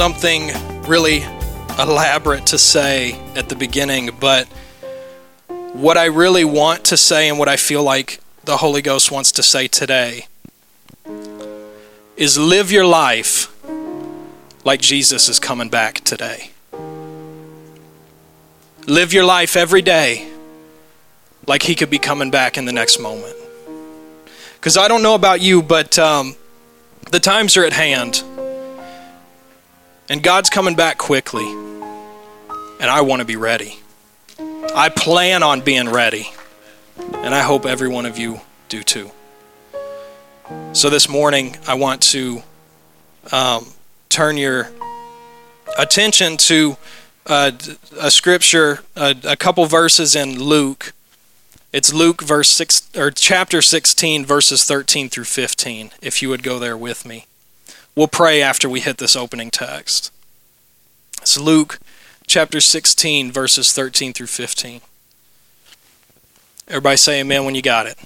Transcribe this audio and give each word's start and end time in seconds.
Something 0.00 0.50
really 0.84 1.22
elaborate 1.78 2.46
to 2.46 2.56
say 2.56 3.12
at 3.36 3.50
the 3.50 3.54
beginning, 3.54 4.08
but 4.18 4.46
what 5.74 5.98
I 5.98 6.06
really 6.06 6.42
want 6.42 6.86
to 6.86 6.96
say 6.96 7.28
and 7.28 7.38
what 7.38 7.48
I 7.48 7.56
feel 7.56 7.82
like 7.82 8.18
the 8.46 8.56
Holy 8.56 8.80
Ghost 8.80 9.10
wants 9.12 9.30
to 9.32 9.42
say 9.42 9.68
today 9.68 10.26
is 12.16 12.38
live 12.38 12.72
your 12.72 12.86
life 12.86 13.54
like 14.64 14.80
Jesus 14.80 15.28
is 15.28 15.38
coming 15.38 15.68
back 15.68 16.00
today. 16.00 16.52
Live 18.86 19.12
your 19.12 19.26
life 19.26 19.54
every 19.54 19.82
day 19.82 20.30
like 21.46 21.64
he 21.64 21.74
could 21.74 21.90
be 21.90 21.98
coming 21.98 22.30
back 22.30 22.56
in 22.56 22.64
the 22.64 22.72
next 22.72 22.98
moment. 23.00 23.36
Because 24.54 24.78
I 24.78 24.88
don't 24.88 25.02
know 25.02 25.14
about 25.14 25.42
you, 25.42 25.62
but 25.62 25.98
um, 25.98 26.36
the 27.10 27.20
times 27.20 27.54
are 27.58 27.66
at 27.66 27.74
hand. 27.74 28.24
And 30.10 30.24
God's 30.24 30.50
coming 30.50 30.74
back 30.74 30.98
quickly. 30.98 31.46
And 31.46 32.90
I 32.90 33.02
want 33.02 33.20
to 33.20 33.24
be 33.24 33.36
ready. 33.36 33.78
I 34.74 34.88
plan 34.88 35.44
on 35.44 35.60
being 35.60 35.88
ready. 35.88 36.32
And 36.98 37.32
I 37.32 37.42
hope 37.42 37.64
every 37.64 37.88
one 37.88 38.06
of 38.06 38.18
you 38.18 38.40
do 38.68 38.82
too. 38.82 39.12
So 40.72 40.90
this 40.90 41.08
morning, 41.08 41.56
I 41.64 41.74
want 41.74 42.02
to 42.02 42.42
um, 43.30 43.68
turn 44.08 44.36
your 44.36 44.70
attention 45.78 46.36
to 46.38 46.76
uh, 47.26 47.52
a 48.00 48.10
scripture, 48.10 48.80
uh, 48.96 49.14
a 49.22 49.36
couple 49.36 49.64
verses 49.66 50.16
in 50.16 50.40
Luke. 50.40 50.92
It's 51.72 51.94
Luke 51.94 52.20
verse 52.20 52.48
six 52.50 52.90
or 52.96 53.12
chapter 53.12 53.62
16 53.62 54.26
verses 54.26 54.64
13 54.64 55.08
through 55.08 55.24
15 55.24 55.92
if 56.02 56.20
you 56.20 56.28
would 56.28 56.42
go 56.42 56.58
there 56.58 56.76
with 56.76 57.06
me. 57.06 57.26
We'll 57.94 58.08
pray 58.08 58.40
after 58.40 58.68
we 58.68 58.80
hit 58.80 58.98
this 58.98 59.16
opening 59.16 59.50
text. 59.50 60.12
It's 61.20 61.38
Luke 61.38 61.78
chapter 62.26 62.60
16 62.60 63.32
verses 63.32 63.72
13 63.72 64.12
through 64.12 64.28
15. 64.28 64.80
Everybody 66.68 66.96
say 66.96 67.20
amen 67.20 67.44
when 67.44 67.54
you 67.54 67.62
got 67.62 67.86
it. 67.86 67.98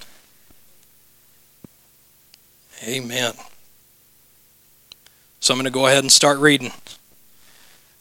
Amen. 2.82 3.34
So 5.40 5.52
I'm 5.52 5.58
going 5.58 5.64
to 5.64 5.70
go 5.70 5.86
ahead 5.86 6.02
and 6.02 6.10
start 6.10 6.38
reading. 6.38 6.72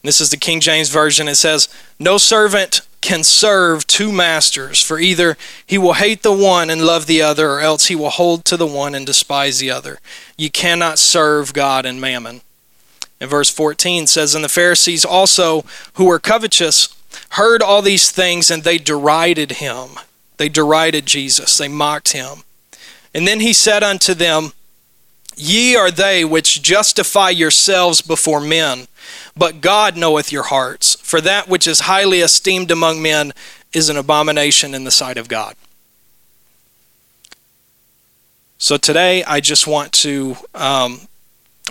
This 0.02 0.22
is 0.22 0.30
the 0.30 0.38
King 0.38 0.62
James 0.62 0.90
Version. 0.90 1.28
It 1.28 1.36
says, 1.36 1.68
No 2.00 2.18
servant 2.18 2.82
can 3.04 3.24
serve 3.24 3.86
two 3.86 4.12
masters, 4.12 4.82
for 4.82 4.98
either 4.98 5.38
he 5.66 5.78
will 5.78 5.94
hate 5.94 6.24
the 6.24 6.32
one 6.32 6.70
and 6.70 6.86
love 6.86 7.06
the 7.06 7.22
other, 7.22 7.52
or 7.52 7.60
else 7.60 7.88
he 7.88 7.96
will 7.96 8.10
hold 8.10 8.46
to 8.46 8.58
the 8.58 8.66
one 8.66 8.96
and 8.96 9.06
despise 9.06 9.60
the 9.60 9.70
other. 9.70 10.00
You 10.38 10.50
cannot 10.50 10.98
serve 10.98 11.54
God 11.54 11.86
and 11.86 12.00
mammon. 12.00 12.42
And 13.20 13.30
verse 13.30 13.50
14 13.50 14.08
says, 14.08 14.34
And 14.34 14.44
the 14.44 14.50
Pharisees 14.50 15.06
also, 15.06 15.66
who 15.96 16.06
were 16.06 16.20
covetous, 16.20 16.96
heard 17.32 17.62
all 17.62 17.82
these 17.82 18.10
things, 18.10 18.50
and 18.50 18.64
they 18.64 18.78
derided 18.78 19.54
him. 19.54 20.00
They 20.38 20.50
derided 20.50 21.06
Jesus, 21.06 21.58
they 21.58 21.68
mocked 21.68 22.14
him. 22.14 22.44
And 23.14 23.28
then 23.28 23.42
he 23.42 23.54
said 23.54 23.84
unto 23.84 24.14
them, 24.14 24.54
Ye 25.36 25.76
are 25.76 25.92
they 25.92 26.24
which 26.24 26.62
justify 26.62 27.30
yourselves 27.30 28.02
before 28.02 28.40
men, 28.40 28.88
but 29.36 29.62
God 29.62 29.98
knoweth 29.98 30.32
your 30.32 30.44
hearts. 30.44 30.96
For 30.96 31.22
that 31.22 31.48
which 31.48 31.68
is 31.68 31.82
highly 31.82 32.20
esteemed 32.20 32.72
among 32.72 33.02
men 33.02 33.34
is 33.74 33.90
an 33.90 33.98
abomination 33.98 34.74
in 34.74 34.84
the 34.84 34.92
sight 34.92 35.18
of 35.18 35.28
God. 35.28 35.56
So 38.58 38.78
today, 38.78 39.24
I 39.26 39.42
just 39.42 39.68
want 39.68 39.92
to, 39.94 40.38
um, 40.56 41.02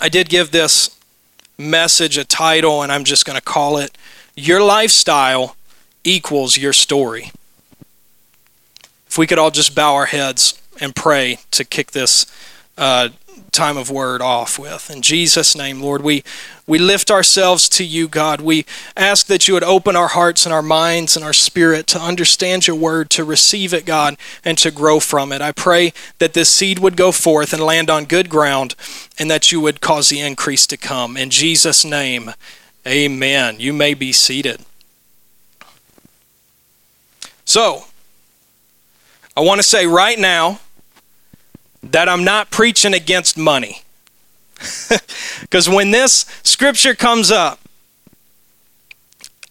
I 0.01 0.09
did 0.09 0.29
give 0.29 0.51
this 0.51 0.95
message 1.57 2.19
a 2.19 2.25
title, 2.25 2.83
and 2.83 2.93
I'm 2.93 3.05
just 3.05 3.25
going 3.25 3.37
to 3.37 3.43
call 3.43 3.79
it 3.79 3.97
Your 4.35 4.63
Lifestyle 4.63 5.57
Equals 6.05 6.59
Your 6.59 6.73
Story. 6.73 7.31
If 9.07 9.17
we 9.17 9.27
could 9.27 9.39
all 9.39 9.51
just 9.51 9.75
bow 9.75 9.95
our 9.95 10.07
heads 10.07 10.61
and 10.81 10.95
pray 10.95 11.39
to 11.53 11.65
kick 11.65 11.93
this 11.93 12.27
uh, 12.77 13.11
time 13.53 13.77
of 13.77 13.91
word 13.91 14.23
off 14.23 14.59
with. 14.59 14.91
In 14.91 15.03
Jesus' 15.03 15.55
name, 15.55 15.83
Lord, 15.83 16.03
we, 16.03 16.25
we 16.67 16.79
lift 16.79 17.11
ourselves 17.11 17.69
to 17.71 17.85
you, 17.85 18.09
God. 18.09 18.41
We 18.41 18.65
ask 18.97 19.27
that 19.27 19.47
you 19.47 19.55
would 19.55 19.63
open 19.63 19.95
our 19.95 20.09
hearts 20.09 20.47
and 20.47 20.53
our 20.55 20.63
minds 20.63 21.17
and 21.17 21.25
our 21.25 21.35
spirit 21.35 21.87
to 21.89 22.01
understand 22.01 22.67
your 22.67 22.77
word, 22.77 23.11
to 23.11 23.25
receive 23.25 23.75
it, 23.75 23.85
God, 23.85 24.17
and 24.45 24.57
to 24.59 24.71
grow 24.71 25.01
from 25.01 25.33
it. 25.33 25.43
I 25.43 25.53
pray 25.53 25.93
that 26.19 26.33
this 26.33 26.49
seed 26.49 26.79
would 26.79 26.97
go 26.97 27.13
forth 27.13 27.53
and 27.53 27.63
land 27.63 27.91
on 27.91 28.07
good 28.07 28.31
ground 28.31 28.75
and 29.19 29.31
that 29.31 29.53
you 29.53 29.61
would 29.61 29.81
cause 29.83 30.09
the 30.09 30.21
increase 30.21 30.67
to 30.69 30.77
come. 30.79 31.17
In 31.17 31.29
Jesus' 31.29 31.85
name, 31.85 32.33
amen. 32.87 33.61
You 33.61 33.75
may 33.75 33.93
be 33.93 34.13
seated. 34.13 34.61
So, 37.45 37.85
I 39.37 39.41
want 39.41 39.59
to 39.59 39.63
say 39.63 39.87
right 39.87 40.19
now, 40.19 40.61
that 41.83 42.09
I'm 42.09 42.25
not 42.25 42.51
preaching 42.51 42.95
against 42.95 43.37
money. 43.37 43.83
Because 45.41 45.69
when 45.69 45.91
this 45.91 46.25
scripture 46.45 46.95
comes 46.95 47.31
up, 47.31 47.59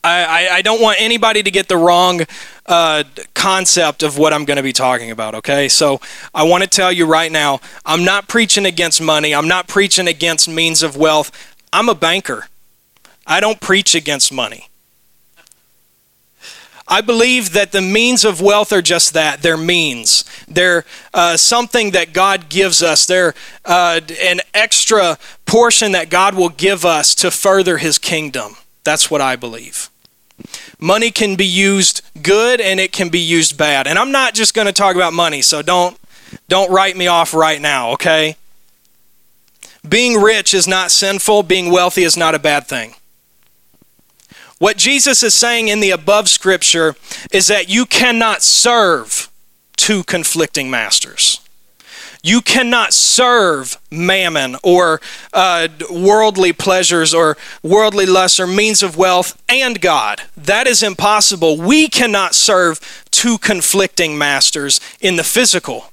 I, 0.04 0.24
I, 0.24 0.56
I, 0.56 0.62
don't 0.64 0.82
want 0.82 1.00
anybody 1.00 1.44
to 1.44 1.52
get 1.52 1.68
the 1.68 1.78
wrong 1.78 2.22
uh, 2.66 3.04
concept 3.36 4.02
of 4.02 4.18
what 4.18 4.34
I'm 4.34 4.46
going 4.46 4.58
to 4.58 4.64
be 4.64 4.74
talking 4.74 5.12
about, 5.12 5.36
okay? 5.36 5.68
So 5.70 6.02
I 6.34 6.44
want 6.44 6.64
to 6.64 6.70
tell 6.70 6.92
you 6.92 7.06
right 7.06 7.32
now 7.32 7.60
I'm 7.86 8.04
not 8.04 8.28
preaching 8.28 8.66
against 8.66 9.00
money, 9.00 9.36
I'm 9.36 9.48
not 9.48 9.68
preaching 9.68 10.08
against 10.08 10.50
means 10.50 10.82
of 10.82 10.96
wealth. 10.96 11.32
I'm 11.72 11.88
a 11.88 11.94
banker, 11.94 12.48
I 13.28 13.40
don't 13.40 13.62
preach 13.62 13.94
against 13.94 14.34
money. 14.34 14.71
I 16.92 17.00
believe 17.00 17.54
that 17.54 17.72
the 17.72 17.82
means 17.82 18.26
of 18.26 18.42
wealth 18.42 18.74
are 18.74 18.82
just 18.82 19.14
that. 19.14 19.42
They're 19.42 19.56
means. 19.56 20.26
They're 20.46 20.84
uh, 21.14 21.38
something 21.38 21.92
that 21.92 22.12
God 22.12 22.50
gives 22.50 22.84
us. 22.84 23.06
They're 23.06 23.34
uh, 23.64 24.02
an 24.22 24.42
extra 24.54 25.18
portion 25.46 25.94
that 25.94 26.10
God 26.10 26.36
will 26.36 26.50
give 26.50 26.84
us 26.84 27.16
to 27.16 27.32
further 27.32 27.78
His 27.78 27.98
kingdom. 27.98 28.58
That's 28.84 29.10
what 29.10 29.22
I 29.22 29.38
believe. 29.38 29.90
Money 30.80 31.12
can 31.12 31.38
be 31.38 31.46
used 31.46 32.02
good 32.22 32.60
and 32.60 32.78
it 32.78 32.92
can 32.92 33.08
be 33.08 33.20
used 33.20 33.58
bad. 33.58 33.88
And 33.88 33.98
I'm 33.98 34.12
not 34.12 34.34
just 34.34 34.54
going 34.54 34.68
to 34.68 34.74
talk 34.74 34.98
about 34.98 35.14
money, 35.14 35.42
so 35.42 35.62
don't 35.62 35.98
don't 36.50 36.72
write 36.72 36.98
me 36.98 37.08
off 37.08 37.34
right 37.34 37.62
now, 37.62 37.92
okay? 37.92 38.36
Being 39.88 40.22
rich 40.22 40.54
is 40.54 40.68
not 40.68 40.92
sinful, 40.92 41.44
being 41.44 41.72
wealthy 41.72 42.04
is 42.04 42.18
not 42.18 42.36
a 42.36 42.40
bad 42.40 42.68
thing. 42.68 42.96
What 44.62 44.78
Jesus 44.78 45.24
is 45.24 45.34
saying 45.34 45.70
in 45.70 45.80
the 45.80 45.90
above 45.90 46.30
scripture 46.30 46.96
is 47.32 47.48
that 47.48 47.68
you 47.68 47.88
cannot 47.88 48.44
serve 48.44 49.28
two 49.76 50.04
conflicting 50.04 50.70
masters. 50.70 51.42
You 52.22 52.42
cannot 52.42 52.94
serve 52.94 53.80
mammon 53.90 54.58
or 54.62 55.02
uh, 55.34 55.68
worldly 55.90 56.54
pleasures 56.54 57.12
or 57.12 57.38
worldly 57.64 58.06
lusts 58.06 58.40
or 58.40 58.46
means 58.46 58.84
of 58.84 58.96
wealth 58.96 59.42
and 59.50 59.82
God. 59.82 60.22
That 60.38 60.68
is 60.68 60.84
impossible. 60.84 61.58
We 61.58 61.88
cannot 61.88 62.36
serve 62.36 63.08
two 63.10 63.40
conflicting 63.40 64.16
masters 64.16 64.80
in 65.00 65.16
the 65.16 65.24
physical. 65.24 65.86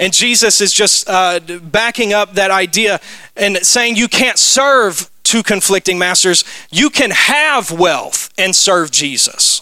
And 0.00 0.14
Jesus 0.14 0.62
is 0.62 0.72
just 0.72 1.06
uh, 1.10 1.40
backing 1.62 2.14
up 2.14 2.32
that 2.36 2.50
idea 2.50 3.00
and 3.36 3.58
saying 3.58 3.96
you 3.96 4.08
can't 4.08 4.38
serve 4.38 5.10
two 5.36 5.42
conflicting 5.42 5.98
masters. 5.98 6.44
You 6.70 6.88
can 6.88 7.10
have 7.10 7.70
wealth 7.70 8.32
and 8.38 8.56
serve 8.56 8.90
Jesus. 8.90 9.60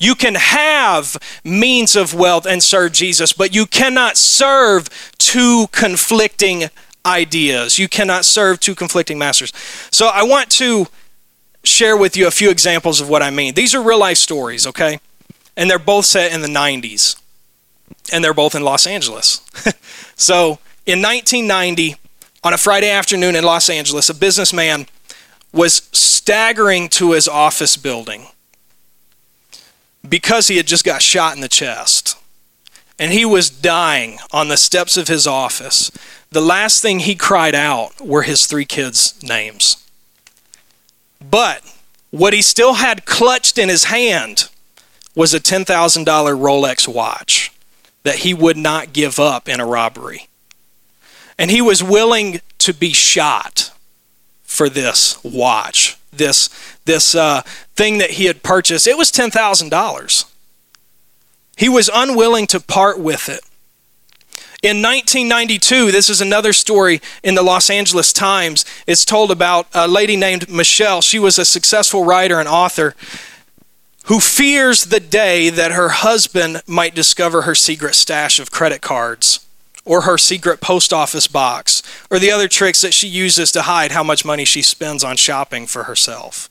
You 0.00 0.14
can 0.14 0.34
have 0.34 1.18
means 1.44 1.94
of 1.94 2.14
wealth 2.14 2.46
and 2.46 2.62
serve 2.62 2.92
Jesus, 2.92 3.34
but 3.34 3.54
you 3.54 3.66
cannot 3.66 4.16
serve 4.16 4.88
two 5.18 5.66
conflicting 5.72 6.64
ideas. 7.04 7.78
You 7.78 7.86
cannot 7.86 8.24
serve 8.24 8.60
two 8.60 8.74
conflicting 8.74 9.18
masters. 9.18 9.52
So 9.90 10.06
I 10.06 10.22
want 10.22 10.48
to 10.52 10.86
share 11.64 11.98
with 11.98 12.16
you 12.16 12.26
a 12.26 12.30
few 12.30 12.48
examples 12.48 12.98
of 13.02 13.10
what 13.10 13.22
I 13.22 13.28
mean. 13.30 13.52
These 13.52 13.74
are 13.74 13.82
real 13.82 13.98
life 13.98 14.18
stories, 14.18 14.66
okay? 14.66 15.00
And 15.54 15.68
they're 15.68 15.78
both 15.78 16.06
set 16.06 16.32
in 16.32 16.40
the 16.40 16.48
90s. 16.48 17.20
And 18.10 18.24
they're 18.24 18.32
both 18.32 18.54
in 18.54 18.62
Los 18.62 18.86
Angeles. 18.86 19.42
so 20.16 20.58
in 20.86 21.02
1990, 21.02 21.96
on 22.42 22.52
a 22.52 22.58
Friday 22.58 22.90
afternoon 22.90 23.36
in 23.36 23.44
Los 23.44 23.68
Angeles, 23.68 24.08
a 24.08 24.14
businessman 24.14 24.86
was 25.54 25.88
staggering 25.92 26.88
to 26.88 27.12
his 27.12 27.28
office 27.28 27.76
building 27.76 28.26
because 30.06 30.48
he 30.48 30.56
had 30.56 30.66
just 30.66 30.84
got 30.84 31.00
shot 31.00 31.34
in 31.36 31.40
the 31.40 31.48
chest. 31.48 32.18
And 32.98 33.12
he 33.12 33.24
was 33.24 33.50
dying 33.50 34.18
on 34.32 34.48
the 34.48 34.56
steps 34.56 34.96
of 34.96 35.08
his 35.08 35.26
office. 35.26 35.90
The 36.30 36.40
last 36.40 36.82
thing 36.82 37.00
he 37.00 37.14
cried 37.14 37.54
out 37.54 38.00
were 38.00 38.22
his 38.22 38.46
three 38.46 38.64
kids' 38.64 39.20
names. 39.22 39.76
But 41.20 41.62
what 42.10 42.34
he 42.34 42.42
still 42.42 42.74
had 42.74 43.06
clutched 43.06 43.56
in 43.56 43.68
his 43.68 43.84
hand 43.84 44.48
was 45.14 45.34
a 45.34 45.40
$10,000 45.40 46.04
Rolex 46.04 46.86
watch 46.86 47.52
that 48.02 48.16
he 48.16 48.34
would 48.34 48.56
not 48.56 48.92
give 48.92 49.18
up 49.18 49.48
in 49.48 49.60
a 49.60 49.66
robbery. 49.66 50.28
And 51.38 51.50
he 51.50 51.60
was 51.60 51.82
willing 51.82 52.40
to 52.58 52.74
be 52.74 52.92
shot 52.92 53.73
for 54.54 54.68
this 54.68 55.22
watch, 55.24 55.98
this, 56.12 56.48
this 56.84 57.14
uh, 57.14 57.42
thing 57.74 57.98
that 57.98 58.12
he 58.12 58.26
had 58.26 58.42
purchased. 58.44 58.86
It 58.86 58.96
was 58.96 59.10
$10,000. 59.10 60.24
He 61.56 61.68
was 61.68 61.90
unwilling 61.92 62.46
to 62.48 62.60
part 62.60 62.98
with 62.98 63.28
it. 63.28 63.40
In 64.62 64.80
1992, 64.80 65.90
this 65.90 66.08
is 66.08 66.20
another 66.20 66.52
story 66.52 67.02
in 67.22 67.34
the 67.34 67.42
Los 67.42 67.68
Angeles 67.68 68.12
Times. 68.12 68.64
It's 68.86 69.04
told 69.04 69.30
about 69.30 69.66
a 69.74 69.88
lady 69.88 70.16
named 70.16 70.48
Michelle. 70.48 71.02
She 71.02 71.18
was 71.18 71.38
a 71.38 71.44
successful 71.44 72.04
writer 72.04 72.38
and 72.38 72.48
author 72.48 72.94
who 74.04 74.20
fears 74.20 74.86
the 74.86 75.00
day 75.00 75.50
that 75.50 75.72
her 75.72 75.88
husband 75.90 76.62
might 76.66 76.94
discover 76.94 77.42
her 77.42 77.54
secret 77.54 77.94
stash 77.94 78.38
of 78.38 78.50
credit 78.50 78.80
cards 78.80 79.44
or 79.84 80.02
her 80.02 80.16
secret 80.16 80.60
post 80.60 80.92
office 80.92 81.28
box 81.28 81.82
or 82.10 82.18
the 82.18 82.30
other 82.30 82.48
tricks 82.48 82.80
that 82.80 82.94
she 82.94 83.08
uses 83.08 83.52
to 83.52 83.62
hide 83.62 83.92
how 83.92 84.02
much 84.02 84.24
money 84.24 84.44
she 84.44 84.62
spends 84.62 85.04
on 85.04 85.16
shopping 85.16 85.66
for 85.66 85.84
herself. 85.84 86.48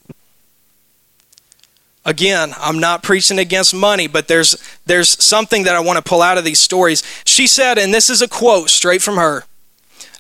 Again, 2.06 2.54
I'm 2.58 2.80
not 2.80 3.02
preaching 3.02 3.40
against 3.40 3.74
money, 3.74 4.08
but 4.08 4.28
there's 4.28 4.58
there's 4.86 5.24
something 5.24 5.64
that 5.64 5.76
I 5.76 5.80
want 5.80 5.98
to 5.98 6.08
pull 6.08 6.22
out 6.22 6.38
of 6.38 6.44
these 6.44 6.60
stories. 6.60 7.02
She 7.24 7.48
said, 7.48 7.78
and 7.78 7.94
this 7.94 8.10
is 8.10 8.22
a 8.22 8.28
quote 8.28 8.70
straight 8.70 9.02
from 9.02 9.16
her. 9.16 9.46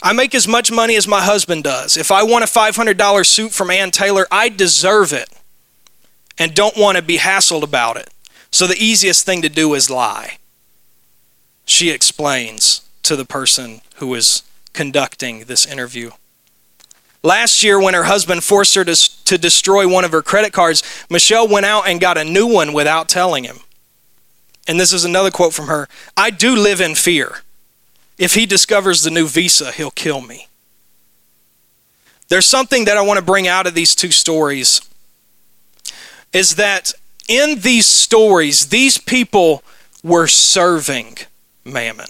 I 0.01 0.13
make 0.13 0.33
as 0.33 0.47
much 0.47 0.71
money 0.71 0.95
as 0.95 1.07
my 1.07 1.21
husband 1.21 1.63
does. 1.63 1.95
If 1.95 2.11
I 2.11 2.23
want 2.23 2.43
a 2.43 2.47
$500 2.47 3.25
suit 3.25 3.51
from 3.51 3.69
Ann 3.69 3.91
Taylor, 3.91 4.27
I 4.31 4.49
deserve 4.49 5.13
it 5.13 5.29
and 6.37 6.53
don't 6.53 6.77
want 6.77 6.97
to 6.97 7.03
be 7.03 7.17
hassled 7.17 7.63
about 7.63 7.97
it. 7.97 8.09
So 8.51 8.67
the 8.67 8.77
easiest 8.77 9.25
thing 9.25 9.41
to 9.41 9.49
do 9.49 9.73
is 9.73 9.89
lie. 9.89 10.37
She 11.65 11.89
explains 11.89 12.82
to 13.03 13.15
the 13.15 13.25
person 13.25 13.81
who 13.95 14.13
is 14.15 14.43
conducting 14.73 15.45
this 15.45 15.65
interview. 15.65 16.11
Last 17.21 17.63
year, 17.63 17.79
when 17.79 17.93
her 17.93 18.03
husband 18.03 18.43
forced 18.43 18.75
her 18.75 18.83
to, 18.83 18.95
to 19.25 19.37
destroy 19.37 19.87
one 19.87 20.03
of 20.03 20.11
her 20.11 20.21
credit 20.21 20.51
cards, 20.51 20.83
Michelle 21.09 21.47
went 21.47 21.65
out 21.65 21.87
and 21.87 22.01
got 22.01 22.17
a 22.17 22.23
new 22.23 22.47
one 22.47 22.73
without 22.73 23.07
telling 23.07 23.45
him. 23.45 23.59
And 24.67 24.79
this 24.79 24.91
is 24.91 25.05
another 25.05 25.31
quote 25.31 25.53
from 25.53 25.67
her 25.67 25.87
I 26.17 26.29
do 26.29 26.55
live 26.55 26.81
in 26.81 26.95
fear. 26.95 27.41
If 28.17 28.35
he 28.35 28.45
discovers 28.45 29.03
the 29.03 29.09
new 29.09 29.27
visa, 29.27 29.71
he'll 29.71 29.91
kill 29.91 30.21
me. 30.21 30.47
There's 32.27 32.45
something 32.45 32.85
that 32.85 32.97
I 32.97 33.01
want 33.01 33.19
to 33.19 33.25
bring 33.25 33.47
out 33.47 33.67
of 33.67 33.73
these 33.73 33.95
two 33.95 34.11
stories 34.11 34.81
is 36.31 36.55
that 36.55 36.93
in 37.27 37.59
these 37.59 37.85
stories, 37.85 38.67
these 38.67 38.97
people 38.97 39.63
were 40.03 40.27
serving 40.27 41.17
mammon. 41.63 42.07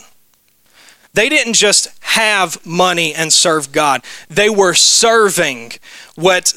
They 1.16 1.30
didn't 1.30 1.54
just 1.54 1.90
have 2.02 2.64
money 2.66 3.14
and 3.14 3.32
serve 3.32 3.72
God. 3.72 4.04
They 4.30 4.50
were 4.50 4.74
serving 4.74 5.74
what, 6.16 6.54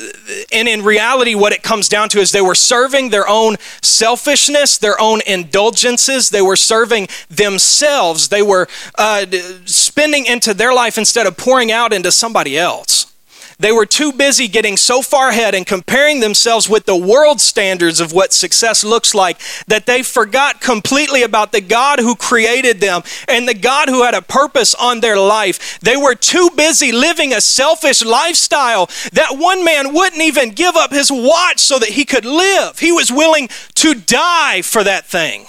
and 0.51 0.67
in 0.67 0.83
reality, 0.83 1.35
what 1.35 1.53
it 1.53 1.63
comes 1.63 1.91
down 1.91 2.09
to 2.11 2.21
is 2.21 2.33
they 2.33 2.41
were 2.41 2.55
serving 2.55 3.11
their 3.11 3.29
own 3.29 3.57
selfishness, 3.83 4.79
their 4.79 4.99
own 4.99 5.21
indulgences. 5.27 6.31
They 6.31 6.41
were 6.41 6.57
serving 6.57 7.09
themselves. 7.29 8.29
They 8.29 8.43
were 8.43 8.67
uh, 8.97 9.27
spending 9.67 10.25
into 10.25 10.55
their 10.55 10.73
life 10.73 10.97
instead 10.97 11.27
of 11.27 11.37
pouring 11.37 11.71
out 11.71 11.93
into 11.93 12.11
somebody 12.11 12.59
else. 12.59 13.13
They 13.59 13.73
were 13.73 13.87
too 13.87 14.13
busy 14.13 14.49
getting 14.49 14.77
so 14.77 15.01
far 15.01 15.31
ahead 15.31 15.55
and 15.55 15.67
comparing 15.67 16.21
themselves 16.21 16.69
with 16.69 16.85
the 16.85 16.97
world 16.97 17.41
standards 17.41 18.01
of 18.01 18.13
what 18.13 18.35
success 18.35 18.85
looks 18.85 19.15
like 19.15 19.41
that 19.67 19.87
they 19.87 20.03
forgot 20.03 20.61
completely 20.61 21.23
about 21.23 21.53
the 21.53 21.63
God 21.63 21.99
who 21.99 22.17
created 22.17 22.81
them 22.81 23.03
and 23.27 23.49
the 23.49 23.55
God 23.55 23.89
who 23.89 24.05
had 24.05 24.13
a 24.13 24.21
purpose 24.21 24.75
on 24.75 25.01
their 25.01 25.19
life. 25.19 25.81
They 25.81 25.97
were 25.97 26.15
too 26.15 26.51
busy 26.55 26.93
living 26.93 27.33
a 27.33 27.41
selfish 27.41 28.05
lifestyle 28.05 28.91
that 29.13 29.39
one 29.39 29.65
man 29.65 29.95
wouldn't 29.95 30.23
even 30.23 30.51
give 30.51 30.77
up 30.77 30.91
his 30.91 31.11
watch 31.11 31.59
so 31.59 31.79
that 31.79 31.91
he 31.91 32.05
could 32.05 32.27
live. 32.27 32.79
He 32.79 32.93
was 32.93 33.11
willing 33.11 33.49
to 33.77 33.95
die 33.95 34.61
for 34.61 34.85
that 34.85 35.07
thing. 35.07 35.47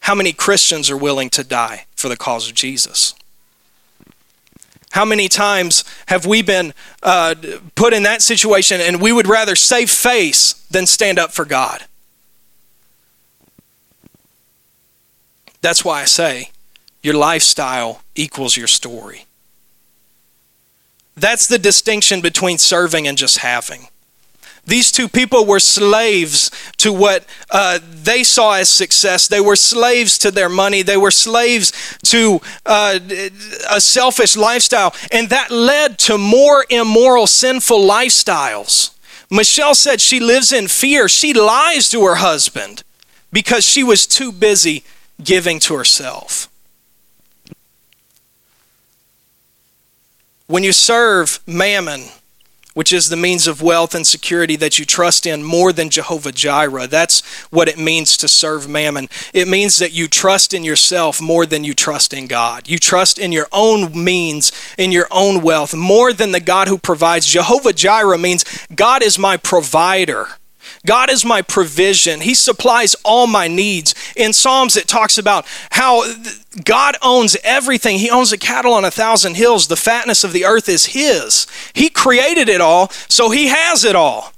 How 0.00 0.14
many 0.14 0.32
Christians 0.32 0.90
are 0.90 0.96
willing 0.96 1.28
to 1.30 1.44
die 1.44 1.84
for 1.94 2.08
the 2.08 2.16
cause 2.16 2.48
of 2.48 2.54
Jesus? 2.54 3.14
How 4.92 5.06
many 5.06 5.26
times 5.28 5.84
have 6.06 6.26
we 6.26 6.42
been 6.42 6.74
uh, 7.02 7.34
put 7.74 7.94
in 7.94 8.02
that 8.02 8.20
situation 8.20 8.78
and 8.78 9.00
we 9.00 9.10
would 9.10 9.26
rather 9.26 9.56
save 9.56 9.90
face 9.90 10.52
than 10.70 10.86
stand 10.86 11.18
up 11.18 11.32
for 11.32 11.46
God? 11.46 11.84
That's 15.62 15.82
why 15.82 16.02
I 16.02 16.04
say 16.04 16.50
your 17.02 17.14
lifestyle 17.14 18.02
equals 18.14 18.56
your 18.56 18.66
story. 18.66 19.24
That's 21.16 21.46
the 21.46 21.58
distinction 21.58 22.20
between 22.20 22.58
serving 22.58 23.08
and 23.08 23.16
just 23.16 23.38
having. 23.38 23.88
These 24.64 24.92
two 24.92 25.08
people 25.08 25.44
were 25.44 25.58
slaves 25.58 26.50
to 26.78 26.92
what 26.92 27.26
uh, 27.50 27.80
they 27.82 28.22
saw 28.22 28.54
as 28.54 28.68
success. 28.68 29.26
They 29.26 29.40
were 29.40 29.56
slaves 29.56 30.18
to 30.18 30.30
their 30.30 30.48
money. 30.48 30.82
They 30.82 30.96
were 30.96 31.10
slaves 31.10 31.72
to 32.04 32.40
uh, 32.64 33.00
a 33.68 33.80
selfish 33.80 34.36
lifestyle. 34.36 34.94
And 35.10 35.28
that 35.30 35.50
led 35.50 35.98
to 36.00 36.16
more 36.16 36.64
immoral, 36.70 37.26
sinful 37.26 37.80
lifestyles. 37.80 38.94
Michelle 39.30 39.74
said 39.74 40.00
she 40.00 40.20
lives 40.20 40.52
in 40.52 40.68
fear. 40.68 41.08
She 41.08 41.32
lies 41.34 41.88
to 41.90 42.04
her 42.04 42.16
husband 42.16 42.84
because 43.32 43.64
she 43.64 43.82
was 43.82 44.06
too 44.06 44.30
busy 44.30 44.84
giving 45.22 45.58
to 45.60 45.74
herself. 45.74 46.48
When 50.46 50.62
you 50.62 50.72
serve 50.72 51.40
mammon, 51.46 52.02
which 52.74 52.92
is 52.92 53.08
the 53.08 53.16
means 53.16 53.46
of 53.46 53.62
wealth 53.62 53.94
and 53.94 54.06
security 54.06 54.56
that 54.56 54.78
you 54.78 54.84
trust 54.84 55.26
in 55.26 55.42
more 55.42 55.72
than 55.72 55.90
Jehovah 55.90 56.32
Jireh. 56.32 56.86
That's 56.86 57.20
what 57.50 57.68
it 57.68 57.78
means 57.78 58.16
to 58.18 58.28
serve 58.28 58.68
mammon. 58.68 59.08
It 59.32 59.48
means 59.48 59.78
that 59.78 59.92
you 59.92 60.08
trust 60.08 60.54
in 60.54 60.64
yourself 60.64 61.20
more 61.20 61.46
than 61.46 61.64
you 61.64 61.74
trust 61.74 62.14
in 62.14 62.26
God. 62.26 62.68
You 62.68 62.78
trust 62.78 63.18
in 63.18 63.32
your 63.32 63.48
own 63.52 64.04
means, 64.04 64.52
in 64.78 64.92
your 64.92 65.08
own 65.10 65.42
wealth, 65.42 65.74
more 65.74 66.12
than 66.12 66.32
the 66.32 66.40
God 66.40 66.68
who 66.68 66.78
provides. 66.78 67.26
Jehovah 67.26 67.72
Jireh 67.72 68.18
means 68.18 68.44
God 68.74 69.02
is 69.02 69.18
my 69.18 69.36
provider. 69.36 70.28
God 70.84 71.10
is 71.10 71.24
my 71.24 71.42
provision. 71.42 72.20
He 72.20 72.34
supplies 72.34 72.96
all 73.04 73.26
my 73.26 73.46
needs. 73.46 73.94
In 74.16 74.32
Psalms, 74.32 74.76
it 74.76 74.88
talks 74.88 75.16
about 75.16 75.46
how 75.70 76.02
God 76.64 76.96
owns 77.02 77.36
everything. 77.44 77.98
He 77.98 78.10
owns 78.10 78.30
the 78.30 78.38
cattle 78.38 78.74
on 78.74 78.84
a 78.84 78.90
thousand 78.90 79.36
hills. 79.36 79.68
The 79.68 79.76
fatness 79.76 80.24
of 80.24 80.32
the 80.32 80.44
earth 80.44 80.68
is 80.68 80.86
His. 80.86 81.46
He 81.72 81.88
created 81.88 82.48
it 82.48 82.60
all, 82.60 82.90
so 83.08 83.30
He 83.30 83.46
has 83.46 83.84
it 83.84 83.94
all. 83.94 84.31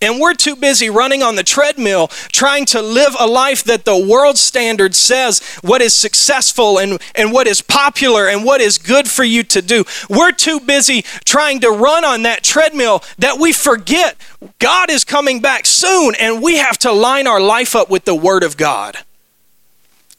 And 0.00 0.20
we're 0.20 0.34
too 0.34 0.54
busy 0.54 0.88
running 0.88 1.22
on 1.22 1.34
the 1.34 1.42
treadmill 1.42 2.08
trying 2.30 2.64
to 2.66 2.80
live 2.80 3.16
a 3.18 3.26
life 3.26 3.64
that 3.64 3.84
the 3.84 3.98
world 3.98 4.38
standard 4.38 4.94
says 4.94 5.40
what 5.62 5.82
is 5.82 5.92
successful 5.92 6.78
and, 6.78 7.00
and 7.16 7.32
what 7.32 7.48
is 7.48 7.60
popular 7.60 8.28
and 8.28 8.44
what 8.44 8.60
is 8.60 8.78
good 8.78 9.08
for 9.08 9.24
you 9.24 9.42
to 9.44 9.60
do. 9.60 9.84
We're 10.08 10.32
too 10.32 10.60
busy 10.60 11.02
trying 11.24 11.60
to 11.60 11.70
run 11.70 12.04
on 12.04 12.22
that 12.22 12.44
treadmill 12.44 13.02
that 13.18 13.38
we 13.38 13.52
forget 13.52 14.16
God 14.60 14.88
is 14.88 15.04
coming 15.04 15.40
back 15.40 15.66
soon 15.66 16.14
and 16.20 16.42
we 16.42 16.58
have 16.58 16.78
to 16.78 16.92
line 16.92 17.26
our 17.26 17.40
life 17.40 17.74
up 17.74 17.90
with 17.90 18.04
the 18.04 18.14
Word 18.14 18.44
of 18.44 18.56
God. 18.56 18.98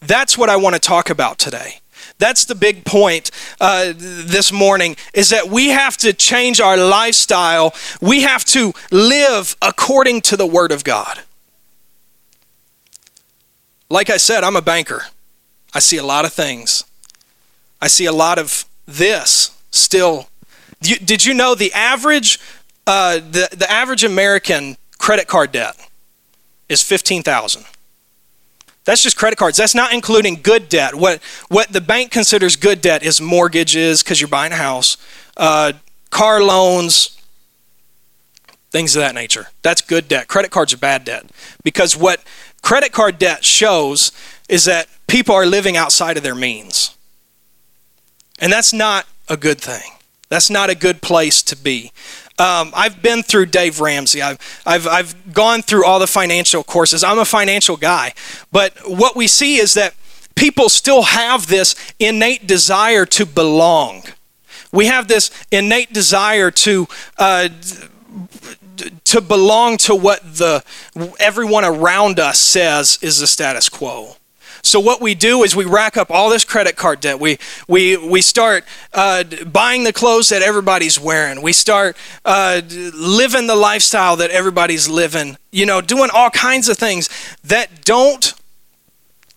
That's 0.02 0.38
what 0.38 0.50
I 0.50 0.58
want 0.58 0.76
to 0.76 0.80
talk 0.80 1.10
about 1.10 1.38
today. 1.38 1.80
That's 2.18 2.46
the 2.46 2.56
big 2.56 2.86
point 2.86 3.32
uh, 3.60 3.94
this 3.96 4.52
morning 4.52 4.96
is 5.14 5.30
that 5.30 5.50
we 5.50 5.70
have 5.70 5.98
to 5.98 6.14
change 6.14 6.60
our 6.60 6.78
lifestyle. 6.78 7.74
We 8.02 8.22
have 8.22 8.46
to 8.46 8.74
live 8.92 9.56
according 9.62 10.22
to 10.22 10.38
the 10.38 10.46
Word 10.46 10.72
of 10.72 10.84
God. 10.84 11.20
Like 13.90 14.10
I 14.10 14.18
said, 14.18 14.44
I'm 14.44 14.56
a 14.56 14.62
banker. 14.62 15.04
I 15.74 15.80
see 15.80 15.98
a 15.98 16.04
lot 16.04 16.26
of 16.26 16.34
things. 16.34 16.84
I 17.82 17.88
see 17.88 18.06
a 18.06 18.12
lot 18.12 18.38
of 18.38 18.66
this 18.86 19.56
still. 19.72 20.28
Did 20.82 21.26
you 21.26 21.34
know 21.34 21.56
the 21.56 21.74
average, 21.74 22.40
uh, 22.86 23.16
the, 23.16 23.50
the 23.52 23.70
average 23.70 24.04
American 24.04 24.78
credit 24.98 25.28
card 25.28 25.52
debt 25.52 25.76
is 26.68 26.84
15,000? 26.84 27.66
That's 28.86 29.04
just 29.04 29.18
credit 29.18 29.38
cards. 29.38 29.58
That's 29.58 29.76
not 29.76 29.94
including 29.94 30.42
good 30.42 30.70
debt. 30.70 30.96
What, 30.96 31.22
what 31.50 31.72
the 31.72 31.82
bank 31.82 32.12
considers 32.12 32.56
good 32.56 32.82
debt 32.82 33.04
is 33.04 33.22
mortgages, 33.22 34.04
because 34.04 34.20
you're 34.20 34.28
buying 34.28 34.52
a 34.52 34.56
house, 34.56 34.98
uh, 35.38 35.74
car 36.10 36.42
loans, 36.42 37.20
things 38.72 38.96
of 38.96 39.02
that 39.02 39.16
nature. 39.16 39.48
That's 39.62 39.82
good 39.82 40.08
debt. 40.08 40.28
Credit 40.28 40.52
cards 40.52 40.74
are 40.74 40.78
bad 40.78 41.06
debt 41.06 41.26
because 41.64 41.96
what 41.98 42.24
credit 42.62 42.92
card 42.92 43.18
debt 43.18 43.44
shows 43.44 44.12
is 44.48 44.66
that 44.66 44.88
people 45.08 45.36
are 45.36 45.46
living 45.46 45.76
outside 45.78 46.18
of 46.18 46.24
their 46.24 46.36
means. 46.36 46.96
And 48.40 48.52
that's 48.52 48.74
not 48.74 49.06
a 49.28 49.38
good 49.38 49.60
thing. 49.60 49.92
That's 50.30 50.50
not 50.50 50.70
a 50.70 50.76
good 50.76 51.02
place 51.02 51.42
to 51.44 51.56
be. 51.56 51.92
Um, 52.40 52.72
I've 52.74 53.02
been 53.02 53.22
through 53.22 53.48
Dave 53.48 53.82
Ramsey. 53.82 54.22
I've, 54.22 54.40
I've, 54.66 54.88
I've 54.88 55.34
gone 55.34 55.62
through 55.62 55.86
all 55.86 56.00
the 56.00 56.08
financial 56.08 56.64
courses. 56.64 57.04
I'm 57.04 57.20
a 57.20 57.26
financial 57.26 57.76
guy. 57.76 58.14
But 58.52 58.74
what 58.86 59.16
we 59.16 59.28
see 59.28 59.58
is 59.58 59.74
that 59.74 59.94
people 60.36 60.70
still 60.70 61.04
have 61.04 61.48
this 61.48 61.76
innate 62.00 62.48
desire 62.48 63.06
to 63.08 63.26
belong. 63.26 64.04
We 64.72 64.86
have 64.86 65.08
this 65.08 65.32
innate 65.52 65.94
desire 65.94 66.50
to. 66.52 66.88
Uh, 67.18 67.50
to 69.04 69.20
belong 69.20 69.76
to 69.76 69.94
what 69.94 70.22
the 70.24 70.64
everyone 71.20 71.66
around 71.66 72.18
us 72.18 72.40
says 72.40 72.98
is 73.02 73.20
the 73.20 73.28
status 73.28 73.68
quo. 73.68 74.16
So 74.62 74.80
what 74.80 75.02
we 75.02 75.16
do 75.16 75.44
is 75.44 75.56
we 75.56 75.66
rack 75.66 75.98
up 75.98 76.12
all 76.12 76.30
this 76.30 76.44
credit 76.44 76.76
card 76.76 77.00
debt. 77.00 77.20
We 77.20 77.38
we 77.68 77.98
we 77.98 78.22
start 78.22 78.66
uh, 78.94 79.24
buying 79.46 79.84
the 79.84 79.94
clothes 79.94 80.30
that 80.30 80.42
everybody's 80.42 81.00
wearing. 81.00 81.42
We 81.42 81.54
start 81.54 81.96
uh, 82.26 82.62
living 82.70 83.48
the 83.48 83.56
lifestyle 83.56 84.16
that 84.18 84.32
everybody's 84.32 84.90
living. 84.90 85.38
You 85.52 85.66
know, 85.66 85.82
doing 85.82 86.10
all 86.14 86.30
kinds 86.30 86.70
of 86.70 86.78
things 86.78 87.10
that 87.44 87.86
don't 87.86 88.34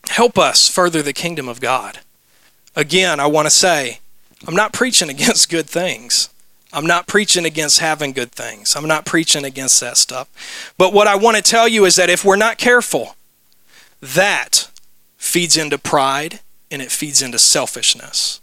help 0.08 0.38
us 0.38 0.68
further 0.68 1.02
the 1.02 1.12
kingdom 1.12 1.48
of 1.48 1.60
God. 1.60 2.00
Again, 2.74 3.20
I 3.20 3.26
want 3.26 3.46
to 3.46 3.50
say, 3.50 4.00
I'm 4.46 4.56
not 4.56 4.72
preaching 4.72 5.08
against 5.16 5.48
good 5.50 5.66
things. 5.66 6.28
I'm 6.72 6.86
not 6.86 7.06
preaching 7.06 7.44
against 7.44 7.80
having 7.80 8.12
good 8.12 8.32
things. 8.32 8.74
I'm 8.74 8.88
not 8.88 9.04
preaching 9.04 9.44
against 9.44 9.78
that 9.80 9.98
stuff. 9.98 10.72
But 10.78 10.92
what 10.92 11.06
I 11.06 11.16
want 11.16 11.36
to 11.36 11.42
tell 11.42 11.68
you 11.68 11.84
is 11.84 11.96
that 11.96 12.08
if 12.08 12.24
we're 12.24 12.36
not 12.36 12.56
careful, 12.56 13.14
that 14.00 14.70
feeds 15.22 15.56
into 15.56 15.78
pride 15.78 16.40
and 16.68 16.82
it 16.82 16.90
feeds 16.90 17.22
into 17.22 17.38
selfishness. 17.38 18.40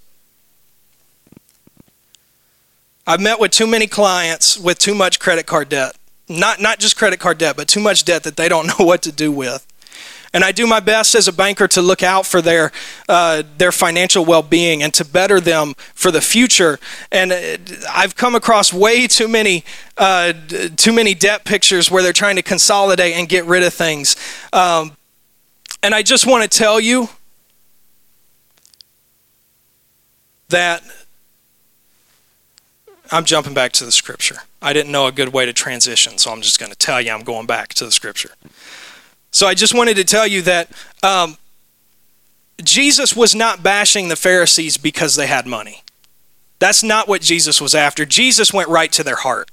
I've 3.06 3.20
met 3.20 3.38
with 3.40 3.52
too 3.52 3.68
many 3.68 3.86
clients 3.86 4.58
with 4.58 4.80
too 4.80 4.96
much 4.96 5.20
credit 5.20 5.46
card 5.46 5.68
debt. 5.68 5.98
Not, 6.30 6.62
not 6.62 6.80
just 6.80 6.96
credit 6.96 7.20
card 7.20 7.38
debt, 7.38 7.58
but 7.58 7.68
too 7.68 7.82
much 7.82 8.06
debt 8.06 8.24
that 8.24 8.38
they 8.38 8.48
don't 8.48 8.68
know 8.80 8.86
what 8.86 9.02
to 9.02 9.12
do 9.12 9.30
with. 9.30 9.68
And 10.34 10.44
I 10.44 10.52
do 10.52 10.66
my 10.68 10.80
best 10.80 11.16
as 11.16 11.28
a 11.28 11.34
banker 11.34 11.68
to 11.70 11.82
look 11.82 12.02
out 12.02 12.26
for 12.26 12.42
their, 12.42 12.72
uh, 13.10 13.44
their 13.58 13.72
financial 13.74 14.24
well 14.24 14.44
being 14.44 14.82
and 14.82 14.94
to 14.94 15.04
better 15.04 15.42
them 15.42 15.74
for 15.94 16.12
the 16.12 16.22
future. 16.22 16.80
And 17.12 17.32
uh, 17.34 17.58
I've 17.90 18.16
come 18.16 18.36
across 18.36 18.72
way 18.72 19.06
too 19.08 19.28
many, 19.28 19.66
uh, 19.98 20.32
too 20.78 20.94
many 20.94 21.14
debt 21.14 21.44
pictures 21.44 21.92
where 21.92 22.02
they're 22.04 22.14
trying 22.14 22.38
to 22.38 22.44
consolidate 22.44 23.16
and 23.16 23.28
get 23.28 23.44
rid 23.46 23.64
of 23.64 23.74
things. 23.74 24.16
Um, 24.54 24.96
and 25.82 25.96
I 25.96 26.02
just 26.02 26.26
want 26.26 26.50
to 26.50 26.58
tell 26.58 26.80
you 26.80 27.10
that 30.50 30.84
I'm 33.12 33.26
jumping 33.26 33.54
back 33.54 33.72
to 33.74 33.86
the 33.86 33.92
scripture. 33.92 34.38
I 34.62 34.74
didn't 34.74 34.92
know 34.92 35.08
a 35.08 35.12
good 35.12 35.30
way 35.30 35.46
to 35.46 35.54
transition, 35.54 36.18
so 36.18 36.32
I'm 36.32 36.42
just 36.42 36.60
going 36.60 36.72
to 36.72 36.78
tell 36.78 37.02
you 37.02 37.12
I'm 37.12 37.24
going 37.24 37.46
back 37.46 37.74
to 37.76 37.86
the 37.86 37.92
scripture. 37.92 38.32
So 39.32 39.48
I 39.48 39.54
just 39.54 39.74
wanted 39.74 39.96
to 39.98 40.04
tell 40.04 40.28
you 40.28 40.42
that 40.44 40.72
um, 41.02 41.38
Jesus 42.64 43.16
was 43.16 43.34
not 43.34 43.64
bashing 43.64 44.10
the 44.10 44.16
Pharisees 44.16 44.78
because 44.78 45.16
they 45.16 45.28
had 45.28 45.46
money. 45.46 45.84
That's 46.60 46.84
not 46.84 47.08
what 47.08 47.22
Jesus 47.22 47.62
was 47.62 47.74
after. 47.74 48.06
Jesus 48.06 48.54
went 48.54 48.70
right 48.70 48.92
to 48.92 49.04
their 49.04 49.16
heart. 49.16 49.50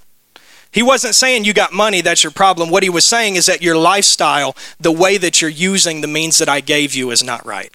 He 0.76 0.82
wasn't 0.82 1.14
saying 1.14 1.46
you 1.46 1.54
got 1.54 1.72
money, 1.72 2.02
that's 2.02 2.22
your 2.22 2.30
problem. 2.30 2.68
What 2.68 2.82
he 2.82 2.90
was 2.90 3.06
saying 3.06 3.36
is 3.36 3.46
that 3.46 3.62
your 3.62 3.78
lifestyle, 3.78 4.54
the 4.78 4.92
way 4.92 5.16
that 5.16 5.40
you're 5.40 5.48
using 5.48 6.02
the 6.02 6.06
means 6.06 6.36
that 6.36 6.50
I 6.50 6.60
gave 6.60 6.94
you, 6.94 7.10
is 7.10 7.22
not 7.22 7.46
right. 7.46 7.72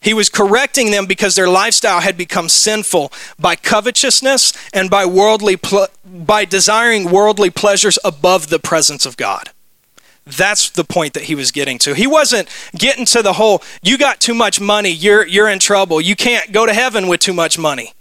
He 0.00 0.14
was 0.14 0.28
correcting 0.28 0.92
them 0.92 1.06
because 1.06 1.34
their 1.34 1.48
lifestyle 1.48 2.00
had 2.00 2.16
become 2.16 2.48
sinful 2.48 3.10
by 3.40 3.56
covetousness 3.56 4.52
and 4.72 4.88
by 4.88 5.04
worldly 5.04 5.56
ple- 5.56 5.88
by 6.04 6.44
desiring 6.44 7.10
worldly 7.10 7.50
pleasures 7.50 7.98
above 8.04 8.48
the 8.48 8.60
presence 8.60 9.04
of 9.04 9.16
God. 9.16 9.50
That's 10.24 10.70
the 10.70 10.84
point 10.84 11.14
that 11.14 11.24
he 11.24 11.34
was 11.34 11.50
getting 11.50 11.78
to. 11.78 11.96
He 11.96 12.06
wasn't 12.06 12.48
getting 12.72 13.04
to 13.06 13.20
the 13.20 13.32
whole 13.32 13.64
you 13.82 13.98
got 13.98 14.20
too 14.20 14.34
much 14.34 14.60
money, 14.60 14.90
you're 14.90 15.26
you're 15.26 15.48
in 15.48 15.58
trouble. 15.58 16.00
You 16.00 16.14
can't 16.14 16.52
go 16.52 16.66
to 16.66 16.72
heaven 16.72 17.08
with 17.08 17.18
too 17.18 17.34
much 17.34 17.58
money. 17.58 17.94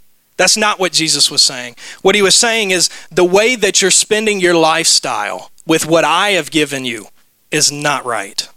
That's 0.44 0.58
not 0.58 0.78
what 0.78 0.92
Jesus 0.92 1.32
was 1.32 1.42
saying. 1.42 1.78
What 2.02 2.16
he 2.16 2.22
was 2.22 2.36
saying 2.36 2.72
is 2.72 2.90
the 3.10 3.24
way 3.24 3.56
that 3.56 3.82
you're 3.82 3.90
spending 3.90 4.42
your 4.42 4.54
lifestyle 4.54 5.52
with 5.66 5.86
what 5.86 6.04
I 6.04 6.32
have 6.32 6.52
given 6.52 6.84
you 6.84 7.08
is 7.50 7.72
not 7.72 8.04
right. 8.04 8.50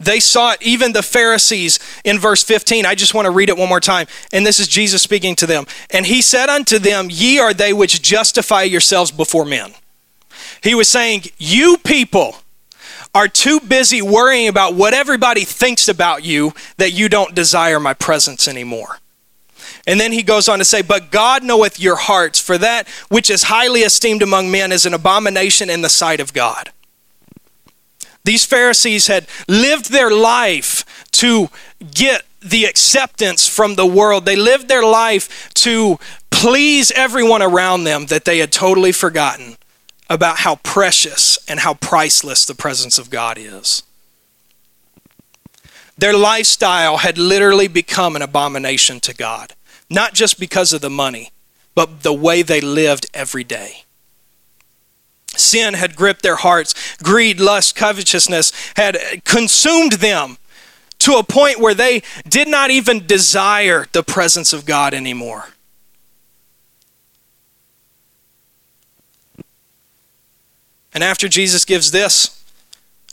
They 0.00 0.20
saw 0.20 0.52
it, 0.52 0.62
even 0.62 0.94
the 0.94 1.02
Pharisees 1.02 1.78
in 2.02 2.18
verse 2.18 2.42
15. 2.42 2.86
I 2.86 2.94
just 2.94 3.12
want 3.12 3.26
to 3.26 3.30
read 3.30 3.50
it 3.50 3.58
one 3.58 3.68
more 3.68 3.78
time. 3.78 4.06
And 4.32 4.46
this 4.46 4.58
is 4.58 4.68
Jesus 4.68 5.02
speaking 5.02 5.34
to 5.34 5.46
them. 5.46 5.66
And 5.90 6.06
he 6.06 6.22
said 6.22 6.48
unto 6.48 6.78
them, 6.78 7.08
Ye 7.10 7.38
are 7.38 7.52
they 7.52 7.74
which 7.74 8.00
justify 8.00 8.62
yourselves 8.62 9.10
before 9.10 9.44
men. 9.44 9.74
He 10.62 10.74
was 10.74 10.88
saying, 10.88 11.24
You 11.36 11.76
people 11.76 12.36
are 13.14 13.28
too 13.28 13.60
busy 13.60 14.00
worrying 14.00 14.48
about 14.48 14.72
what 14.72 14.94
everybody 14.94 15.44
thinks 15.44 15.90
about 15.90 16.24
you 16.24 16.54
that 16.78 16.94
you 16.94 17.10
don't 17.10 17.34
desire 17.34 17.78
my 17.78 17.92
presence 17.92 18.48
anymore. 18.48 18.96
And 19.86 19.98
then 19.98 20.12
he 20.12 20.22
goes 20.22 20.48
on 20.48 20.58
to 20.58 20.64
say, 20.64 20.82
But 20.82 21.10
God 21.10 21.42
knoweth 21.42 21.80
your 21.80 21.96
hearts, 21.96 22.40
for 22.40 22.56
that 22.58 22.88
which 23.08 23.30
is 23.30 23.44
highly 23.44 23.80
esteemed 23.80 24.22
among 24.22 24.50
men 24.50 24.72
is 24.72 24.86
an 24.86 24.94
abomination 24.94 25.68
in 25.68 25.82
the 25.82 25.88
sight 25.88 26.20
of 26.20 26.32
God. 26.32 26.70
These 28.24 28.44
Pharisees 28.44 29.08
had 29.08 29.26
lived 29.48 29.90
their 29.90 30.10
life 30.10 30.84
to 31.12 31.48
get 31.92 32.22
the 32.40 32.64
acceptance 32.64 33.48
from 33.48 33.74
the 33.74 33.86
world. 33.86 34.24
They 34.24 34.36
lived 34.36 34.68
their 34.68 34.84
life 34.84 35.52
to 35.54 35.98
please 36.30 36.92
everyone 36.92 37.42
around 37.42 37.84
them 37.84 38.06
that 38.06 38.24
they 38.24 38.38
had 38.38 38.52
totally 38.52 38.92
forgotten 38.92 39.56
about 40.08 40.38
how 40.38 40.56
precious 40.56 41.38
and 41.48 41.60
how 41.60 41.74
priceless 41.74 42.44
the 42.44 42.54
presence 42.54 42.98
of 42.98 43.10
God 43.10 43.38
is. 43.38 43.82
Their 45.98 46.16
lifestyle 46.16 46.98
had 46.98 47.18
literally 47.18 47.68
become 47.68 48.14
an 48.16 48.22
abomination 48.22 49.00
to 49.00 49.14
God 49.14 49.54
not 49.92 50.14
just 50.14 50.40
because 50.40 50.72
of 50.72 50.80
the 50.80 50.90
money, 50.90 51.30
but 51.74 52.02
the 52.02 52.12
way 52.12 52.42
they 52.42 52.60
lived 52.60 53.06
every 53.14 53.44
day. 53.44 53.84
Sin 55.28 55.74
had 55.74 55.96
gripped 55.96 56.22
their 56.22 56.36
hearts. 56.36 56.74
Greed, 57.02 57.40
lust, 57.40 57.74
covetousness 57.74 58.52
had 58.76 58.98
consumed 59.24 59.92
them 59.92 60.38
to 60.98 61.14
a 61.14 61.24
point 61.24 61.58
where 61.58 61.74
they 61.74 62.02
did 62.28 62.48
not 62.48 62.70
even 62.70 63.06
desire 63.06 63.86
the 63.92 64.02
presence 64.02 64.52
of 64.52 64.66
God 64.66 64.94
anymore. 64.94 65.48
And 70.94 71.02
after 71.02 71.28
Jesus 71.28 71.64
gives 71.64 71.90
this 71.90 72.42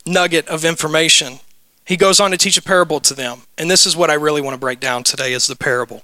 nugget 0.05 0.48
of 0.50 0.65
information, 0.65 1.39
he 1.86 1.95
goes 1.95 2.19
on 2.19 2.31
to 2.31 2.38
teach 2.38 2.57
a 2.57 2.62
parable 2.62 3.00
to 3.00 3.13
them. 3.13 3.43
And 3.57 3.71
this 3.71 3.86
is 3.86 3.95
what 3.95 4.09
I 4.09 4.15
really 4.15 4.41
want 4.41 4.53
to 4.53 4.59
break 4.59 4.79
down 4.79 5.03
today 5.03 5.33
is 5.33 5.48
the 5.48 5.55
parable. 5.55 6.03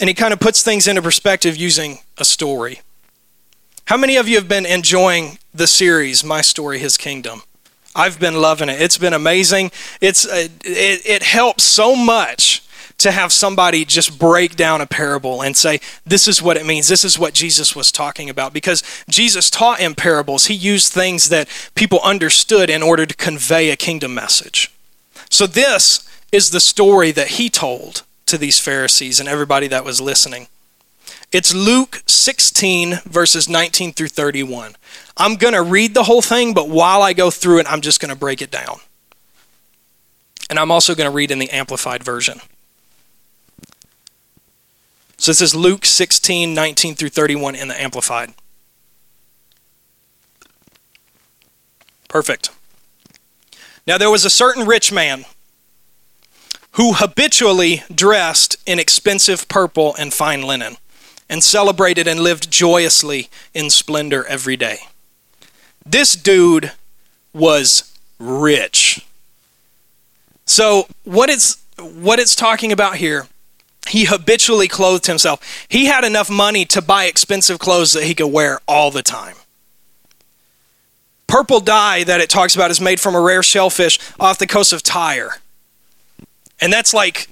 And 0.00 0.08
he 0.08 0.14
kind 0.14 0.32
of 0.32 0.40
puts 0.40 0.62
things 0.62 0.86
into 0.86 1.02
perspective 1.02 1.56
using 1.56 1.98
a 2.18 2.24
story. 2.24 2.80
How 3.86 3.96
many 3.96 4.16
of 4.16 4.28
you 4.28 4.36
have 4.36 4.48
been 4.48 4.66
enjoying 4.66 5.38
the 5.52 5.66
series, 5.66 6.24
My 6.24 6.40
Story, 6.40 6.78
His 6.78 6.96
Kingdom? 6.96 7.42
I've 7.94 8.18
been 8.18 8.40
loving 8.40 8.68
it. 8.68 8.80
It's 8.80 8.96
been 8.96 9.12
amazing. 9.12 9.70
It's, 10.00 10.26
uh, 10.26 10.48
it, 10.64 11.06
it 11.06 11.22
helps 11.22 11.62
so 11.62 11.94
much 11.94 12.62
to 12.98 13.10
have 13.10 13.32
somebody 13.32 13.84
just 13.84 14.18
break 14.18 14.56
down 14.56 14.80
a 14.80 14.86
parable 14.86 15.42
and 15.42 15.56
say, 15.56 15.80
this 16.06 16.28
is 16.28 16.40
what 16.40 16.56
it 16.56 16.64
means. 16.64 16.88
This 16.88 17.04
is 17.04 17.18
what 17.18 17.34
Jesus 17.34 17.74
was 17.76 17.92
talking 17.92 18.30
about. 18.30 18.52
Because 18.52 18.82
Jesus 19.08 19.50
taught 19.50 19.80
in 19.80 19.94
parables, 19.94 20.46
he 20.46 20.54
used 20.54 20.92
things 20.92 21.28
that 21.28 21.48
people 21.74 22.00
understood 22.02 22.70
in 22.70 22.82
order 22.82 23.04
to 23.04 23.14
convey 23.14 23.70
a 23.70 23.76
kingdom 23.76 24.14
message. 24.14 24.72
So, 25.28 25.46
this 25.46 26.08
is 26.30 26.50
the 26.50 26.60
story 26.60 27.10
that 27.12 27.28
he 27.28 27.50
told 27.50 28.02
to 28.32 28.38
these 28.38 28.58
Pharisees 28.58 29.20
and 29.20 29.28
everybody 29.28 29.68
that 29.68 29.84
was 29.84 30.00
listening. 30.00 30.48
It's 31.32 31.54
Luke 31.54 32.02
16, 32.06 33.00
verses 33.04 33.46
19 33.46 33.92
through 33.92 34.08
31. 34.08 34.74
I'm 35.18 35.36
going 35.36 35.52
to 35.52 35.62
read 35.62 35.92
the 35.92 36.04
whole 36.04 36.22
thing, 36.22 36.54
but 36.54 36.70
while 36.70 37.02
I 37.02 37.12
go 37.12 37.30
through 37.30 37.60
it, 37.60 37.70
I'm 37.70 37.82
just 37.82 38.00
going 38.00 38.08
to 38.08 38.18
break 38.18 38.40
it 38.40 38.50
down. 38.50 38.78
And 40.48 40.58
I'm 40.58 40.70
also 40.70 40.94
going 40.94 41.10
to 41.10 41.14
read 41.14 41.30
in 41.30 41.38
the 41.38 41.50
Amplified 41.50 42.02
Version. 42.02 42.40
So 45.18 45.30
this 45.30 45.42
is 45.42 45.54
Luke 45.54 45.84
16, 45.84 46.54
19 46.54 46.94
through 46.94 47.10
31 47.10 47.54
in 47.54 47.68
the 47.68 47.80
Amplified. 47.80 48.32
Perfect. 52.08 52.48
Now 53.86 53.98
there 53.98 54.10
was 54.10 54.24
a 54.24 54.30
certain 54.30 54.66
rich 54.66 54.90
man 54.90 55.26
who 56.72 56.94
habitually 56.94 57.82
dressed 57.94 58.56
in 58.66 58.78
expensive 58.78 59.46
purple 59.48 59.94
and 59.98 60.12
fine 60.12 60.42
linen, 60.42 60.76
and 61.28 61.42
celebrated 61.42 62.06
and 62.06 62.20
lived 62.20 62.50
joyously 62.50 63.28
in 63.54 63.70
splendor 63.70 64.24
every 64.26 64.56
day. 64.56 64.80
This 65.84 66.14
dude 66.14 66.72
was 67.32 67.92
rich. 68.18 69.04
So 70.46 70.86
what 71.04 71.30
it's 71.30 71.62
what 71.78 72.18
it's 72.18 72.34
talking 72.34 72.70
about 72.70 72.96
here, 72.96 73.26
he 73.88 74.04
habitually 74.04 74.68
clothed 74.68 75.06
himself. 75.06 75.66
He 75.68 75.86
had 75.86 76.04
enough 76.04 76.30
money 76.30 76.64
to 76.66 76.82
buy 76.82 77.04
expensive 77.04 77.58
clothes 77.58 77.92
that 77.92 78.04
he 78.04 78.14
could 78.14 78.28
wear 78.28 78.60
all 78.68 78.90
the 78.90 79.02
time. 79.02 79.36
Purple 81.26 81.60
dye 81.60 82.04
that 82.04 82.20
it 82.20 82.28
talks 82.28 82.54
about 82.54 82.70
is 82.70 82.80
made 82.80 83.00
from 83.00 83.14
a 83.14 83.20
rare 83.20 83.42
shellfish 83.42 83.98
off 84.20 84.38
the 84.38 84.46
coast 84.46 84.72
of 84.72 84.82
Tyre. 84.82 85.41
And 86.62 86.72
that's 86.72 86.94
like 86.94 87.28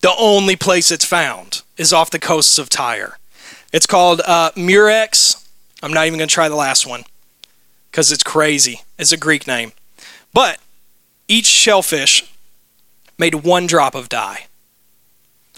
the 0.00 0.12
only 0.18 0.56
place 0.56 0.90
it's 0.90 1.04
found 1.04 1.62
is 1.78 1.92
off 1.92 2.10
the 2.10 2.18
coasts 2.18 2.58
of 2.58 2.68
Tyre. 2.68 3.16
It's 3.72 3.86
called 3.86 4.20
uh, 4.26 4.50
Murex. 4.56 5.48
I'm 5.84 5.92
not 5.92 6.06
even 6.08 6.18
going 6.18 6.28
to 6.28 6.34
try 6.34 6.48
the 6.48 6.56
last 6.56 6.84
one 6.84 7.04
because 7.90 8.10
it's 8.10 8.24
crazy. 8.24 8.82
It's 8.98 9.12
a 9.12 9.16
Greek 9.16 9.46
name. 9.46 9.72
But 10.34 10.58
each 11.28 11.46
shellfish 11.46 12.28
made 13.16 13.36
one 13.36 13.68
drop 13.68 13.94
of 13.94 14.08
dye. 14.08 14.46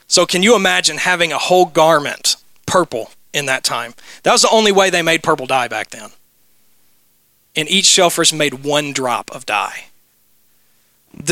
So, 0.07 0.27
can 0.27 0.43
you 0.43 0.55
imagine 0.55 0.99
having 0.99 1.33
a 1.33 1.39
whole 1.39 1.65
garment 1.65 2.37
purple 2.67 3.11
in 3.33 3.47
that 3.47 3.65
time? 3.65 3.95
That 4.23 4.33
was 4.33 4.43
the 4.43 4.51
only 4.51 4.71
way 4.71 4.91
they 4.91 5.01
made 5.01 5.23
purple 5.23 5.47
dye 5.47 5.67
back 5.67 5.91
then. 5.91 6.11
And 7.57 7.71
each 7.71 7.87
shellfish 7.87 8.35
made 8.35 8.65
one 8.65 8.93
drop 8.93 9.31
of 9.35 9.47
dye. 9.47 9.87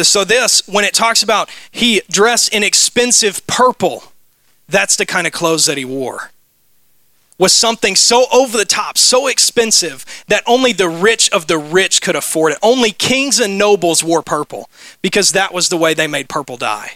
So, 0.02 0.24
this, 0.24 0.66
when 0.66 0.84
it 0.84 0.94
talks 0.94 1.22
about 1.22 1.50
he 1.70 2.02
dressed 2.10 2.52
in 2.54 2.62
expensive 2.62 3.46
purple, 3.46 4.04
that's 4.68 4.96
the 4.96 5.06
kind 5.06 5.26
of 5.26 5.32
clothes 5.32 5.66
that 5.66 5.76
he 5.76 5.84
wore 5.84 6.30
was 7.42 7.52
something 7.52 7.96
so 7.96 8.26
over 8.32 8.56
the 8.56 8.64
top, 8.64 8.96
so 8.96 9.26
expensive 9.26 10.04
that 10.28 10.44
only 10.46 10.72
the 10.72 10.88
rich 10.88 11.28
of 11.30 11.48
the 11.48 11.58
rich 11.58 12.00
could 12.00 12.14
afford 12.14 12.52
it. 12.52 12.58
Only 12.62 12.92
kings 12.92 13.40
and 13.40 13.58
nobles 13.58 14.04
wore 14.04 14.22
purple 14.22 14.70
because 15.02 15.32
that 15.32 15.52
was 15.52 15.68
the 15.68 15.76
way 15.76 15.92
they 15.92 16.06
made 16.06 16.28
purple 16.28 16.56
dye. 16.56 16.92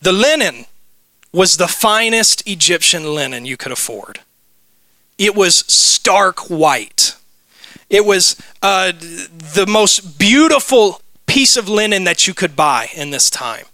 The 0.00 0.12
linen 0.12 0.66
was 1.32 1.56
the 1.56 1.66
finest 1.66 2.46
Egyptian 2.46 3.14
linen 3.14 3.46
you 3.46 3.56
could 3.56 3.72
afford. 3.72 4.20
It 5.18 5.34
was 5.34 5.56
stark 5.66 6.48
white. 6.48 7.16
It 7.90 8.06
was 8.06 8.40
uh, 8.62 8.92
the 8.92 9.66
most 9.68 10.18
beautiful 10.18 11.02
piece 11.26 11.56
of 11.56 11.68
linen 11.68 12.04
that 12.04 12.26
you 12.26 12.32
could 12.32 12.54
buy 12.56 12.88
in 12.94 13.10
this 13.10 13.28
time. 13.28 13.66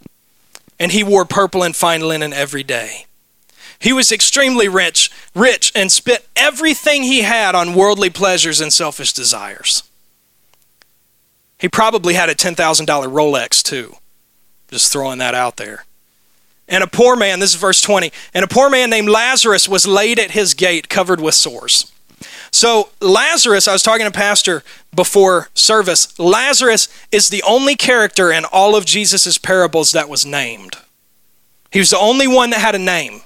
And 0.80 0.92
he 0.92 1.04
wore 1.04 1.24
purple 1.24 1.62
and 1.62 1.76
fine 1.76 2.00
linen 2.00 2.32
every 2.32 2.62
day. 2.62 3.06
He 3.78 3.92
was 3.92 4.10
extremely 4.10 4.68
rich, 4.68 5.10
rich, 5.34 5.70
and 5.74 5.92
spent 5.92 6.24
everything 6.34 7.02
he 7.02 7.22
had 7.22 7.54
on 7.54 7.74
worldly 7.74 8.08
pleasures 8.10 8.60
and 8.60 8.72
selfish 8.72 9.12
desires. 9.12 9.82
He 11.58 11.68
probably 11.68 12.14
had 12.14 12.30
a 12.30 12.34
$10,000 12.34 12.56
Rolex 12.56 13.62
too. 13.62 13.96
Just 14.70 14.92
throwing 14.92 15.18
that 15.18 15.34
out 15.34 15.56
there. 15.56 15.84
And 16.68 16.82
a 16.82 16.88
poor 16.88 17.16
man, 17.16 17.38
this 17.38 17.54
is 17.54 17.60
verse 17.60 17.80
20, 17.80 18.10
and 18.34 18.44
a 18.44 18.48
poor 18.48 18.68
man 18.68 18.90
named 18.90 19.08
Lazarus 19.08 19.68
was 19.68 19.86
laid 19.86 20.18
at 20.18 20.32
his 20.32 20.54
gate 20.54 20.88
covered 20.88 21.20
with 21.20 21.34
sores. 21.34 21.92
So, 22.56 22.88
Lazarus, 23.02 23.68
I 23.68 23.74
was 23.74 23.82
talking 23.82 24.06
to 24.06 24.10
Pastor 24.10 24.62
before 24.94 25.50
service. 25.52 26.18
Lazarus 26.18 26.88
is 27.12 27.28
the 27.28 27.42
only 27.42 27.76
character 27.76 28.32
in 28.32 28.46
all 28.46 28.74
of 28.74 28.86
Jesus' 28.86 29.36
parables 29.36 29.92
that 29.92 30.08
was 30.08 30.24
named. 30.24 30.78
He 31.70 31.80
was 31.80 31.90
the 31.90 31.98
only 31.98 32.26
one 32.26 32.48
that 32.50 32.60
had 32.60 32.74
a 32.74 32.78
name. 32.78 33.20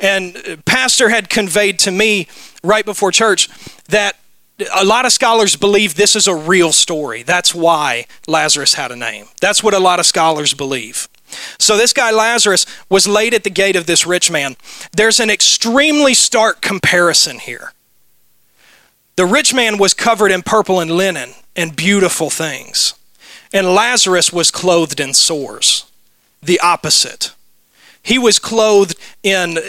And 0.00 0.60
Pastor 0.64 1.10
had 1.10 1.30
conveyed 1.30 1.78
to 1.78 1.92
me 1.92 2.26
right 2.64 2.84
before 2.84 3.12
church 3.12 3.48
that 3.88 4.16
a 4.74 4.84
lot 4.84 5.06
of 5.06 5.12
scholars 5.12 5.54
believe 5.54 5.94
this 5.94 6.16
is 6.16 6.26
a 6.26 6.34
real 6.34 6.72
story. 6.72 7.22
That's 7.22 7.54
why 7.54 8.06
Lazarus 8.26 8.74
had 8.74 8.90
a 8.90 8.96
name. 8.96 9.26
That's 9.40 9.62
what 9.62 9.74
a 9.74 9.78
lot 9.78 10.00
of 10.00 10.06
scholars 10.06 10.54
believe. 10.54 11.08
So, 11.60 11.76
this 11.76 11.92
guy 11.92 12.10
Lazarus 12.10 12.66
was 12.88 13.06
laid 13.06 13.32
at 13.32 13.44
the 13.44 13.50
gate 13.50 13.76
of 13.76 13.86
this 13.86 14.04
rich 14.04 14.28
man. 14.28 14.56
There's 14.90 15.20
an 15.20 15.30
extremely 15.30 16.14
stark 16.14 16.62
comparison 16.62 17.38
here. 17.38 17.70
The 19.16 19.26
rich 19.26 19.54
man 19.54 19.78
was 19.78 19.94
covered 19.94 20.30
in 20.30 20.42
purple 20.42 20.80
and 20.80 20.90
linen 20.90 21.34
and 21.54 21.76
beautiful 21.76 22.30
things, 22.30 22.94
and 23.52 23.74
Lazarus 23.74 24.32
was 24.32 24.50
clothed 24.50 25.00
in 25.00 25.14
sores. 25.14 25.84
The 26.42 26.60
opposite. 26.60 27.32
He 28.02 28.18
was 28.18 28.38
clothed 28.38 28.96
in 29.22 29.56
uh, 29.56 29.62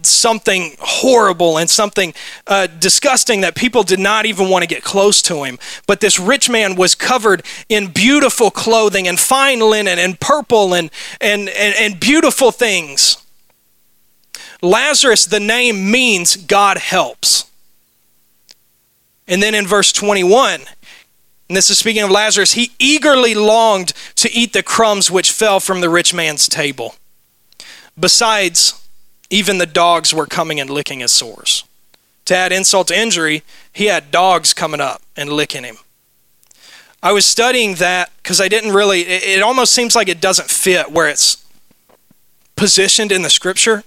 something 0.00 0.76
horrible 0.80 1.58
and 1.58 1.68
something 1.68 2.14
uh, 2.46 2.66
disgusting 2.66 3.42
that 3.42 3.54
people 3.54 3.82
did 3.82 3.98
not 3.98 4.24
even 4.24 4.48
want 4.48 4.62
to 4.62 4.66
get 4.66 4.82
close 4.82 5.20
to 5.22 5.44
him. 5.44 5.58
But 5.86 6.00
this 6.00 6.18
rich 6.18 6.48
man 6.48 6.74
was 6.74 6.94
covered 6.94 7.44
in 7.68 7.88
beautiful 7.88 8.50
clothing 8.50 9.06
and 9.06 9.20
fine 9.20 9.60
linen 9.60 9.98
and 9.98 10.18
purple 10.18 10.72
and, 10.72 10.90
and, 11.20 11.50
and, 11.50 11.74
and 11.78 12.00
beautiful 12.00 12.50
things. 12.50 13.18
Lazarus, 14.62 15.26
the 15.26 15.40
name 15.40 15.90
means 15.90 16.36
God 16.36 16.78
helps. 16.78 17.51
And 19.28 19.42
then 19.42 19.54
in 19.54 19.66
verse 19.66 19.92
21, 19.92 20.62
and 21.48 21.56
this 21.56 21.70
is 21.70 21.78
speaking 21.78 22.02
of 22.02 22.10
Lazarus, 22.10 22.52
he 22.52 22.72
eagerly 22.78 23.34
longed 23.34 23.92
to 24.16 24.32
eat 24.32 24.52
the 24.52 24.62
crumbs 24.62 25.10
which 25.10 25.30
fell 25.30 25.60
from 25.60 25.80
the 25.80 25.90
rich 25.90 26.14
man's 26.14 26.48
table. 26.48 26.94
Besides, 27.98 28.82
even 29.30 29.58
the 29.58 29.66
dogs 29.66 30.14
were 30.14 30.26
coming 30.26 30.60
and 30.60 30.70
licking 30.70 31.00
his 31.00 31.12
sores. 31.12 31.64
To 32.26 32.36
add 32.36 32.52
insult 32.52 32.88
to 32.88 32.98
injury, 32.98 33.42
he 33.72 33.86
had 33.86 34.10
dogs 34.10 34.54
coming 34.54 34.80
up 34.80 35.02
and 35.16 35.30
licking 35.30 35.64
him. 35.64 35.76
I 37.02 37.12
was 37.12 37.26
studying 37.26 37.74
that 37.76 38.10
because 38.22 38.40
I 38.40 38.48
didn't 38.48 38.72
really, 38.72 39.00
it, 39.02 39.38
it, 39.38 39.42
almost 39.42 39.72
seems 39.72 39.96
like 39.96 40.08
it 40.08 40.20
doesn't 40.20 40.48
fit 40.48 40.92
where 40.92 41.08
it's 41.08 41.44
positioned 42.54 43.10
in 43.10 43.22
the 43.22 43.30
scripture. 43.30 43.82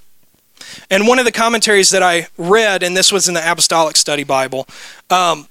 And 0.90 1.08
one 1.08 1.20
of 1.20 1.26
the 1.26 1.32
commentaries 1.32 1.90
that 1.92 2.04
I 2.04 2.28
read, 2.38 2.84
and 2.84 2.96
this 2.96 3.12
was 3.12 3.28
in 3.28 3.34
the 3.34 3.52
Apostolic 3.52 3.98
Study 3.98 4.24
Bible, 4.24 4.68
um, 5.10 5.48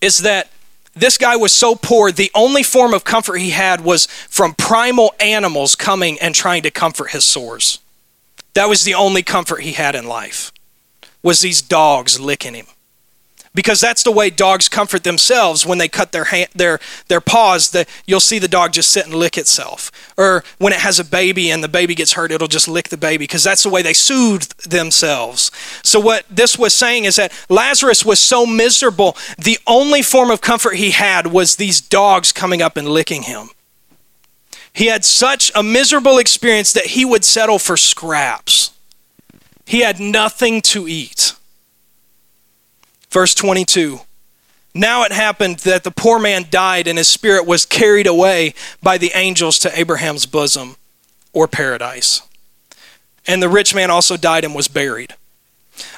is 0.00 0.18
that 0.18 0.50
this 0.94 1.18
guy 1.18 1.36
was 1.36 1.52
so 1.52 1.74
poor, 1.74 2.12
the 2.12 2.30
only 2.34 2.62
form 2.62 2.94
of 2.94 3.04
comfort 3.04 3.38
he 3.38 3.50
had 3.50 3.80
was 3.80 4.06
from 4.06 4.54
primal 4.54 5.12
animals 5.18 5.74
coming 5.74 6.18
and 6.20 6.34
trying 6.34 6.62
to 6.62 6.70
comfort 6.70 7.10
his 7.10 7.24
sores. 7.24 7.80
That 8.54 8.68
was 8.68 8.84
the 8.84 8.94
only 8.94 9.22
comfort 9.22 9.62
he 9.62 9.72
had 9.72 9.94
in 9.94 10.06
life. 10.06 10.52
Was 11.22 11.40
these 11.40 11.62
dogs 11.62 12.20
licking 12.20 12.54
him 12.54 12.66
because 13.54 13.80
that's 13.80 14.02
the 14.02 14.10
way 14.10 14.30
dogs 14.30 14.68
comfort 14.68 15.04
themselves 15.04 15.64
when 15.64 15.78
they 15.78 15.88
cut 15.88 16.12
their 16.12 16.24
hand, 16.24 16.48
their 16.54 16.80
their 17.08 17.20
paws. 17.20 17.70
The, 17.70 17.86
you'll 18.06 18.20
see 18.20 18.38
the 18.38 18.48
dog 18.48 18.72
just 18.72 18.90
sit 18.90 19.06
and 19.06 19.14
lick 19.14 19.38
itself. 19.38 19.90
Or 20.16 20.42
when 20.58 20.72
it 20.72 20.80
has 20.80 20.98
a 20.98 21.04
baby 21.04 21.50
and 21.50 21.62
the 21.62 21.68
baby 21.68 21.94
gets 21.94 22.12
hurt, 22.12 22.32
it'll 22.32 22.48
just 22.48 22.68
lick 22.68 22.88
the 22.88 22.96
baby 22.96 23.24
because 23.24 23.44
that's 23.44 23.62
the 23.62 23.70
way 23.70 23.82
they 23.82 23.92
soothe 23.92 24.48
themselves. 24.58 25.50
So 25.82 26.00
what 26.00 26.24
this 26.28 26.58
was 26.58 26.74
saying 26.74 27.04
is 27.04 27.16
that 27.16 27.32
Lazarus 27.48 28.04
was 28.04 28.18
so 28.18 28.44
miserable, 28.44 29.16
the 29.38 29.58
only 29.66 30.02
form 30.02 30.30
of 30.30 30.40
comfort 30.40 30.76
he 30.76 30.90
had 30.90 31.28
was 31.28 31.56
these 31.56 31.80
dogs 31.80 32.32
coming 32.32 32.60
up 32.60 32.76
and 32.76 32.88
licking 32.88 33.22
him. 33.22 33.50
He 34.72 34.86
had 34.86 35.04
such 35.04 35.52
a 35.54 35.62
miserable 35.62 36.18
experience 36.18 36.72
that 36.72 36.86
he 36.86 37.04
would 37.04 37.24
settle 37.24 37.60
for 37.60 37.76
scraps. 37.76 38.72
He 39.66 39.80
had 39.80 40.00
nothing 40.00 40.60
to 40.62 40.88
eat. 40.88 41.23
Verse 43.14 43.32
22 43.32 44.00
Now 44.74 45.04
it 45.04 45.12
happened 45.12 45.60
that 45.60 45.84
the 45.84 45.92
poor 45.92 46.18
man 46.18 46.46
died, 46.50 46.88
and 46.88 46.98
his 46.98 47.06
spirit 47.06 47.46
was 47.46 47.64
carried 47.64 48.08
away 48.08 48.54
by 48.82 48.98
the 48.98 49.12
angels 49.14 49.60
to 49.60 49.78
Abraham's 49.78 50.26
bosom, 50.26 50.74
or 51.32 51.46
paradise. 51.46 52.22
And 53.24 53.40
the 53.40 53.48
rich 53.48 53.72
man 53.72 53.88
also 53.88 54.16
died 54.16 54.44
and 54.44 54.52
was 54.52 54.66
buried. 54.66 55.14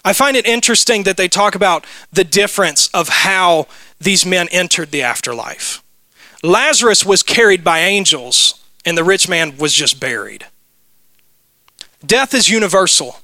I 0.05 0.13
find 0.13 0.37
it 0.37 0.45
interesting 0.47 1.05
that 1.05 1.17
they 1.17 1.27
talk 1.27 1.55
about 1.55 1.87
the 2.13 2.23
difference 2.23 2.89
of 2.89 3.09
how 3.09 3.67
these 3.99 4.27
men 4.27 4.47
entered 4.53 4.91
the 4.91 5.03
afterlife. 5.03 5.83
Lazarus 6.43 7.07
was 7.07 7.23
carried 7.23 7.65
by 7.65 7.79
angels, 7.79 8.63
and 8.85 8.97
the 8.97 9.05
rich 9.05 9.27
man 9.27 9.57
was 9.57 9.73
just 9.73 10.01
buried. 10.01 10.45
Death 12.05 12.35
is 12.35 12.51
universal, 12.51 13.21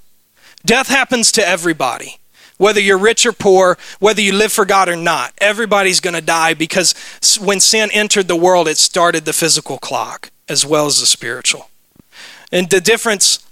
death 0.65 0.89
happens 0.89 1.31
to 1.33 1.47
everybody 1.47 2.22
whether 2.63 2.81
you're 2.81 2.97
rich 2.97 3.27
or 3.27 3.33
poor, 3.33 3.77
whether 3.99 4.21
you 4.21 4.33
live 4.33 4.53
for 4.53 4.65
God 4.65 4.89
or 4.89 4.95
not. 4.95 5.35
Everybody's 5.39 5.99
going 5.99 6.15
to 6.15 6.21
die 6.21 6.55
because 6.55 6.95
when 7.41 7.59
sin 7.59 7.91
entered 7.93 8.29
the 8.29 8.37
world, 8.37 8.69
it 8.69 8.79
started 8.79 9.25
the 9.25 9.33
physical 9.33 9.79
clock 9.79 10.31
as 10.49 10.65
well 10.65 10.87
as 10.87 11.01
the 11.01 11.07
spiritual. 11.07 11.71
And 12.53 12.71
the 12.71 12.81
difference 12.81 13.45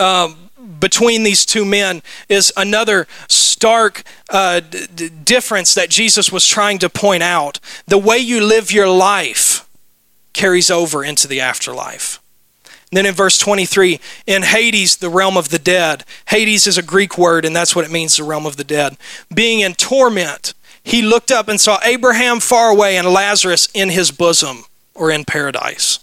um, 0.00 0.50
between 0.80 1.22
these 1.22 1.46
two 1.46 1.64
men 1.64 2.02
is 2.28 2.52
another 2.56 3.06
stark 3.28 4.02
uh, 4.30 4.58
d- 4.58 5.08
difference 5.08 5.72
that 5.74 5.88
Jesus 5.88 6.32
was 6.32 6.44
trying 6.44 6.80
to 6.80 6.90
point 6.90 7.22
out. 7.22 7.60
The 7.86 7.98
way 7.98 8.18
you 8.18 8.44
live 8.44 8.72
your 8.72 8.88
life 8.88 9.64
carries 10.32 10.72
over 10.72 11.04
into 11.04 11.28
the 11.28 11.40
afterlife. 11.40 12.18
Then 12.92 13.06
in 13.06 13.14
verse 13.14 13.38
23, 13.38 14.00
in 14.26 14.42
Hades, 14.42 14.96
the 14.96 15.10
realm 15.10 15.36
of 15.36 15.48
the 15.48 15.58
dead. 15.58 16.04
Hades 16.28 16.66
is 16.66 16.78
a 16.78 16.82
Greek 16.82 17.18
word, 17.18 17.44
and 17.44 17.54
that's 17.54 17.74
what 17.74 17.84
it 17.84 17.90
means, 17.90 18.16
the 18.16 18.24
realm 18.24 18.46
of 18.46 18.56
the 18.56 18.64
dead. 18.64 18.96
Being 19.34 19.60
in 19.60 19.74
torment, 19.74 20.54
he 20.82 21.02
looked 21.02 21.32
up 21.32 21.48
and 21.48 21.60
saw 21.60 21.80
Abraham 21.82 22.38
far 22.38 22.70
away 22.70 22.96
and 22.96 23.08
Lazarus 23.08 23.68
in 23.74 23.90
his 23.90 24.12
bosom, 24.12 24.66
or 24.94 25.10
in 25.10 25.24
paradise. 25.24 25.98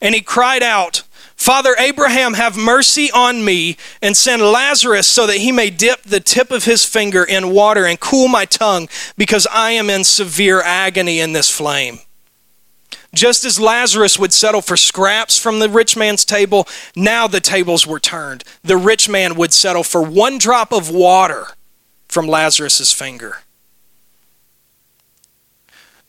And 0.00 0.14
he 0.14 0.22
cried 0.22 0.62
out, 0.62 1.02
Father 1.36 1.74
Abraham, 1.78 2.34
have 2.34 2.56
mercy 2.56 3.10
on 3.10 3.44
me 3.44 3.76
and 4.00 4.16
send 4.16 4.40
Lazarus 4.40 5.06
so 5.06 5.26
that 5.26 5.38
he 5.38 5.52
may 5.52 5.68
dip 5.68 6.02
the 6.02 6.20
tip 6.20 6.50
of 6.50 6.64
his 6.64 6.84
finger 6.84 7.24
in 7.24 7.50
water 7.50 7.84
and 7.84 8.00
cool 8.00 8.28
my 8.28 8.44
tongue, 8.46 8.88
because 9.18 9.46
I 9.50 9.72
am 9.72 9.90
in 9.90 10.04
severe 10.04 10.62
agony 10.62 11.20
in 11.20 11.32
this 11.32 11.50
flame. 11.50 11.98
Just 13.14 13.44
as 13.44 13.60
Lazarus 13.60 14.18
would 14.18 14.32
settle 14.32 14.60
for 14.60 14.76
scraps 14.76 15.38
from 15.38 15.60
the 15.60 15.68
rich 15.68 15.96
man's 15.96 16.24
table, 16.24 16.68
now 16.94 17.26
the 17.26 17.40
tables 17.40 17.86
were 17.86 18.00
turned. 18.00 18.44
The 18.62 18.76
rich 18.76 19.08
man 19.08 19.36
would 19.36 19.52
settle 19.52 19.84
for 19.84 20.02
one 20.02 20.38
drop 20.38 20.72
of 20.72 20.90
water 20.90 21.48
from 22.08 22.26
Lazarus's 22.26 22.92
finger. 22.92 23.38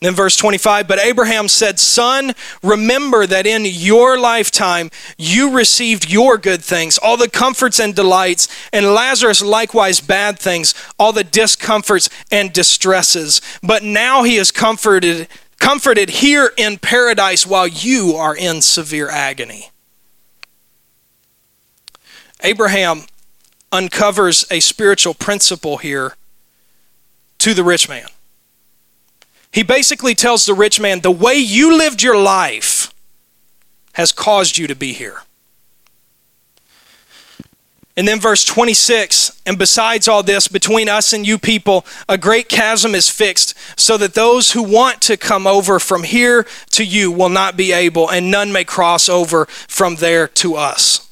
Then 0.02 0.14
verse 0.14 0.36
25, 0.36 0.88
but 0.88 1.00
Abraham 1.00 1.48
said, 1.48 1.80
Son, 1.80 2.34
remember 2.62 3.26
that 3.26 3.48
in 3.48 3.64
your 3.66 4.20
lifetime 4.20 4.92
you 5.18 5.52
received 5.52 6.12
your 6.12 6.38
good 6.38 6.64
things, 6.64 6.98
all 6.98 7.16
the 7.18 7.30
comforts 7.30 7.80
and 7.80 7.96
delights, 7.96 8.48
and 8.74 8.94
Lazarus 8.94 9.42
likewise 9.42 10.02
bad 10.02 10.38
things, 10.38 10.76
all 11.00 11.14
the 11.14 11.24
discomforts 11.24 12.10
and 12.30 12.52
distresses. 12.52 13.42
But 13.64 13.84
now 13.84 14.24
he 14.24 14.36
is 14.36 14.52
comforted 14.52 15.28
comforted 15.66 16.12
here 16.12 16.54
in 16.58 16.78
paradise 16.78 17.44
while 17.44 17.66
you 17.66 18.14
are 18.16 18.36
in 18.36 18.62
severe 18.62 19.10
agony. 19.10 19.72
Abraham 22.44 23.06
uncovers 23.72 24.46
a 24.52 24.60
spiritual 24.60 25.16
principle 25.16 25.78
here 25.78 26.18
to 27.40 27.56
the 27.56 27.64
rich 27.64 27.90
man. 27.90 28.06
He 29.52 29.64
basically 29.64 30.14
tells 30.14 30.46
the 30.46 30.54
rich 30.54 30.80
man 30.80 31.00
the 31.00 31.10
way 31.10 31.34
you 31.34 31.76
lived 31.76 32.04
your 32.04 32.16
life 32.22 32.94
has 33.94 34.12
caused 34.12 34.60
you 34.60 34.68
to 34.68 34.76
be 34.76 34.94
here. 34.94 35.24
And 37.98 38.08
then 38.08 38.20
verse 38.20 38.44
26 38.44 39.42
And 39.46 39.58
besides 39.58 40.08
all 40.08 40.24
this, 40.24 40.48
between 40.48 40.90
us 40.90 41.14
and 41.14 41.26
you 41.26 41.38
people, 41.38 41.86
a 42.10 42.18
great 42.18 42.50
chasm 42.50 42.94
is 42.94 43.10
fixed, 43.10 43.54
so 43.80 43.98
that 43.98 44.14
those 44.14 44.52
who 44.52 44.64
want 44.64 45.02
to 45.04 45.18
come 45.18 45.48
over 45.48 45.80
from 45.80 46.04
here 46.04 46.46
to 46.72 46.84
you 46.84 47.12
will 47.12 47.30
not 47.30 47.56
be 47.56 47.72
able, 47.72 48.10
and 48.10 48.30
none 48.30 48.52
may 48.52 48.64
cross 48.64 49.08
over 49.08 49.46
from 49.46 49.96
there 49.96 50.28
to 50.28 50.56
us. 50.56 51.10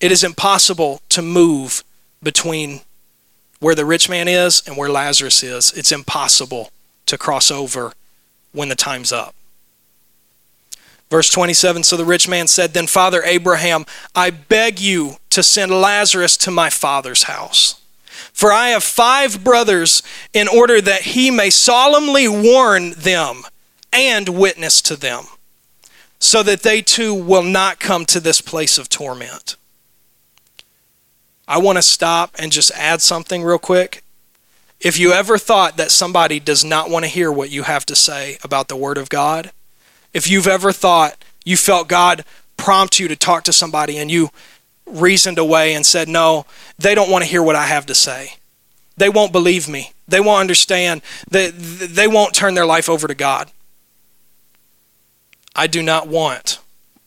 It 0.00 0.10
is 0.10 0.24
impossible 0.24 1.02
to 1.10 1.22
move 1.22 1.84
between 2.22 2.80
where 3.60 3.74
the 3.74 3.84
rich 3.84 4.08
man 4.08 4.26
is 4.26 4.62
and 4.66 4.76
where 4.76 4.90
Lazarus 4.90 5.42
is. 5.42 5.72
It's 5.76 5.92
impossible 5.92 6.72
to 7.06 7.18
cross 7.18 7.50
over 7.50 7.92
when 8.52 8.68
the 8.68 8.74
time's 8.74 9.12
up. 9.12 9.34
Verse 11.12 11.28
27 11.28 11.82
So 11.82 11.98
the 11.98 12.06
rich 12.06 12.26
man 12.26 12.46
said, 12.46 12.72
Then, 12.72 12.86
Father 12.86 13.22
Abraham, 13.22 13.84
I 14.14 14.30
beg 14.30 14.80
you 14.80 15.16
to 15.28 15.42
send 15.42 15.70
Lazarus 15.70 16.38
to 16.38 16.50
my 16.50 16.70
father's 16.70 17.24
house. 17.24 17.82
For 18.32 18.50
I 18.50 18.68
have 18.68 18.82
five 18.82 19.44
brothers, 19.44 20.02
in 20.32 20.48
order 20.48 20.80
that 20.80 21.02
he 21.02 21.30
may 21.30 21.50
solemnly 21.50 22.26
warn 22.28 22.92
them 22.92 23.42
and 23.92 24.30
witness 24.30 24.80
to 24.80 24.96
them, 24.96 25.24
so 26.18 26.42
that 26.44 26.62
they 26.62 26.80
too 26.80 27.12
will 27.12 27.42
not 27.42 27.78
come 27.78 28.06
to 28.06 28.18
this 28.18 28.40
place 28.40 28.78
of 28.78 28.88
torment. 28.88 29.56
I 31.46 31.58
want 31.58 31.76
to 31.76 31.82
stop 31.82 32.34
and 32.38 32.50
just 32.50 32.70
add 32.70 33.02
something 33.02 33.42
real 33.42 33.58
quick. 33.58 34.02
If 34.80 34.98
you 34.98 35.12
ever 35.12 35.36
thought 35.36 35.76
that 35.76 35.90
somebody 35.90 36.40
does 36.40 36.64
not 36.64 36.88
want 36.88 37.04
to 37.04 37.10
hear 37.10 37.30
what 37.30 37.50
you 37.50 37.64
have 37.64 37.84
to 37.84 37.94
say 37.94 38.38
about 38.42 38.68
the 38.68 38.76
Word 38.76 38.96
of 38.96 39.10
God, 39.10 39.52
if 40.12 40.28
you've 40.28 40.46
ever 40.46 40.72
thought 40.72 41.16
you 41.44 41.56
felt 41.56 41.88
God 41.88 42.24
prompt 42.56 42.98
you 42.98 43.08
to 43.08 43.16
talk 43.16 43.44
to 43.44 43.52
somebody 43.52 43.98
and 43.98 44.10
you 44.10 44.30
reasoned 44.86 45.38
away 45.38 45.74
and 45.74 45.84
said, 45.84 46.08
No, 46.08 46.46
they 46.78 46.94
don't 46.94 47.10
want 47.10 47.24
to 47.24 47.30
hear 47.30 47.42
what 47.42 47.56
I 47.56 47.66
have 47.66 47.86
to 47.86 47.94
say. 47.94 48.34
They 48.96 49.08
won't 49.08 49.32
believe 49.32 49.68
me. 49.68 49.92
They 50.06 50.20
won't 50.20 50.40
understand. 50.40 51.02
They, 51.30 51.50
they 51.50 52.06
won't 52.06 52.34
turn 52.34 52.54
their 52.54 52.66
life 52.66 52.88
over 52.88 53.08
to 53.08 53.14
God. 53.14 53.50
I 55.56 55.66
do 55.66 55.82
not 55.82 56.08
want 56.08 56.60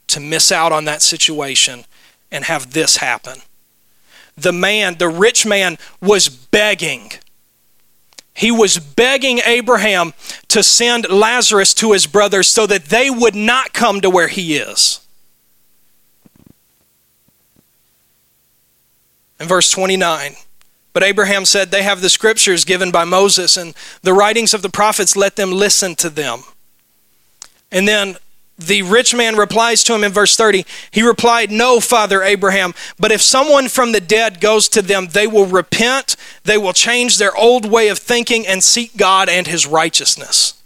to 0.08 0.20
miss 0.20 0.52
out 0.52 0.72
on 0.72 0.86
that 0.86 1.02
situation 1.02 1.86
and 2.32 2.46
have 2.46 2.74
this 2.74 2.98
happen. 2.98 3.40
The 4.38 4.52
man, 4.52 4.96
the 4.98 5.08
rich 5.08 5.46
man, 5.46 5.78
was 6.02 6.28
begging 6.28 7.12
he 8.36 8.52
was 8.52 8.78
begging 8.78 9.40
Abraham 9.46 10.14
to 10.50 10.62
send 10.62 11.10
Lazarus 11.10 11.74
to 11.76 11.94
his 11.94 12.06
brothers 12.06 12.50
so 12.50 12.68
that 12.68 12.86
they 12.86 13.10
would 13.10 13.34
not 13.34 13.74
come 13.74 14.02
to 14.02 14.10
where 14.10 14.28
he 14.28 14.58
is. 14.58 15.00
In 19.40 19.48
verse 19.48 19.72
29, 19.72 20.36
but 20.92 21.04
Abraham 21.04 21.46
said, 21.46 21.72
They 21.72 21.84
have 21.84 22.02
the 22.02 22.10
scriptures 22.10 22.66
given 22.66 22.92
by 22.92 23.06
Moses 23.06 23.58
and 23.58 23.74
the 24.02 24.14
writings 24.14 24.54
of 24.54 24.62
the 24.62 24.70
prophets, 24.70 25.16
let 25.16 25.38
them 25.38 25.52
listen 25.52 25.96
to 25.96 26.10
them. 26.10 26.44
And 27.72 27.88
then 27.88 28.18
the 28.58 28.82
rich 28.84 29.14
man 29.14 29.36
replies 29.36 29.84
to 29.84 29.94
him 29.94 30.04
in 30.04 30.12
verse 30.12 30.36
30 30.36 30.66
he 30.92 31.02
replied 31.02 31.52
no 31.52 31.80
father 31.80 32.24
abraham 32.24 32.74
but 32.98 33.12
if 33.12 33.22
someone 33.22 33.68
from 33.68 33.92
the 33.92 34.00
dead 34.00 34.40
goes 34.40 34.70
to 34.70 34.82
them 34.82 35.08
they 35.08 35.28
will 35.28 35.46
repent 35.46 36.16
they 36.44 36.58
will 36.58 36.74
change 36.74 37.18
their 37.18 37.36
old 37.36 37.70
way 37.70 37.90
of 37.90 37.98
thinking 37.98 38.48
and 38.48 38.64
seek 38.64 38.96
god 38.96 39.28
and 39.28 39.48
his 39.48 39.68
righteousness. 39.68 40.62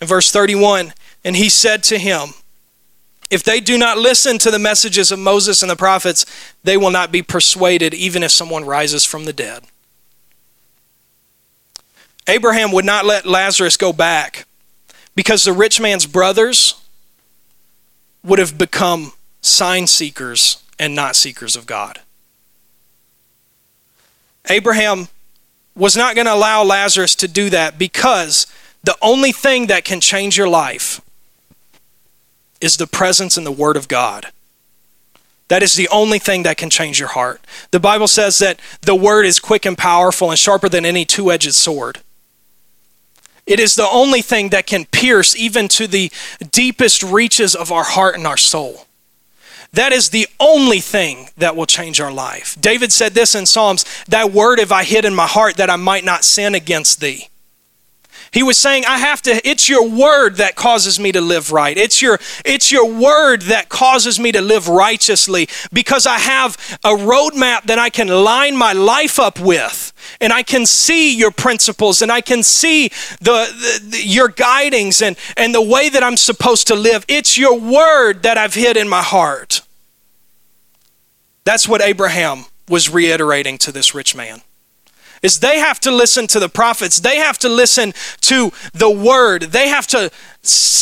In 0.00 0.06
verse 0.06 0.30
31 0.30 0.94
and 1.24 1.36
he 1.36 1.48
said 1.48 1.82
to 1.84 1.98
him 1.98 2.30
if 3.30 3.42
they 3.42 3.60
do 3.60 3.76
not 3.76 3.98
listen 3.98 4.38
to 4.38 4.50
the 4.50 4.58
messages 4.58 5.12
of 5.12 5.18
moses 5.18 5.62
and 5.62 5.70
the 5.70 5.76
prophets 5.76 6.24
they 6.62 6.76
will 6.76 6.90
not 6.90 7.12
be 7.12 7.22
persuaded 7.22 7.92
even 7.92 8.22
if 8.22 8.30
someone 8.30 8.64
rises 8.64 9.04
from 9.04 9.24
the 9.24 9.32
dead 9.32 9.62
abraham 12.26 12.72
would 12.72 12.84
not 12.84 13.04
let 13.04 13.26
lazarus 13.26 13.76
go 13.76 13.92
back 13.92 14.46
because 15.14 15.44
the 15.44 15.52
rich 15.52 15.80
man's 15.80 16.06
brothers 16.06 16.80
would 18.24 18.38
have 18.38 18.56
become 18.56 19.12
sign 19.42 19.86
seekers 19.86 20.62
and 20.78 20.94
not 20.94 21.14
seekers 21.14 21.54
of 21.54 21.66
God. 21.66 22.00
Abraham 24.48 25.08
was 25.76 25.96
not 25.96 26.14
going 26.14 26.26
to 26.26 26.34
allow 26.34 26.62
Lazarus 26.62 27.14
to 27.16 27.28
do 27.28 27.50
that 27.50 27.78
because 27.78 28.46
the 28.82 28.96
only 29.02 29.32
thing 29.32 29.66
that 29.66 29.84
can 29.84 30.00
change 30.00 30.36
your 30.36 30.48
life 30.48 31.00
is 32.60 32.76
the 32.76 32.86
presence 32.86 33.36
and 33.36 33.46
the 33.46 33.52
Word 33.52 33.76
of 33.76 33.88
God. 33.88 34.26
That 35.48 35.62
is 35.62 35.74
the 35.74 35.88
only 35.88 36.18
thing 36.18 36.42
that 36.44 36.56
can 36.56 36.70
change 36.70 36.98
your 36.98 37.10
heart. 37.10 37.40
The 37.70 37.80
Bible 37.80 38.08
says 38.08 38.38
that 38.38 38.60
the 38.80 38.94
Word 38.94 39.26
is 39.26 39.38
quick 39.38 39.66
and 39.66 39.76
powerful 39.76 40.30
and 40.30 40.38
sharper 40.38 40.68
than 40.68 40.86
any 40.86 41.04
two 41.04 41.30
edged 41.30 41.54
sword. 41.54 42.00
It 43.46 43.60
is 43.60 43.74
the 43.74 43.88
only 43.88 44.22
thing 44.22 44.50
that 44.50 44.66
can 44.66 44.86
pierce 44.86 45.36
even 45.36 45.68
to 45.68 45.86
the 45.86 46.10
deepest 46.50 47.02
reaches 47.02 47.54
of 47.54 47.70
our 47.70 47.84
heart 47.84 48.16
and 48.16 48.26
our 48.26 48.36
soul. 48.36 48.86
That 49.72 49.92
is 49.92 50.10
the 50.10 50.28
only 50.38 50.78
thing 50.80 51.30
that 51.36 51.56
will 51.56 51.66
change 51.66 52.00
our 52.00 52.12
life. 52.12 52.56
David 52.60 52.92
said 52.92 53.14
this 53.14 53.34
in 53.34 53.44
Psalms 53.44 53.84
That 54.06 54.32
word 54.32 54.60
have 54.60 54.72
I 54.72 54.84
hid 54.84 55.04
in 55.04 55.14
my 55.14 55.26
heart 55.26 55.56
that 55.56 55.68
I 55.68 55.76
might 55.76 56.04
not 56.04 56.24
sin 56.24 56.54
against 56.54 57.00
thee. 57.00 57.28
He 58.34 58.42
was 58.42 58.58
saying, 58.58 58.84
I 58.84 58.98
have 58.98 59.22
to, 59.22 59.48
it's 59.48 59.68
your 59.68 59.88
word 59.88 60.38
that 60.38 60.56
causes 60.56 60.98
me 60.98 61.12
to 61.12 61.20
live 61.20 61.52
right. 61.52 61.78
It's 61.78 62.02
your, 62.02 62.18
it's 62.44 62.72
your 62.72 62.84
word 62.84 63.42
that 63.42 63.68
causes 63.68 64.18
me 64.18 64.32
to 64.32 64.40
live 64.40 64.66
righteously 64.66 65.48
because 65.72 66.04
I 66.04 66.18
have 66.18 66.56
a 66.82 66.88
roadmap 66.88 67.66
that 67.66 67.78
I 67.78 67.90
can 67.90 68.08
line 68.08 68.56
my 68.56 68.72
life 68.72 69.20
up 69.20 69.38
with 69.38 69.92
and 70.20 70.32
I 70.32 70.42
can 70.42 70.66
see 70.66 71.16
your 71.16 71.30
principles 71.30 72.02
and 72.02 72.10
I 72.10 72.20
can 72.20 72.42
see 72.42 72.88
the, 73.20 73.46
the, 73.80 73.80
the, 73.90 74.02
your 74.04 74.26
guidings 74.26 75.00
and, 75.00 75.16
and 75.36 75.54
the 75.54 75.62
way 75.62 75.88
that 75.88 76.02
I'm 76.02 76.16
supposed 76.16 76.66
to 76.66 76.74
live. 76.74 77.04
It's 77.06 77.38
your 77.38 77.56
word 77.56 78.24
that 78.24 78.36
I've 78.36 78.54
hid 78.54 78.76
in 78.76 78.88
my 78.88 79.02
heart. 79.02 79.60
That's 81.44 81.68
what 81.68 81.80
Abraham 81.80 82.46
was 82.68 82.90
reiterating 82.90 83.58
to 83.58 83.70
this 83.70 83.94
rich 83.94 84.16
man. 84.16 84.42
Is 85.24 85.40
they 85.40 85.58
have 85.58 85.80
to 85.80 85.90
listen 85.90 86.26
to 86.28 86.38
the 86.38 86.50
prophets. 86.50 87.00
They 87.00 87.16
have 87.16 87.38
to 87.38 87.48
listen 87.48 87.94
to 88.20 88.52
the 88.74 88.90
word. 88.90 89.42
They 89.42 89.68
have 89.68 89.86
to 89.88 90.10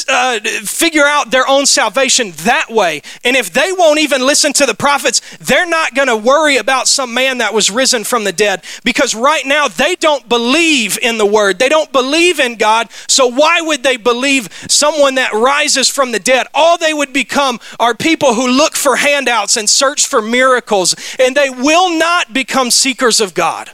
uh, 0.09 0.41
figure 0.65 1.05
out 1.05 1.31
their 1.31 1.47
own 1.47 1.65
salvation 1.65 2.33
that 2.39 2.67
way. 2.69 3.03
And 3.23 3.37
if 3.37 3.53
they 3.53 3.71
won't 3.71 4.01
even 4.01 4.27
listen 4.27 4.53
to 4.55 4.67
the 4.67 4.75
prophets, 4.75 5.21
they're 5.39 5.65
not 5.65 5.95
going 5.95 6.09
to 6.09 6.17
worry 6.17 6.57
about 6.57 6.89
some 6.89 7.15
man 7.15 7.39
that 7.39 7.55
was 7.55 7.71
risen 7.71 8.03
from 8.03 8.25
the 8.25 8.33
dead 8.33 8.65
because 8.83 9.15
right 9.15 9.47
now 9.47 9.69
they 9.69 9.95
don't 9.95 10.29
believe 10.29 10.99
in 11.01 11.19
the 11.19 11.27
word. 11.27 11.61
They 11.61 11.69
don't 11.69 11.93
believe 11.93 12.41
in 12.41 12.57
God. 12.57 12.91
So 13.07 13.29
why 13.29 13.61
would 13.61 13.85
they 13.85 13.97
believe 13.97 14.53
someone 14.69 15.15
that 15.15 15.33
rises 15.33 15.89
from 15.89 16.11
the 16.11 16.19
dead? 16.19 16.49
All 16.53 16.77
they 16.77 16.93
would 16.93 17.13
become 17.13 17.61
are 17.79 17.95
people 17.95 18.35
who 18.35 18.49
look 18.49 18.75
for 18.75 18.97
handouts 18.97 19.57
and 19.57 19.71
search 19.71 20.09
for 20.09 20.21
miracles, 20.21 20.97
and 21.21 21.37
they 21.37 21.49
will 21.49 21.97
not 21.97 22.33
become 22.33 22.73
seekers 22.73 23.21
of 23.21 23.35
God. 23.35 23.71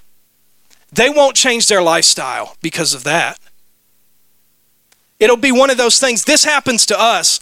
They 0.93 1.11
won't 1.11 1.37
change 1.37 1.69
their 1.69 1.83
lifestyle 1.83 2.57
because 2.63 2.95
of 2.95 3.05
that. 3.05 3.39
It'll 5.21 5.37
be 5.37 5.53
one 5.53 5.71
of 5.71 5.77
those 5.77 5.99
things. 5.99 6.25
This 6.25 6.45
happens 6.45 6.87
to 6.87 6.99
us 6.99 7.41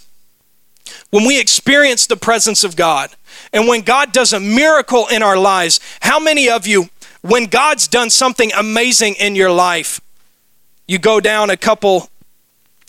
when 1.10 1.26
we 1.26 1.40
experience 1.40 2.06
the 2.06 2.16
presence 2.16 2.64
of 2.64 2.76
God 2.76 3.10
and 3.52 3.68
when 3.68 3.82
God 3.82 4.12
does 4.12 4.32
a 4.32 4.40
miracle 4.40 5.06
in 5.08 5.22
our 5.22 5.36
lives. 5.36 5.78
How 6.00 6.18
many 6.18 6.48
of 6.48 6.66
you, 6.66 6.88
when 7.22 7.46
God's 7.46 7.86
done 7.86 8.10
something 8.10 8.50
amazing 8.52 9.14
in 9.14 9.36
your 9.36 9.50
life, 9.50 10.00
you 10.88 10.98
go 10.98 11.20
down 11.20 11.50
a 11.50 11.56
couple, 11.56 12.08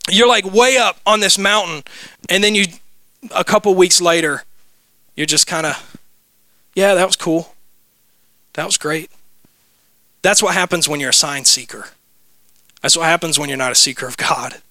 you're 0.09 0.27
like 0.27 0.45
way 0.45 0.77
up 0.77 0.99
on 1.05 1.19
this 1.19 1.37
mountain, 1.37 1.83
and 2.29 2.43
then 2.43 2.55
you, 2.55 2.65
a 3.31 3.43
couple 3.43 3.73
weeks 3.75 3.99
later, 3.99 4.43
you're 5.15 5.25
just 5.25 5.47
kind 5.47 5.65
of, 5.65 5.97
yeah, 6.75 6.93
that 6.93 7.05
was 7.05 7.15
cool. 7.15 7.55
That 8.53 8.65
was 8.65 8.77
great. 8.77 9.11
That's 10.21 10.43
what 10.43 10.53
happens 10.53 10.87
when 10.89 10.99
you're 10.99 11.11
a 11.11 11.13
sign 11.13 11.45
seeker. 11.45 11.89
That's 12.81 12.97
what 12.97 13.05
happens 13.05 13.39
when 13.39 13.49
you're 13.49 13.57
not 13.57 13.71
a 13.71 13.75
seeker 13.75 14.07
of 14.07 14.17
God. 14.17 14.61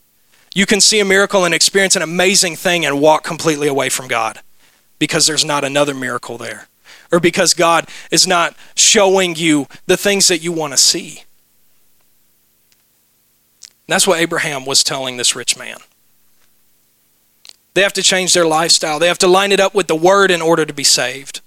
You 0.55 0.67
can 0.67 0.81
see 0.81 1.01
a 1.01 1.05
miracle 1.05 1.45
and 1.45 1.55
experience 1.55 1.97
an 1.97 2.03
amazing 2.03 2.57
thing 2.57 2.87
and 2.87 3.01
walk 3.01 3.25
completely 3.25 3.69
away 3.69 3.89
from 3.89 4.09
God 4.09 4.41
because 4.99 5.27
there's 5.27 5.45
not 5.45 5.65
another 5.65 5.95
miracle 5.95 6.39
there. 6.39 6.69
Or 7.13 7.21
because 7.21 7.55
God 7.55 7.89
is 8.11 8.27
not 8.27 8.57
showing 8.75 9.37
you 9.37 9.67
the 9.87 9.97
things 9.97 10.29
that 10.29 10.43
you 10.43 10.53
want 10.53 10.73
to 10.73 10.77
see. 10.79 11.23
that's 13.87 14.07
what 14.07 14.21
Abraham 14.21 14.65
was 14.65 14.83
telling 14.83 15.17
this 15.17 15.37
rich 15.37 15.57
man. 15.57 15.77
They 17.75 17.83
have 17.83 17.93
to 17.93 18.03
change 18.03 18.33
their 18.33 18.47
lifestyle. 18.47 18.99
They 18.99 19.07
have 19.07 19.19
to 19.19 19.29
line 19.29 19.53
it 19.53 19.61
up 19.61 19.75
with 19.75 19.87
the 19.87 19.95
word 19.95 20.31
in 20.31 20.41
order 20.41 20.65
to 20.65 20.73
be 20.73 20.83
saved. 20.83 21.43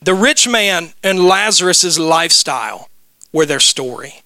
The 0.00 0.14
rich 0.14 0.46
man 0.46 0.92
and 1.02 1.26
Lazarus' 1.26 1.98
lifestyle 1.98 2.88
were 3.32 3.46
their 3.46 3.60
story. 3.60 4.22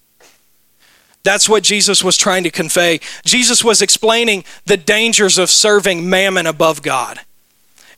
That's 1.23 1.49
what 1.49 1.63
Jesus 1.63 2.03
was 2.03 2.17
trying 2.17 2.45
to 2.45 2.51
convey. 2.51 3.01
Jesus 3.25 3.63
was 3.63 3.83
explaining 3.83 4.45
the 4.65 4.77
dangers 4.77 5.39
of 5.39 5.51
serving 5.51 6.09
mammon 6.09 6.47
above 6.47 6.83
God. 6.83 7.21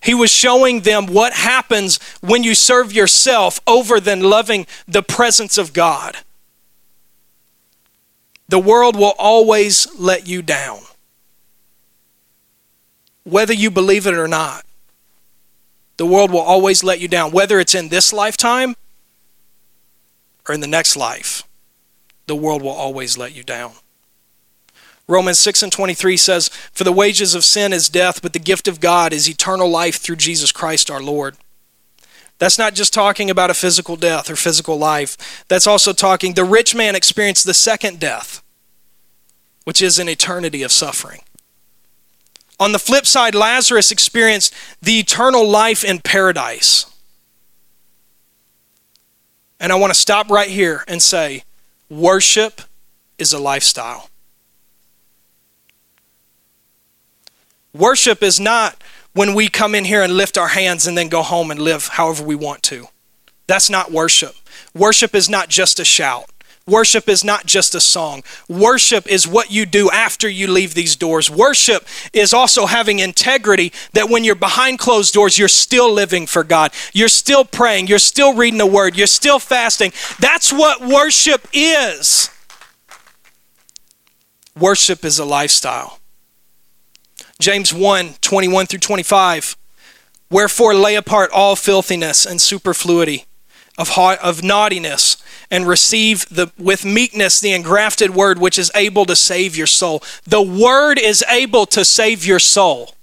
He 0.03 0.15
was 0.15 0.33
showing 0.33 0.81
them 0.81 1.07
what 1.07 1.33
happens 1.33 2.01
when 2.21 2.43
you 2.43 2.57
serve 2.57 2.93
yourself 2.93 3.61
over 3.67 4.01
than 4.01 4.21
loving 4.21 4.67
the 4.89 5.03
presence 5.03 5.57
of 5.57 5.73
God. 5.73 6.19
The 8.49 8.59
world 8.59 8.97
will 8.97 9.15
always 9.19 9.87
let 9.99 10.27
you 10.27 10.43
down, 10.43 10.81
whether 13.23 13.55
you 13.55 13.71
believe 13.71 14.07
it 14.07 14.15
or 14.15 14.29
not. 14.29 14.65
The 15.97 16.07
world 16.07 16.31
will 16.31 16.41
always 16.41 16.83
let 16.83 17.01
you 17.01 17.09
down, 17.09 17.33
whether 17.33 17.61
it's 17.61 17.75
in 17.75 17.89
this 17.89 18.13
lifetime 18.13 18.77
or 20.49 20.55
in 20.55 20.61
the 20.61 20.67
next 20.67 20.97
life 20.97 21.45
the 22.27 22.37
world 22.37 22.63
will 22.63 22.71
always 22.71 23.19
let 23.19 23.35
you 23.35 23.43
down. 23.43 23.73
Romans 25.09 25.39
6 25.41 25.65
and 25.65 25.73
23 25.73 26.17
says, 26.17 26.49
For 26.73 26.85
the 26.85 26.93
wages 26.93 27.35
of 27.35 27.45
sin 27.45 27.73
is 27.73 27.89
death, 27.89 28.23
but 28.23 28.33
the 28.33 28.39
gift 28.39 28.69
of 28.69 28.81
God 28.81 29.13
is 29.13 29.29
eternal 29.29 29.69
life 29.69 29.97
through 29.97 30.17
Jesus 30.17 30.53
Christ 30.53 30.91
our 30.91 31.03
Lord. 31.03 31.37
That's 32.39 32.59
not 32.59 32.75
just 32.75 32.95
talking 32.95 33.31
about 33.31 33.51
a 33.51 33.55
physical 33.55 33.97
death 33.97 34.31
or 34.31 34.37
physical 34.37 34.79
life. 34.79 35.45
That's 35.49 35.67
also 35.67 35.93
talking, 35.93 36.35
the 36.35 36.45
rich 36.45 36.75
man 36.75 36.95
experienced 36.95 37.45
the 37.45 37.55
second 37.55 38.01
death, 38.01 38.43
which 39.65 39.83
is 39.83 39.99
an 39.99 40.09
eternity 40.09 40.63
of 40.63 40.73
suffering. 40.73 41.21
On 42.63 42.71
the 42.71 42.79
flip 42.79 43.07
side, 43.07 43.35
Lazarus 43.35 43.91
experienced 43.91 44.55
the 44.81 45.01
eternal 45.01 45.49
life 45.49 45.83
in 45.83 45.99
paradise. 45.99 46.87
And 49.59 49.73
I 49.73 49.75
want 49.75 49.93
to 49.93 49.99
stop 49.99 50.31
right 50.31 50.49
here 50.49 50.85
and 50.87 51.03
say, 51.03 51.43
Worship 51.91 52.63
is 53.19 53.33
a 53.33 53.41
lifestyle. 53.41 54.11
Worship 57.75 58.23
is 58.23 58.39
not 58.39 58.81
when 59.13 59.35
we 59.35 59.49
come 59.49 59.75
in 59.75 59.85
here 59.85 60.05
and 60.05 60.13
lift 60.13 60.39
our 60.39 60.47
hands 60.47 60.87
and 60.87 60.97
then 60.97 61.09
go 61.09 61.23
home 61.23 61.51
and 61.51 61.59
live 61.59 61.89
however 61.89 62.23
we 62.23 62.37
want 62.37 62.63
to. 62.63 62.87
That's 63.49 63.71
not 63.71 63.91
worship. 63.91 64.37
Worship 64.73 65.17
is 65.17 65.29
not 65.29 65.49
just 65.49 65.81
a 65.81 65.85
shout. 65.85 66.31
Worship 66.67 67.09
is 67.09 67.25
not 67.25 67.45
just 67.45 67.75
a 67.75 67.81
song. 67.81 68.23
Worship 68.49 69.11
is 69.11 69.27
what 69.27 69.51
you 69.51 69.67
do 69.67 69.91
after 69.91 70.29
you 70.29 70.47
leave 70.47 70.75
these 70.75 70.95
doors. 70.95 71.29
Worship 71.29 71.85
is 72.13 72.33
also 72.33 72.67
having 72.67 73.01
integrity 73.01 73.73
that 73.95 74.09
when 74.09 74.23
you're 74.23 74.37
behind 74.37 74.79
closed 74.79 75.13
doors, 75.13 75.39
you're 75.39 75.49
still 75.49 75.93
living 75.93 76.25
for 76.27 76.45
God. 76.45 76.73
You're 76.93 77.09
still 77.09 77.45
praying. 77.45 77.89
You're 77.89 77.99
still 77.99 78.35
reading 78.35 78.59
the 78.59 78.67
word. 78.67 78.97
You're 78.97 79.09
still 79.09 79.41
fasting. 79.41 79.93
That's 80.21 80.53
what 80.53 80.81
worship 80.81 81.49
is. 81.53 82.31
Worship 84.57 85.05
is 85.05 85.19
a 85.19 85.25
lifestyle. 85.25 85.99
James 87.41 87.75
1 87.75 88.15
21 88.21 88.67
through 88.67 88.79
25. 88.79 89.57
Wherefore 90.31 90.75
lay 90.75 90.95
apart 90.95 91.31
all 91.33 91.57
filthiness 91.57 92.25
and 92.25 92.41
superfluity 92.41 93.27
of, 93.77 93.91
of 93.99 94.43
naughtiness 94.43 95.22
and 95.53 95.69
receive 95.69 96.27
the, 96.31 96.51
with 96.59 96.85
meekness 96.85 97.39
the 97.39 97.53
engrafted 97.53 98.11
word 98.11 98.39
which 98.39 98.59
is 98.59 98.73
able 98.75 99.05
to 99.05 99.15
save 99.15 99.55
your 99.55 99.67
soul. 99.67 100.03
The 100.25 100.41
word 100.41 100.99
is 100.99 101.23
able 101.29 101.67
to 101.67 101.85
save 101.85 102.25
your 102.25 102.39
soul. 102.39 102.95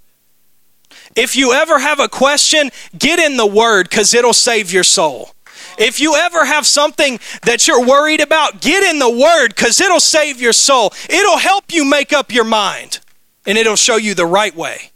If 1.14 1.36
you 1.36 1.52
ever 1.52 1.78
have 1.78 2.00
a 2.00 2.08
question, 2.08 2.70
get 2.98 3.20
in 3.20 3.36
the 3.36 3.46
word 3.46 3.88
because 3.88 4.12
it'll 4.12 4.32
save 4.32 4.72
your 4.72 4.82
soul. 4.82 5.30
If 5.78 6.00
you 6.00 6.16
ever 6.16 6.44
have 6.44 6.66
something 6.66 7.20
that 7.44 7.68
you're 7.68 7.86
worried 7.86 8.20
about, 8.20 8.60
get 8.60 8.82
in 8.82 8.98
the 8.98 9.08
word 9.08 9.54
because 9.54 9.80
it'll 9.80 10.00
save 10.00 10.40
your 10.40 10.52
soul. 10.52 10.92
It'll 11.08 11.38
help 11.38 11.72
you 11.72 11.84
make 11.84 12.12
up 12.12 12.32
your 12.32 12.44
mind 12.44 12.98
and 13.46 13.56
it'll 13.56 13.76
show 13.76 13.96
you 13.96 14.14
the 14.14 14.26
right 14.26 14.54
way. 14.54 14.90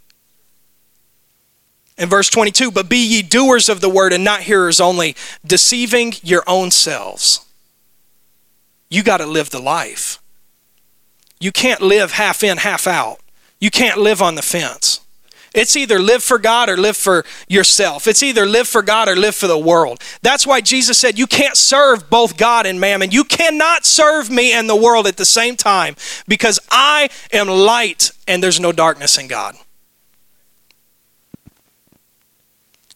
In 1.96 2.08
verse 2.08 2.28
22, 2.28 2.72
but 2.72 2.88
be 2.88 2.98
ye 2.98 3.22
doers 3.22 3.68
of 3.68 3.80
the 3.80 3.88
word 3.88 4.12
and 4.12 4.24
not 4.24 4.42
hearers 4.42 4.80
only, 4.80 5.14
deceiving 5.46 6.14
your 6.22 6.42
own 6.48 6.72
selves. 6.72 7.43
You 8.94 9.02
got 9.02 9.16
to 9.16 9.26
live 9.26 9.50
the 9.50 9.60
life. 9.60 10.20
You 11.40 11.50
can't 11.50 11.80
live 11.80 12.12
half 12.12 12.44
in, 12.44 12.58
half 12.58 12.86
out. 12.86 13.18
You 13.58 13.68
can't 13.68 13.98
live 13.98 14.22
on 14.22 14.36
the 14.36 14.42
fence. 14.42 15.00
It's 15.52 15.76
either 15.76 15.98
live 15.98 16.22
for 16.22 16.38
God 16.38 16.68
or 16.68 16.76
live 16.76 16.96
for 16.96 17.24
yourself. 17.48 18.06
It's 18.06 18.22
either 18.22 18.46
live 18.46 18.68
for 18.68 18.82
God 18.82 19.08
or 19.08 19.16
live 19.16 19.34
for 19.34 19.48
the 19.48 19.58
world. 19.58 20.00
That's 20.22 20.46
why 20.46 20.60
Jesus 20.60 20.96
said 20.96 21.18
you 21.18 21.26
can't 21.26 21.56
serve 21.56 22.08
both 22.08 22.36
God 22.36 22.66
and 22.66 22.78
mammon. 22.78 23.10
You 23.10 23.24
cannot 23.24 23.84
serve 23.84 24.30
me 24.30 24.52
and 24.52 24.68
the 24.68 24.76
world 24.76 25.08
at 25.08 25.16
the 25.16 25.24
same 25.24 25.56
time 25.56 25.96
because 26.28 26.60
I 26.70 27.08
am 27.32 27.48
light 27.48 28.12
and 28.28 28.42
there's 28.42 28.60
no 28.60 28.70
darkness 28.70 29.18
in 29.18 29.26
God. 29.26 29.56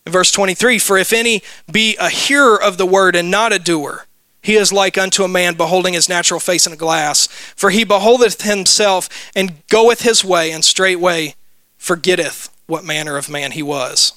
verse 0.07 0.31
23 0.31 0.79
For 0.79 0.97
if 0.97 1.13
any 1.13 1.43
be 1.71 1.97
a 1.97 2.09
hearer 2.09 2.61
of 2.61 2.79
the 2.79 2.87
word 2.87 3.15
and 3.15 3.31
not 3.31 3.53
a 3.53 3.59
doer, 3.59 4.08
he 4.42 4.55
is 4.55 4.72
like 4.72 4.96
unto 4.96 5.24
a 5.24 5.29
man 5.29 5.55
beholding 5.55 5.94
his 5.94 6.09
natural 6.09 6.40
face 6.40 6.66
in 6.66 6.72
a 6.72 6.77
glass. 6.77 7.27
For 7.57 7.70
he 7.70 7.85
beholdeth 7.85 8.42
himself 8.42 9.09
and 9.35 9.66
goeth 9.68 10.03
his 10.03 10.24
way, 10.24 10.53
and 10.53 10.64
straightway 10.64 11.35
forgetteth 11.77 12.48
what 12.66 12.85
manner 12.85 13.16
of 13.16 13.29
man 13.29 13.53
he 13.53 13.62
was. 13.62 14.12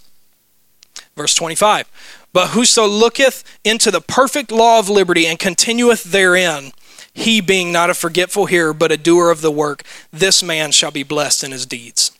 Verse 1.16 1.34
25 1.36 1.88
But 2.34 2.50
whoso 2.50 2.86
looketh 2.88 3.44
into 3.64 3.92
the 3.92 4.02
perfect 4.02 4.52
law 4.52 4.80
of 4.80 4.90
liberty 4.90 5.26
and 5.26 5.40
continueth 5.40 6.04
therein, 6.04 6.72
he 7.14 7.42
being 7.42 7.72
not 7.72 7.90
a 7.90 7.94
forgetful 7.94 8.46
hearer, 8.46 8.74
but 8.74 8.92
a 8.92 8.98
doer 8.98 9.32
of 9.32 9.42
the 9.42 9.52
work, 9.52 9.84
this 10.12 10.42
man 10.42 10.72
shall 10.72 10.92
be 10.92 11.04
blessed 11.04 11.44
in 11.44 11.52
his 11.52 11.66
deeds. 11.66 12.12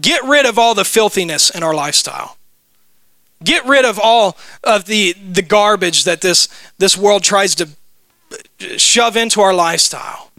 Get 0.00 0.22
rid 0.24 0.46
of 0.46 0.58
all 0.58 0.74
the 0.74 0.84
filthiness 0.84 1.50
in 1.50 1.62
our 1.62 1.74
lifestyle. 1.74 2.36
Get 3.42 3.64
rid 3.64 3.84
of 3.84 3.98
all 3.98 4.36
of 4.62 4.84
the, 4.84 5.14
the 5.14 5.42
garbage 5.42 6.04
that 6.04 6.20
this, 6.20 6.48
this 6.78 6.96
world 6.96 7.22
tries 7.22 7.54
to 7.56 7.68
shove 8.76 9.16
into 9.16 9.40
our 9.40 9.54
lifestyle. 9.54 10.30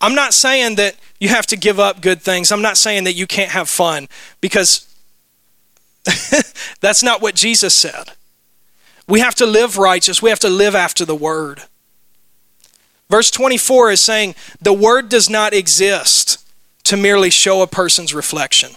I'm 0.00 0.14
not 0.14 0.34
saying 0.34 0.74
that 0.76 0.96
you 1.20 1.28
have 1.28 1.46
to 1.46 1.56
give 1.56 1.80
up 1.80 2.02
good 2.02 2.20
things. 2.20 2.52
I'm 2.52 2.62
not 2.62 2.76
saying 2.76 3.04
that 3.04 3.14
you 3.14 3.26
can't 3.26 3.52
have 3.52 3.68
fun 3.68 4.08
because 4.40 4.92
that's 6.80 7.02
not 7.02 7.22
what 7.22 7.34
Jesus 7.34 7.74
said. 7.74 8.12
We 9.08 9.20
have 9.20 9.34
to 9.36 9.46
live 9.46 9.78
righteous, 9.78 10.20
we 10.20 10.30
have 10.30 10.38
to 10.40 10.50
live 10.50 10.74
after 10.74 11.04
the 11.04 11.14
word. 11.14 11.62
Verse 13.08 13.30
24 13.30 13.92
is 13.92 14.00
saying, 14.02 14.34
The 14.60 14.72
word 14.72 15.08
does 15.08 15.30
not 15.30 15.54
exist 15.54 16.44
to 16.84 16.96
merely 16.96 17.30
show 17.30 17.62
a 17.62 17.66
person's 17.66 18.14
reflection, 18.14 18.72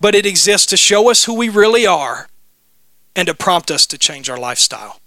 but 0.00 0.14
it 0.14 0.26
exists 0.26 0.66
to 0.68 0.76
show 0.76 1.10
us 1.10 1.24
who 1.24 1.34
we 1.34 1.48
really 1.48 1.86
are 1.86 2.28
and 3.16 3.26
to 3.26 3.34
prompt 3.34 3.70
us 3.70 3.86
to 3.86 3.98
change 3.98 4.30
our 4.30 4.38
lifestyle. 4.38 5.00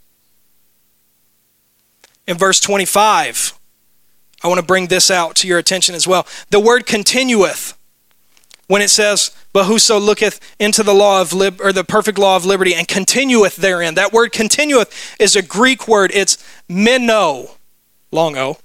In 2.28 2.38
verse 2.38 2.60
25, 2.60 3.54
I 4.44 4.48
want 4.48 4.60
to 4.60 4.66
bring 4.66 4.88
this 4.88 5.10
out 5.10 5.36
to 5.38 5.48
your 5.48 5.58
attention 5.58 5.96
as 5.96 6.08
well. 6.08 6.28
The 6.50 6.60
word 6.60 6.86
continueth 6.86 7.78
when 8.68 8.82
it 8.82 8.89
says, 8.89 9.32
"But 9.52 9.66
whoso 9.66 10.00
looketh 10.00 10.39
into 10.60 10.84
the 10.84 10.94
law 10.94 11.22
of 11.22 11.34
lib- 11.34 11.62
or 11.62 11.72
the 11.72 11.84
perfect 11.84 12.18
law 12.18 12.36
of 12.36 12.46
liberty 12.46 12.74
and 12.74 12.88
continueth 12.88 13.58
therein." 13.58 13.96
That 13.96 14.13
word 14.13 14.32
continueth 14.32 14.92
is 15.20 15.36
a 15.36 15.42
Greek 15.42 15.88
word. 15.88 16.12
It's 16.13 16.38
meno 16.68 17.58
long 18.12 18.38
O, 18.38 18.60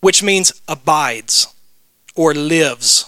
which 0.00 0.22
means 0.22 0.52
abides 0.66 1.48
or 2.14 2.34
lives. 2.34 3.06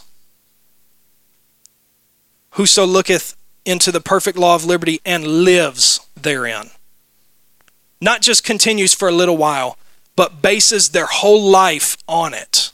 Whoso 2.50 2.84
looketh 2.84 3.36
into 3.64 3.92
the 3.92 4.00
perfect 4.00 4.38
law 4.38 4.54
of 4.54 4.64
liberty 4.64 5.00
and 5.04 5.44
lives 5.44 6.00
therein. 6.20 6.70
Not 8.00 8.22
just 8.22 8.44
continues 8.44 8.94
for 8.94 9.08
a 9.08 9.12
little 9.12 9.36
while, 9.36 9.76
but 10.16 10.42
bases 10.42 10.90
their 10.90 11.06
whole 11.06 11.50
life 11.50 11.96
on 12.08 12.34
it 12.34 12.72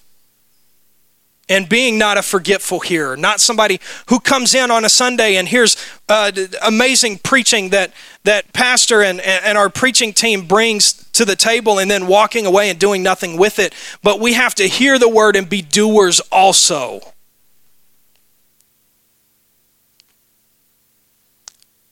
and 1.48 1.68
being 1.68 1.98
not 1.98 2.18
a 2.18 2.22
forgetful 2.22 2.80
hearer, 2.80 3.16
not 3.16 3.40
somebody 3.40 3.80
who 4.08 4.18
comes 4.18 4.54
in 4.54 4.70
on 4.70 4.84
a 4.84 4.88
Sunday 4.88 5.36
and 5.36 5.48
hears 5.48 5.76
uh, 6.08 6.32
amazing 6.64 7.18
preaching 7.18 7.70
that 7.70 7.92
that 8.24 8.52
pastor 8.52 9.02
and, 9.02 9.20
and 9.20 9.56
our 9.56 9.70
preaching 9.70 10.12
team 10.12 10.46
brings 10.46 10.92
to 11.12 11.24
the 11.24 11.36
table 11.36 11.78
and 11.78 11.88
then 11.88 12.08
walking 12.08 12.44
away 12.44 12.68
and 12.68 12.80
doing 12.80 13.02
nothing 13.02 13.36
with 13.36 13.60
it. 13.60 13.72
But 14.02 14.18
we 14.18 14.32
have 14.32 14.54
to 14.56 14.66
hear 14.66 14.98
the 14.98 15.08
word 15.08 15.36
and 15.36 15.48
be 15.48 15.62
doers 15.62 16.18
also. 16.32 17.00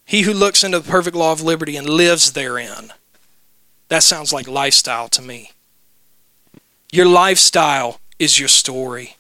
He 0.05 0.23
who 0.23 0.33
looks 0.33 0.63
into 0.63 0.81
the 0.81 0.91
perfect 0.91 1.17
law 1.17 1.33
of 1.33 1.41
liberty 1.41 1.77
and 1.77 1.89
lives 1.89 2.33
therein. 2.33 2.93
That 3.89 4.03
sounds 4.03 4.33
like 4.33 4.49
lifestyle 4.49 5.09
to 5.09 5.23
me. 5.23 5.53
Your 6.93 7.07
lifestyle 7.07 8.01
is 8.19 8.39
your 8.39 8.49
story. 8.49 9.17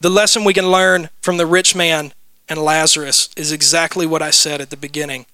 The 0.00 0.10
lesson 0.10 0.44
we 0.44 0.54
can 0.54 0.70
learn 0.70 1.10
from 1.20 1.36
the 1.36 1.46
rich 1.46 1.74
man 1.74 2.12
and 2.48 2.62
Lazarus 2.62 3.28
is 3.36 3.52
exactly 3.52 4.06
what 4.06 4.22
I 4.22 4.30
said 4.30 4.60
at 4.60 4.70
the 4.70 4.76
beginning. 4.76 5.26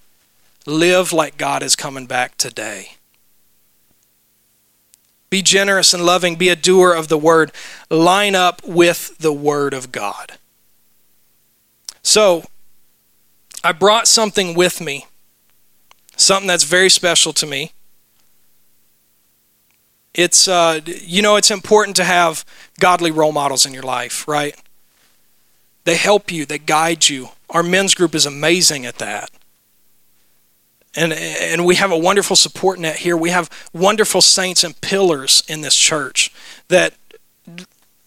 Live 0.67 1.13
like 1.13 1.37
God 1.37 1.63
is 1.63 1.77
coming 1.77 2.07
back 2.07 2.37
today. 2.37 2.97
Be 5.31 5.43
generous 5.43 5.93
and 5.93 6.07
loving. 6.07 6.37
Be 6.37 6.49
a 6.49 6.57
doer 6.57 6.93
of 6.93 7.09
the 7.09 7.19
word. 7.19 7.53
Line 7.91 8.35
up 8.35 8.65
with 8.65 9.19
the 9.19 9.33
word 9.33 9.75
of 9.75 9.93
God. 9.93 10.35
So, 12.03 12.45
I 13.65 13.73
brought 13.73 14.07
something 14.07 14.55
with 14.55 14.83
me, 14.83 15.07
something 16.17 16.47
that's 16.47 16.65
very 16.65 16.91
special 16.91 17.33
to 17.33 17.47
me. 17.47 17.73
It's, 20.13 20.47
uh, 20.47 20.81
you 20.85 21.23
know, 21.23 21.37
it's 21.37 21.51
important 21.51 21.97
to 21.97 22.05
have 22.05 22.45
godly 22.79 23.11
role 23.11 23.33
models 23.33 23.65
in 23.65 23.73
your 23.73 23.83
life, 23.83 24.29
right? 24.29 24.55
They 25.85 25.97
help 25.97 26.31
you, 26.31 26.45
they 26.45 26.59
guide 26.59 27.09
you. 27.09 27.31
Our 27.49 27.63
men's 27.63 27.95
group 27.95 28.15
is 28.15 28.27
amazing 28.27 28.85
at 28.85 28.99
that. 28.99 29.31
And, 30.95 31.13
and 31.15 31.65
we 31.65 31.77
have 31.77 31.91
a 31.91 31.99
wonderful 31.99 32.37
support 32.37 32.79
net 32.79 32.97
here. 32.97 33.17
We 33.17 33.31
have 33.31 33.51
wonderful 33.73 34.21
saints 34.21 34.63
and 34.63 34.79
pillars 34.81 35.43
in 35.49 35.63
this 35.63 35.75
church 35.75 36.31
that 36.69 36.95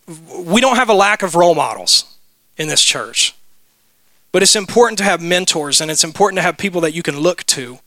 we 0.07 0.61
don't 0.61 0.77
have 0.77 0.89
a 0.89 0.93
lack 0.93 1.23
of 1.23 1.35
role 1.35 1.55
models 1.55 2.15
in 2.57 2.67
this 2.67 2.83
church. 2.83 3.33
But 4.31 4.43
it's 4.43 4.55
important 4.55 4.97
to 4.99 5.03
have 5.03 5.21
mentors 5.21 5.81
and 5.81 5.89
it's 5.89 6.03
important 6.03 6.37
to 6.37 6.41
have 6.41 6.57
people 6.57 6.81
that 6.81 6.93
you 6.93 7.03
can 7.03 7.19
look 7.19 7.43
to 7.45 7.79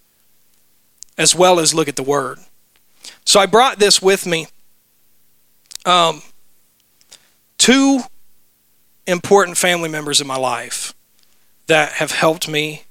as 1.19 1.35
well 1.35 1.61
as 1.61 1.75
look 1.75 1.89
at 1.89 1.97
the 1.97 2.03
Word. 2.03 2.39
So 3.25 3.41
I 3.41 3.47
brought 3.47 3.79
this 3.79 4.01
with 4.01 4.27
me. 4.27 4.47
Um, 5.85 6.23
two 7.59 8.01
important 9.07 9.57
family 9.57 9.89
members 9.89 10.21
in 10.21 10.27
my 10.27 10.37
life 10.37 10.95
that 11.67 11.93
have 11.93 12.13
helped 12.13 12.49
me 12.49 12.85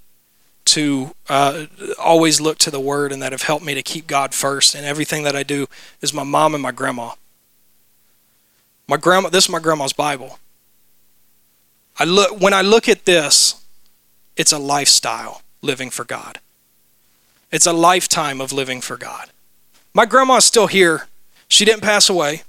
to 0.65 1.15
uh, 1.27 1.65
always 1.97 2.39
look 2.39 2.59
to 2.59 2.71
the 2.71 2.79
Word 2.79 3.12
and 3.12 3.21
that 3.21 3.31
have 3.31 3.41
helped 3.41 3.65
me 3.65 3.73
to 3.73 3.81
keep 3.81 4.05
God 4.05 4.33
first 4.33 4.75
in 4.75 4.83
everything 4.83 5.23
that 5.23 5.35
I 5.35 5.43
do 5.43 5.67
is 6.01 6.13
my 6.13 6.23
mom 6.23 6.53
and 6.53 6.62
my 6.62 6.71
grandma. 6.71 7.13
My 8.88 8.97
grandma, 8.97 9.29
this 9.29 9.45
is 9.45 9.49
my 9.49 9.59
grandma's 9.59 9.93
Bible. 9.93 10.39
I 11.99 12.05
look 12.05 12.39
when 12.41 12.53
I 12.53 12.62
look 12.62 12.88
at 12.88 13.05
this, 13.05 13.63
it's 14.38 14.53
a 14.53 14.57
lifestyle 14.57 15.41
living 15.62 15.89
for 15.89 16.05
God. 16.05 16.39
It's 17.51 17.65
a 17.65 17.73
lifetime 17.73 18.39
of 18.39 18.53
living 18.53 18.79
for 18.79 18.95
God. 18.95 19.29
My 19.93 20.05
grandma 20.05 20.38
is 20.38 20.45
still 20.45 20.67
here. 20.67 21.07
She 21.47 21.65
didn't 21.65 21.81
pass 21.81 22.09
away. 22.09 22.43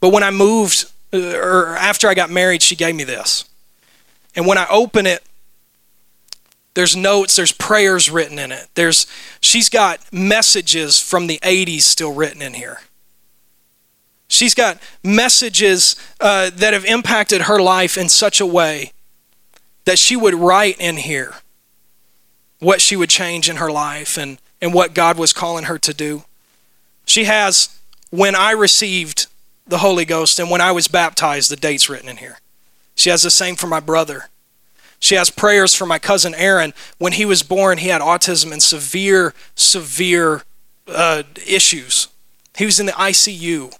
But 0.00 0.10
when 0.10 0.22
I 0.22 0.30
moved, 0.30 0.90
uh, 1.12 1.38
or 1.38 1.76
after 1.76 2.08
I 2.08 2.14
got 2.14 2.30
married, 2.30 2.60
she 2.60 2.76
gave 2.76 2.94
me 2.94 3.04
this. 3.04 3.46
And 4.36 4.46
when 4.46 4.58
I 4.58 4.66
open 4.68 5.06
it, 5.06 5.22
there's 6.74 6.96
notes, 6.96 7.36
there's 7.36 7.52
prayers 7.52 8.10
written 8.10 8.38
in 8.38 8.50
it. 8.52 8.68
There's 8.74 9.06
she's 9.40 9.68
got 9.68 10.00
messages 10.12 11.00
from 11.00 11.28
the 11.28 11.38
80s 11.38 11.82
still 11.82 12.12
written 12.12 12.42
in 12.42 12.54
here. 12.54 12.80
She's 14.34 14.54
got 14.54 14.82
messages 15.04 15.94
uh, 16.18 16.50
that 16.56 16.72
have 16.72 16.84
impacted 16.84 17.42
her 17.42 17.60
life 17.60 17.96
in 17.96 18.08
such 18.08 18.40
a 18.40 18.46
way 18.46 18.90
that 19.84 19.96
she 19.96 20.16
would 20.16 20.34
write 20.34 20.76
in 20.80 20.96
here 20.96 21.34
what 22.58 22.80
she 22.80 22.96
would 22.96 23.10
change 23.10 23.48
in 23.48 23.56
her 23.56 23.70
life 23.70 24.18
and, 24.18 24.38
and 24.60 24.74
what 24.74 24.92
God 24.92 25.18
was 25.18 25.32
calling 25.32 25.66
her 25.66 25.78
to 25.78 25.94
do. 25.94 26.24
She 27.06 27.26
has, 27.26 27.78
when 28.10 28.34
I 28.34 28.50
received 28.50 29.28
the 29.68 29.78
Holy 29.78 30.04
Ghost 30.04 30.40
and 30.40 30.50
when 30.50 30.60
I 30.60 30.72
was 30.72 30.88
baptized, 30.88 31.48
the 31.48 31.54
dates 31.54 31.88
written 31.88 32.08
in 32.08 32.16
here. 32.16 32.40
She 32.96 33.10
has 33.10 33.22
the 33.22 33.30
same 33.30 33.54
for 33.54 33.68
my 33.68 33.78
brother. 33.78 34.30
She 34.98 35.14
has 35.14 35.30
prayers 35.30 35.76
for 35.76 35.86
my 35.86 36.00
cousin 36.00 36.34
Aaron. 36.34 36.74
When 36.98 37.12
he 37.12 37.24
was 37.24 37.44
born, 37.44 37.78
he 37.78 37.86
had 37.86 38.00
autism 38.00 38.50
and 38.50 38.60
severe, 38.60 39.32
severe 39.54 40.42
uh, 40.88 41.22
issues. 41.46 42.08
He 42.56 42.64
was 42.64 42.80
in 42.80 42.86
the 42.86 42.92
ICU 42.92 43.72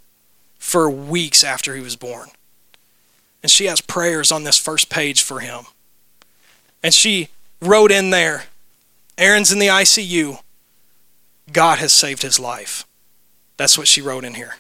for 0.65 0.89
weeks 0.89 1.45
after 1.45 1.77
he 1.77 1.83
was 1.83 1.95
born. 1.95 2.31
And 3.43 3.51
she 3.51 3.67
has 3.67 3.83
prayers 3.83 4.33
on 4.33 4.45
this 4.45 4.59
first 4.59 4.89
page 4.89 5.21
for 5.21 5.41
him. 5.41 5.67
And 6.83 6.95
she 6.95 7.29
wrote 7.61 7.93
in 7.93 8.09
there 8.09 8.45
Aaron's 9.19 9.53
in 9.53 9.59
the 9.59 9.67
ICU. 9.67 10.41
God 11.53 11.79
has 11.79 11.93
saved 11.93 12.23
his 12.23 12.41
life. 12.41 12.87
That's 13.59 13.77
what 13.77 13.87
she 13.87 14.01
wrote 14.01 14.25
in 14.25 14.35
here. 14.35 14.57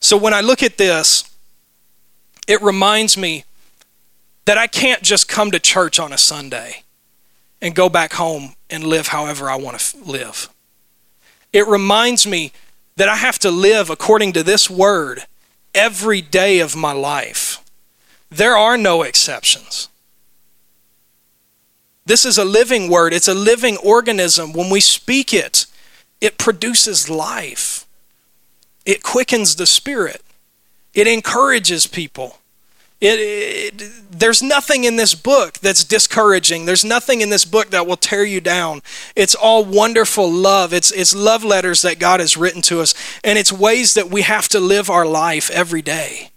So 0.00 0.16
when 0.16 0.32
I 0.32 0.40
look 0.40 0.62
at 0.62 0.78
this, 0.78 1.28
it 2.46 2.62
reminds 2.62 3.18
me 3.18 3.44
that 4.44 4.56
I 4.56 4.68
can't 4.68 5.02
just 5.02 5.28
come 5.28 5.50
to 5.50 5.58
church 5.58 5.98
on 5.98 6.12
a 6.12 6.18
Sunday 6.18 6.84
and 7.60 7.74
go 7.74 7.88
back 7.88 8.12
home 8.12 8.54
and 8.70 8.84
live 8.84 9.08
however 9.08 9.50
I 9.50 9.56
want 9.56 9.80
to 9.80 9.98
live. 10.04 10.48
It 11.52 11.66
reminds 11.66 12.24
me 12.24 12.52
that 12.96 13.08
I 13.08 13.16
have 13.16 13.38
to 13.40 13.50
live 13.50 13.90
according 13.90 14.32
to 14.34 14.42
this 14.42 14.68
word 14.68 15.24
every 15.74 16.20
day 16.20 16.60
of 16.60 16.76
my 16.76 16.92
life. 16.92 17.62
There 18.30 18.56
are 18.56 18.76
no 18.76 19.02
exceptions. 19.02 19.88
This 22.04 22.24
is 22.24 22.36
a 22.36 22.44
living 22.44 22.90
word, 22.90 23.12
it's 23.12 23.28
a 23.28 23.34
living 23.34 23.76
organism. 23.78 24.52
When 24.52 24.70
we 24.70 24.80
speak 24.80 25.32
it, 25.32 25.66
it 26.20 26.38
produces 26.38 27.08
life, 27.08 27.86
it 28.84 29.02
quickens 29.02 29.56
the 29.56 29.66
spirit, 29.66 30.22
it 30.94 31.06
encourages 31.06 31.86
people. 31.86 32.38
It, 33.02 33.18
it, 33.18 33.92
there's 34.12 34.44
nothing 34.44 34.84
in 34.84 34.94
this 34.94 35.16
book 35.16 35.54
that's 35.58 35.82
discouraging. 35.82 36.66
There's 36.66 36.84
nothing 36.84 37.20
in 37.20 37.30
this 37.30 37.44
book 37.44 37.70
that 37.70 37.84
will 37.84 37.96
tear 37.96 38.24
you 38.24 38.40
down. 38.40 38.80
It's 39.16 39.34
all 39.34 39.64
wonderful 39.64 40.30
love. 40.30 40.72
It's, 40.72 40.92
it's 40.92 41.12
love 41.12 41.42
letters 41.42 41.82
that 41.82 41.98
God 41.98 42.20
has 42.20 42.36
written 42.36 42.62
to 42.62 42.80
us, 42.80 42.94
and 43.24 43.40
it's 43.40 43.52
ways 43.52 43.94
that 43.94 44.08
we 44.10 44.22
have 44.22 44.48
to 44.50 44.60
live 44.60 44.88
our 44.88 45.04
life 45.04 45.50
every 45.50 45.82
day. 45.82 46.30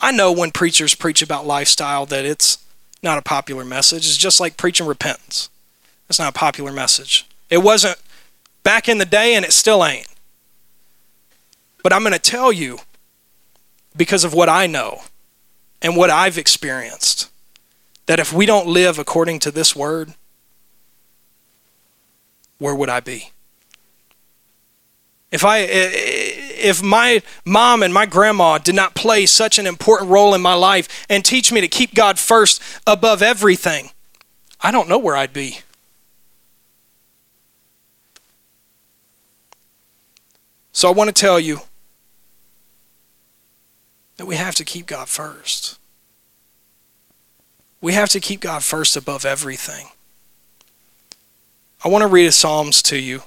I 0.00 0.12
know 0.12 0.32
when 0.32 0.50
preachers 0.50 0.94
preach 0.94 1.20
about 1.20 1.46
lifestyle 1.46 2.06
that 2.06 2.24
it's 2.24 2.56
not 3.02 3.18
a 3.18 3.22
popular 3.22 3.66
message. 3.66 4.06
It's 4.06 4.16
just 4.16 4.40
like 4.40 4.56
preaching 4.56 4.86
repentance. 4.86 5.50
It's 6.08 6.18
not 6.18 6.30
a 6.30 6.38
popular 6.38 6.72
message. 6.72 7.26
It 7.50 7.58
wasn't 7.58 7.98
back 8.62 8.88
in 8.88 8.96
the 8.96 9.04
day, 9.04 9.34
and 9.34 9.44
it 9.44 9.52
still 9.52 9.84
ain't. 9.84 10.08
But 11.82 11.92
I'm 11.92 12.00
going 12.00 12.14
to 12.14 12.18
tell 12.18 12.50
you 12.50 12.78
because 13.96 14.24
of 14.24 14.34
what 14.34 14.48
I 14.48 14.66
know 14.66 15.02
and 15.82 15.96
what 15.96 16.10
I've 16.10 16.38
experienced. 16.38 17.30
That 18.06 18.20
if 18.20 18.32
we 18.32 18.46
don't 18.46 18.68
live 18.68 18.98
according 18.98 19.40
to 19.40 19.50
this 19.50 19.74
word, 19.74 20.14
where 22.58 22.74
would 22.74 22.88
I 22.88 23.00
be? 23.00 23.30
If 25.32 25.44
I 25.44 25.66
if 25.68 26.82
my 26.82 27.20
mom 27.44 27.82
and 27.82 27.92
my 27.92 28.06
grandma 28.06 28.58
did 28.58 28.74
not 28.74 28.94
play 28.94 29.26
such 29.26 29.58
an 29.58 29.66
important 29.66 30.10
role 30.10 30.34
in 30.34 30.40
my 30.40 30.54
life 30.54 31.04
and 31.08 31.24
teach 31.24 31.52
me 31.52 31.60
to 31.60 31.68
keep 31.68 31.94
God 31.94 32.18
first 32.18 32.62
above 32.86 33.22
everything, 33.22 33.90
I 34.60 34.70
don't 34.70 34.88
know 34.88 34.98
where 34.98 35.16
I'd 35.16 35.32
be. 35.32 35.60
So 40.72 40.88
I 40.88 40.92
want 40.92 41.08
to 41.08 41.20
tell 41.20 41.40
you 41.40 41.60
that 44.16 44.26
we 44.26 44.36
have 44.36 44.54
to 44.56 44.64
keep 44.64 44.86
God 44.86 45.08
first. 45.08 45.78
We 47.80 47.92
have 47.92 48.08
to 48.10 48.20
keep 48.20 48.40
God 48.40 48.62
first 48.62 48.96
above 48.96 49.24
everything. 49.24 49.88
I 51.84 51.88
want 51.88 52.02
to 52.02 52.08
read 52.08 52.26
a 52.26 52.32
Psalms 52.32 52.82
to 52.82 52.98
you. 52.98 53.22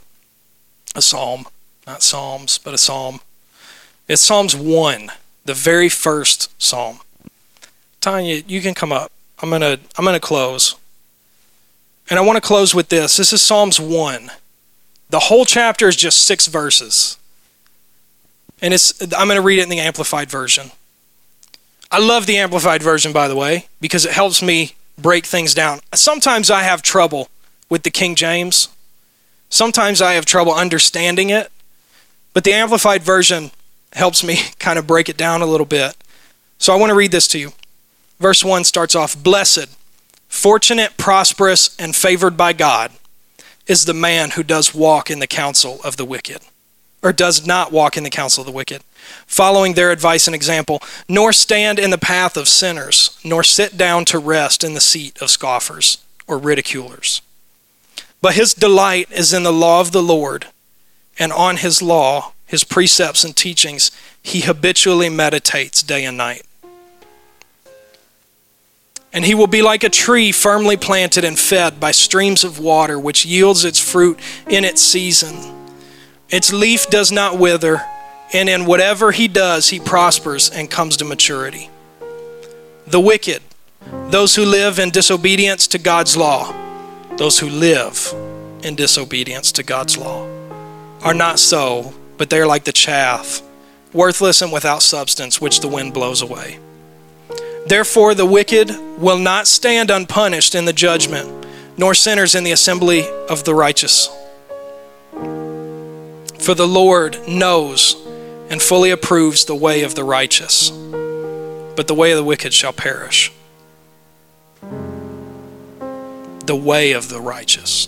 A 0.95 1.01
psalm, 1.03 1.45
not 1.85 2.01
Psalms, 2.01 2.57
but 2.57 2.73
a 2.73 2.77
psalm. 2.77 3.21
It's 4.07 4.23
Psalms 4.23 4.55
1, 4.55 5.11
the 5.45 5.53
very 5.53 5.87
first 5.87 6.49
psalm. 6.59 7.01
Tanya, 8.01 8.41
you 8.47 8.59
can 8.59 8.73
come 8.73 8.91
up. 8.91 9.11
I'm 9.41 9.49
going 9.49 9.61
to 9.61 9.79
I'm 9.97 10.03
going 10.03 10.15
to 10.15 10.19
close. 10.19 10.75
And 12.09 12.17
I 12.17 12.23
want 12.23 12.37
to 12.37 12.41
close 12.41 12.73
with 12.73 12.89
this. 12.89 13.17
This 13.17 13.31
is 13.31 13.41
Psalms 13.41 13.79
1. 13.79 14.31
The 15.11 15.19
whole 15.19 15.45
chapter 15.45 15.87
is 15.87 15.95
just 15.95 16.23
6 16.23 16.47
verses. 16.47 17.17
And 18.61 18.73
it's 18.73 18.99
I'm 19.13 19.27
going 19.27 19.39
to 19.39 19.45
read 19.45 19.59
it 19.59 19.63
in 19.63 19.69
the 19.69 19.79
amplified 19.79 20.31
version. 20.31 20.71
I 21.91 21.99
love 21.99 22.25
the 22.27 22.37
amplified 22.37 22.83
version 22.83 23.13
by 23.13 23.27
the 23.27 23.35
way 23.35 23.67
because 23.81 24.05
it 24.05 24.11
helps 24.11 24.41
me 24.41 24.73
break 24.97 25.25
things 25.25 25.53
down. 25.53 25.79
Sometimes 25.93 26.51
I 26.51 26.61
have 26.61 26.81
trouble 26.81 27.29
with 27.69 27.83
the 27.83 27.91
King 27.91 28.15
James. 28.15 28.69
Sometimes 29.49 30.01
I 30.01 30.13
have 30.13 30.25
trouble 30.25 30.53
understanding 30.53 31.29
it, 31.29 31.51
but 32.33 32.43
the 32.43 32.53
Amplified 32.53 33.01
Version 33.01 33.51
helps 33.93 34.23
me 34.23 34.37
kind 34.59 34.77
of 34.77 34.85
break 34.85 35.09
it 35.09 35.17
down 35.17 35.41
a 35.41 35.47
little 35.47 35.65
bit. 35.65 35.95
So 36.57 36.73
I 36.73 36.75
want 36.75 36.91
to 36.91 36.95
read 36.95 37.11
this 37.11 37.27
to 37.29 37.39
you. 37.39 37.53
Verse 38.19 38.43
1 38.43 38.63
starts 38.63 38.95
off 38.95 39.21
Blessed, 39.21 39.67
fortunate, 40.27 40.97
prosperous, 40.97 41.75
and 41.77 41.95
favored 41.95 42.37
by 42.37 42.53
God 42.53 42.91
is 43.65 43.85
the 43.85 43.93
man 43.93 44.31
who 44.31 44.43
does 44.43 44.73
walk 44.73 45.09
in 45.09 45.19
the 45.19 45.27
counsel 45.27 45.79
of 45.83 45.95
the 45.95 46.05
wicked, 46.05 46.41
or 47.01 47.13
does 47.13 47.45
not 47.45 47.71
walk 47.71 47.97
in 47.97 48.03
the 48.03 48.09
counsel 48.09 48.41
of 48.41 48.45
the 48.45 48.51
wicked, 48.51 48.81
following 49.25 49.73
their 49.73 49.91
advice 49.91 50.27
and 50.27 50.35
example, 50.35 50.81
nor 51.07 51.31
stand 51.31 51.79
in 51.79 51.89
the 51.89 51.97
path 51.97 52.35
of 52.35 52.47
sinners, 52.47 53.17
nor 53.23 53.43
sit 53.43 53.77
down 53.77 54.05
to 54.05 54.19
rest 54.19 54.63
in 54.63 54.73
the 54.73 54.81
seat 54.81 55.21
of 55.21 55.29
scoffers 55.29 56.03
or 56.27 56.37
ridiculers. 56.37 57.21
But 58.21 58.35
his 58.35 58.53
delight 58.53 59.09
is 59.11 59.33
in 59.33 59.43
the 59.43 59.53
law 59.53 59.79
of 59.79 59.91
the 59.91 60.03
Lord, 60.03 60.47
and 61.17 61.31
on 61.31 61.57
his 61.57 61.81
law, 61.81 62.33
his 62.45 62.63
precepts 62.63 63.23
and 63.23 63.35
teachings, 63.35 63.91
he 64.21 64.41
habitually 64.41 65.09
meditates 65.09 65.81
day 65.81 66.03
and 66.03 66.17
night. 66.17 66.43
And 69.11 69.25
he 69.25 69.33
will 69.33 69.47
be 69.47 69.61
like 69.61 69.83
a 69.83 69.89
tree 69.89 70.31
firmly 70.31 70.77
planted 70.77 71.23
and 71.23 71.39
fed 71.39 71.79
by 71.79 71.91
streams 71.91 72.43
of 72.43 72.59
water, 72.59 72.99
which 72.99 73.25
yields 73.25 73.65
its 73.65 73.79
fruit 73.79 74.19
in 74.47 74.63
its 74.63 74.81
season. 74.81 75.58
Its 76.31 76.53
leaf 76.53 76.87
does 76.89 77.11
not 77.11 77.39
wither, 77.39 77.81
and 78.33 78.49
in 78.49 78.65
whatever 78.65 79.11
he 79.11 79.27
does, 79.27 79.69
he 79.69 79.79
prospers 79.79 80.49
and 80.49 80.69
comes 80.69 80.97
to 80.97 81.05
maturity. 81.05 81.69
The 82.85 82.99
wicked, 82.99 83.41
those 84.09 84.35
who 84.35 84.45
live 84.45 84.77
in 84.77 84.91
disobedience 84.91 85.65
to 85.67 85.79
God's 85.79 86.15
law, 86.15 86.53
those 87.17 87.39
who 87.39 87.49
live 87.49 88.13
in 88.63 88.75
disobedience 88.75 89.51
to 89.53 89.63
God's 89.63 89.97
law 89.97 90.27
are 91.01 91.13
not 91.13 91.39
so, 91.39 91.93
but 92.17 92.29
they 92.29 92.39
are 92.39 92.47
like 92.47 92.65
the 92.65 92.71
chaff, 92.71 93.41
worthless 93.91 94.41
and 94.41 94.51
without 94.51 94.83
substance, 94.83 95.41
which 95.41 95.61
the 95.61 95.67
wind 95.67 95.93
blows 95.93 96.21
away. 96.21 96.59
Therefore, 97.65 98.13
the 98.13 98.25
wicked 98.25 98.69
will 98.99 99.17
not 99.17 99.47
stand 99.47 99.89
unpunished 99.89 100.53
in 100.53 100.65
the 100.65 100.73
judgment, 100.73 101.47
nor 101.77 101.93
sinners 101.95 102.35
in 102.35 102.43
the 102.43 102.51
assembly 102.51 103.07
of 103.29 103.43
the 103.45 103.55
righteous. 103.55 104.09
For 106.49 106.55
the 106.55 106.67
Lord 106.67 107.27
knows 107.27 107.95
and 108.49 108.59
fully 108.59 108.89
approves 108.89 109.45
the 109.45 109.53
way 109.53 109.83
of 109.83 109.93
the 109.93 110.03
righteous, 110.03 110.71
but 110.71 111.87
the 111.87 111.93
way 111.93 112.11
of 112.11 112.17
the 112.17 112.23
wicked 112.23 112.55
shall 112.55 112.73
perish 112.73 113.31
the 116.47 116.55
way 116.55 116.93
of 116.93 117.07
the 117.07 117.21
righteous, 117.21 117.87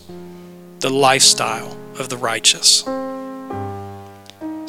the 0.80 0.92
lifestyle 0.92 1.76
of 1.98 2.10
the 2.10 2.18
righteous. 2.18 2.84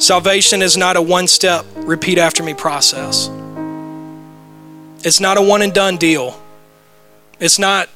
Salvation 0.03 0.63
is 0.63 0.75
not 0.75 0.97
a 0.97 1.01
one 1.03 1.27
step, 1.27 1.63
repeat 1.75 2.17
after 2.17 2.41
me 2.41 2.55
process. 2.55 3.29
It's 5.05 5.19
not 5.19 5.37
a 5.37 5.41
one 5.43 5.61
and 5.61 5.71
done 5.71 5.97
deal. 5.97 6.41
It's 7.39 7.59
not 7.59 7.89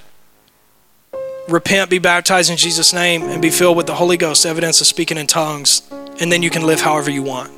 repent, 1.48 1.89
be 1.89 2.00
baptized 2.00 2.50
in 2.50 2.58
Jesus' 2.58 2.93
name, 2.93 3.24
and 3.24 3.41
be 3.41 3.50
filled 3.50 3.78
with 3.78 3.88
the 3.88 3.95
Holy 3.95 4.18
Ghost, 4.18 4.45
evidence 4.45 4.82
of 4.82 4.88
speaking 4.88 5.18
in 5.18 5.28
tongues, 5.28 5.82
and 6.20 6.32
then 6.32 6.43
you 6.43 6.50
can 6.50 6.66
live 6.66 6.82
however 6.82 7.10
you 7.10 7.24
want. 7.24 7.52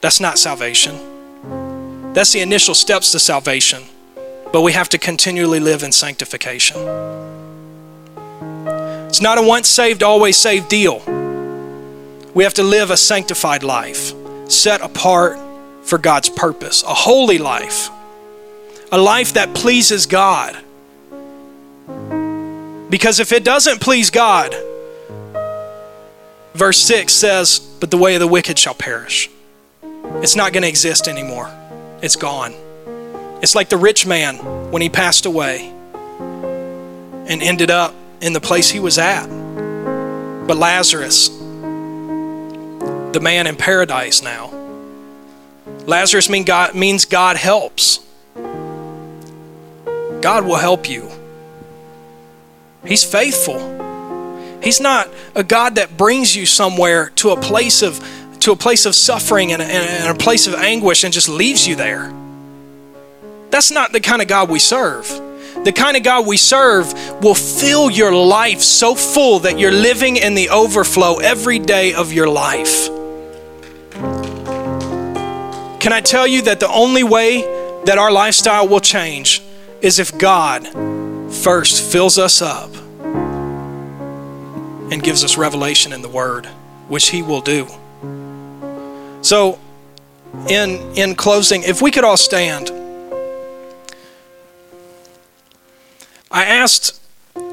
That's 0.00 0.20
not 0.20 0.38
salvation. 0.38 2.12
That's 2.12 2.32
the 2.32 2.40
initial 2.40 2.74
steps 2.74 3.12
to 3.12 3.18
salvation 3.18 3.82
but 4.52 4.62
we 4.62 4.72
have 4.72 4.88
to 4.88 4.98
continually 4.98 5.60
live 5.60 5.82
in 5.82 5.92
sanctification. 5.92 6.76
It's 9.06 9.20
not 9.20 9.38
a 9.38 9.42
once 9.42 9.68
saved, 9.68 10.02
always 10.02 10.36
saved 10.36 10.68
deal. 10.68 11.02
We 12.34 12.44
have 12.44 12.54
to 12.54 12.62
live 12.62 12.90
a 12.90 12.96
sanctified 12.96 13.62
life, 13.62 14.12
set 14.50 14.80
apart 14.80 15.38
for 15.82 15.98
God's 15.98 16.28
purpose, 16.28 16.82
a 16.82 16.94
holy 16.94 17.38
life, 17.38 17.90
a 18.90 18.98
life 18.98 19.34
that 19.34 19.54
pleases 19.54 20.06
God. 20.06 20.56
Because 22.88 23.18
if 23.20 23.32
it 23.32 23.44
doesn't 23.44 23.80
please 23.80 24.10
God, 24.10 24.54
verse 26.54 26.78
6 26.78 27.12
says, 27.12 27.58
But 27.80 27.90
the 27.90 27.96
way 27.96 28.14
of 28.14 28.20
the 28.20 28.28
wicked 28.28 28.58
shall 28.58 28.74
perish. 28.74 29.28
It's 30.22 30.36
not 30.36 30.52
going 30.52 30.62
to 30.62 30.68
exist 30.68 31.08
anymore, 31.08 31.50
it's 32.02 32.16
gone. 32.16 32.54
It's 33.42 33.54
like 33.54 33.68
the 33.68 33.76
rich 33.76 34.06
man 34.06 34.36
when 34.70 34.80
he 34.80 34.88
passed 34.88 35.26
away 35.26 35.68
and 37.28 37.42
ended 37.42 37.70
up 37.70 37.94
in 38.20 38.32
the 38.32 38.40
place 38.40 38.70
he 38.70 38.80
was 38.80 38.98
at. 38.98 39.26
But 40.46 40.56
Lazarus, 40.56 41.28
the 41.28 43.20
man 43.20 43.46
in 43.46 43.56
paradise 43.56 44.22
now, 44.22 44.52
Lazarus 45.86 46.30
mean 46.30 46.44
God, 46.44 46.74
means 46.74 47.04
God 47.04 47.36
helps. 47.36 48.00
God 50.22 50.44
will 50.44 50.56
help 50.56 50.88
you. 50.88 51.10
He's 52.86 53.04
faithful. 53.04 53.76
He's 54.62 54.80
not 54.80 55.08
a 55.34 55.44
God 55.44 55.76
that 55.76 55.96
brings 55.96 56.34
you 56.34 56.46
somewhere 56.46 57.10
to 57.16 57.30
a 57.30 57.40
place 57.40 57.82
of 57.82 58.04
to 58.40 58.52
a 58.52 58.56
place 58.56 58.86
of 58.86 58.94
suffering 58.94 59.52
and, 59.52 59.60
and 59.60 60.16
a 60.16 60.18
place 60.18 60.46
of 60.46 60.54
anguish 60.54 61.02
and 61.04 61.12
just 61.12 61.28
leaves 61.28 61.66
you 61.66 61.74
there. 61.74 62.12
That's 63.50 63.70
not 63.70 63.92
the 63.92 64.00
kind 64.00 64.22
of 64.22 64.28
God 64.28 64.48
we 64.50 64.58
serve. 64.58 65.08
The 65.64 65.72
kind 65.72 65.96
of 65.96 66.04
God 66.04 66.26
we 66.26 66.36
serve 66.36 66.92
will 67.22 67.34
fill 67.34 67.90
your 67.90 68.12
life 68.12 68.60
so 68.60 68.94
full 68.94 69.40
that 69.40 69.58
you're 69.58 69.72
living 69.72 70.16
in 70.16 70.34
the 70.34 70.50
overflow 70.50 71.16
every 71.16 71.58
day 71.58 71.94
of 71.94 72.12
your 72.12 72.28
life. 72.28 72.86
Can 75.80 75.92
I 75.92 76.00
tell 76.00 76.26
you 76.26 76.42
that 76.42 76.60
the 76.60 76.68
only 76.68 77.02
way 77.02 77.42
that 77.84 77.98
our 77.98 78.12
lifestyle 78.12 78.68
will 78.68 78.80
change 78.80 79.42
is 79.80 79.98
if 79.98 80.16
God 80.18 80.66
first 81.36 81.82
fills 81.92 82.18
us 82.18 82.42
up 82.42 82.74
and 84.90 85.02
gives 85.02 85.24
us 85.24 85.36
revelation 85.36 85.92
in 85.92 86.02
the 86.02 86.08
Word, 86.08 86.46
which 86.88 87.08
He 87.08 87.22
will 87.22 87.40
do. 87.40 87.66
So, 89.22 89.58
in, 90.48 90.78
in 90.96 91.14
closing, 91.14 91.62
if 91.62 91.82
we 91.82 91.90
could 91.90 92.04
all 92.04 92.16
stand. 92.16 92.70
I 96.30 96.44
asked 96.44 97.00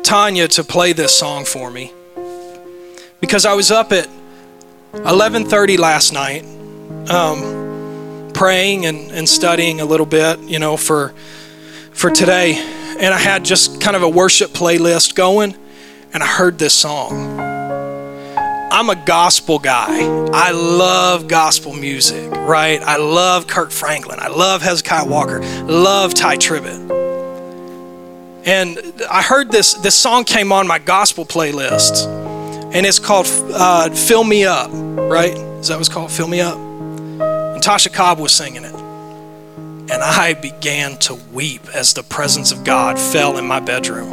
Tanya 0.03 0.47
to 0.49 0.63
play 0.63 0.93
this 0.93 1.13
song 1.13 1.45
for 1.45 1.71
me 1.71 1.93
because 3.21 3.45
I 3.45 3.53
was 3.53 3.71
up 3.71 3.91
at 3.91 4.09
11:30 4.93 5.79
last 5.79 6.11
night, 6.13 6.43
um, 7.09 8.31
praying 8.34 8.86
and, 8.86 9.11
and 9.11 9.27
studying 9.27 9.79
a 9.79 9.86
little 9.86 10.05
bit, 10.05 10.39
you 10.41 10.59
know, 10.59 10.77
for 10.77 11.13
for 11.93 12.11
today, 12.11 12.61
and 12.99 13.13
I 13.13 13.17
had 13.19 13.43
just 13.45 13.81
kind 13.81 13.95
of 13.95 14.03
a 14.03 14.09
worship 14.09 14.51
playlist 14.51 15.15
going, 15.15 15.55
and 16.13 16.23
I 16.23 16.27
heard 16.27 16.57
this 16.59 16.73
song. 16.73 17.39
I'm 18.71 18.89
a 18.89 18.95
gospel 19.05 19.59
guy. 19.59 20.01
I 20.33 20.51
love 20.51 21.27
gospel 21.27 21.73
music, 21.73 22.31
right? 22.31 22.81
I 22.81 22.97
love 22.97 23.45
Kirk 23.47 23.69
Franklin. 23.71 24.19
I 24.19 24.29
love 24.29 24.63
Hezekiah 24.63 25.05
Walker. 25.07 25.41
Love 25.65 26.13
Tye 26.15 26.37
Tribbett. 26.37 26.91
And 28.45 28.79
I 29.09 29.21
heard 29.21 29.51
this 29.51 29.75
this 29.75 29.95
song 29.95 30.23
came 30.25 30.51
on 30.51 30.67
my 30.67 30.79
gospel 30.79 31.23
playlist. 31.25 32.07
and 32.73 32.85
it's 32.85 32.99
called 32.99 33.27
uh, 33.53 33.89
Fill 33.91 34.23
Me 34.23 34.43
Up, 34.45 34.69
right? 34.73 35.37
Is 35.59 35.67
that 35.67 35.77
what's 35.77 35.87
called? 35.87 36.11
Fill 36.11 36.27
Me 36.27 36.41
Up? 36.41 36.57
And 36.57 37.61
Tasha 37.61 37.93
Cobb 37.93 38.19
was 38.19 38.31
singing 38.31 38.63
it. 38.65 38.73
And 39.93 40.01
I 40.01 40.33
began 40.33 40.97
to 41.01 41.13
weep 41.13 41.67
as 41.71 41.93
the 41.93 42.01
presence 42.01 42.51
of 42.51 42.63
God 42.63 42.97
fell 42.97 43.37
in 43.37 43.45
my 43.45 43.59
bedroom. 43.59 44.09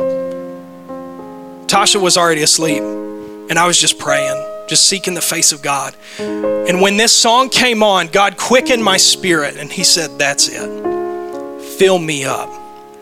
Tasha 1.68 1.98
was 1.98 2.18
already 2.18 2.42
asleep, 2.42 2.82
and 2.82 3.58
I 3.58 3.66
was 3.66 3.80
just 3.80 3.98
praying, 3.98 4.36
just 4.68 4.86
seeking 4.86 5.14
the 5.14 5.22
face 5.22 5.52
of 5.52 5.62
God. 5.62 5.96
And 6.18 6.82
when 6.82 6.98
this 6.98 7.16
song 7.16 7.48
came 7.48 7.82
on, 7.82 8.08
God 8.08 8.36
quickened 8.36 8.84
my 8.84 8.98
spirit, 8.98 9.56
and 9.56 9.72
He 9.72 9.82
said, 9.82 10.18
That's 10.18 10.48
it. 10.48 10.68
Fill 11.78 11.98
me 11.98 12.26
up. 12.26 12.50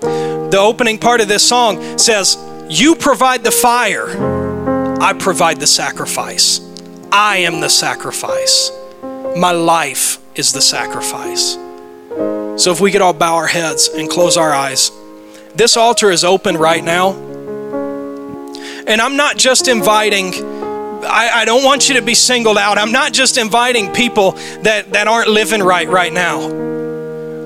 The 0.01 0.59
opening 0.61 0.99
part 0.99 1.21
of 1.21 1.27
this 1.27 1.47
song 1.47 1.99
says, 1.99 2.39
You 2.69 2.95
provide 2.95 3.43
the 3.43 3.51
fire, 3.51 4.07
I 5.03 5.15
provide 5.15 5.59
the 5.59 5.67
sacrifice. 5.67 6.61
I 7.11 7.39
am 7.39 7.59
the 7.59 7.71
sacrifice. 7.71 8.71
My 9.37 9.51
life 9.51 10.21
is 10.37 10.53
the 10.53 10.63
sacrifice. 10.63 11.59
So 12.59 12.73
if 12.73 12.81
we 12.81 12.91
could 12.91 13.01
all 13.01 13.13
bow 13.13 13.37
our 13.37 13.47
heads 13.47 13.89
and 13.89 14.11
close 14.11 14.37
our 14.37 14.53
eyes. 14.53 14.91
This 15.55 15.77
altar 15.77 16.11
is 16.11 16.25
open 16.25 16.57
right 16.57 16.83
now. 16.83 17.13
And 18.87 19.01
I'm 19.01 19.17
not 19.17 19.37
just 19.37 19.69
inviting, 19.69 20.35
I, 20.35 21.31
I, 21.35 21.45
don't 21.45 21.63
want 21.63 21.89
you 21.89 21.95
to 21.97 22.03
be 22.03 22.15
singled 22.15 22.59
out. 22.59 22.79
I'm 22.79 22.91
not 22.91 23.13
just 23.13 23.39
inviting 23.39 23.93
people 23.93 24.33
that, 24.63 24.93
that 24.93 25.07
aren't 25.07 25.29
living 25.29 25.63
right 25.63 25.89
right 25.89 26.13
now. 26.13 26.41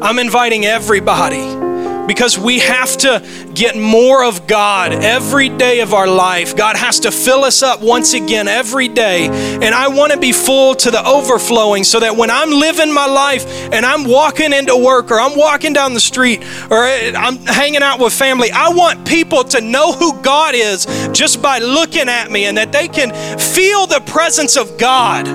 I'm 0.00 0.18
inviting 0.18 0.64
everybody 0.64 1.71
because 2.06 2.38
we 2.38 2.58
have 2.58 2.96
to 2.98 3.22
get 3.54 3.76
more 3.76 4.24
of 4.24 4.46
God 4.46 4.92
every 4.92 5.48
day 5.48 5.80
of 5.80 5.94
our 5.94 6.06
life. 6.06 6.56
God 6.56 6.76
has 6.76 7.00
to 7.00 7.10
fill 7.10 7.44
us 7.44 7.62
up 7.62 7.80
once 7.80 8.14
again 8.14 8.48
every 8.48 8.88
day. 8.88 9.28
And 9.28 9.74
I 9.74 9.88
want 9.88 10.12
to 10.12 10.18
be 10.18 10.32
full 10.32 10.74
to 10.76 10.90
the 10.90 11.04
overflowing 11.06 11.84
so 11.84 12.00
that 12.00 12.16
when 12.16 12.30
I'm 12.30 12.50
living 12.50 12.92
my 12.92 13.06
life 13.06 13.46
and 13.72 13.86
I'm 13.86 14.04
walking 14.04 14.52
into 14.52 14.76
work 14.76 15.10
or 15.10 15.20
I'm 15.20 15.36
walking 15.36 15.72
down 15.72 15.94
the 15.94 16.00
street 16.00 16.42
or 16.70 16.84
I'm 16.84 17.36
hanging 17.38 17.82
out 17.82 18.00
with 18.00 18.12
family, 18.12 18.50
I 18.50 18.70
want 18.70 19.06
people 19.06 19.44
to 19.44 19.60
know 19.60 19.92
who 19.92 20.20
God 20.22 20.54
is 20.54 20.86
just 21.12 21.40
by 21.40 21.58
looking 21.58 22.08
at 22.08 22.30
me 22.30 22.46
and 22.46 22.56
that 22.58 22.72
they 22.72 22.88
can 22.88 23.10
feel 23.38 23.86
the 23.86 24.00
presence 24.06 24.56
of 24.56 24.76
God. 24.78 25.28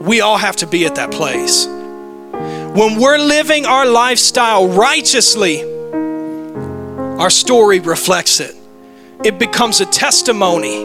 We 0.00 0.20
all 0.20 0.36
have 0.36 0.56
to 0.56 0.66
be 0.66 0.84
at 0.84 0.96
that 0.96 1.10
place. 1.10 1.66
When 2.74 2.98
we're 2.98 3.18
living 3.18 3.66
our 3.66 3.86
lifestyle 3.86 4.66
righteously, 4.66 5.62
our 5.62 7.30
story 7.30 7.78
reflects 7.78 8.40
it. 8.40 8.56
It 9.22 9.38
becomes 9.38 9.80
a 9.80 9.86
testimony. 9.86 10.82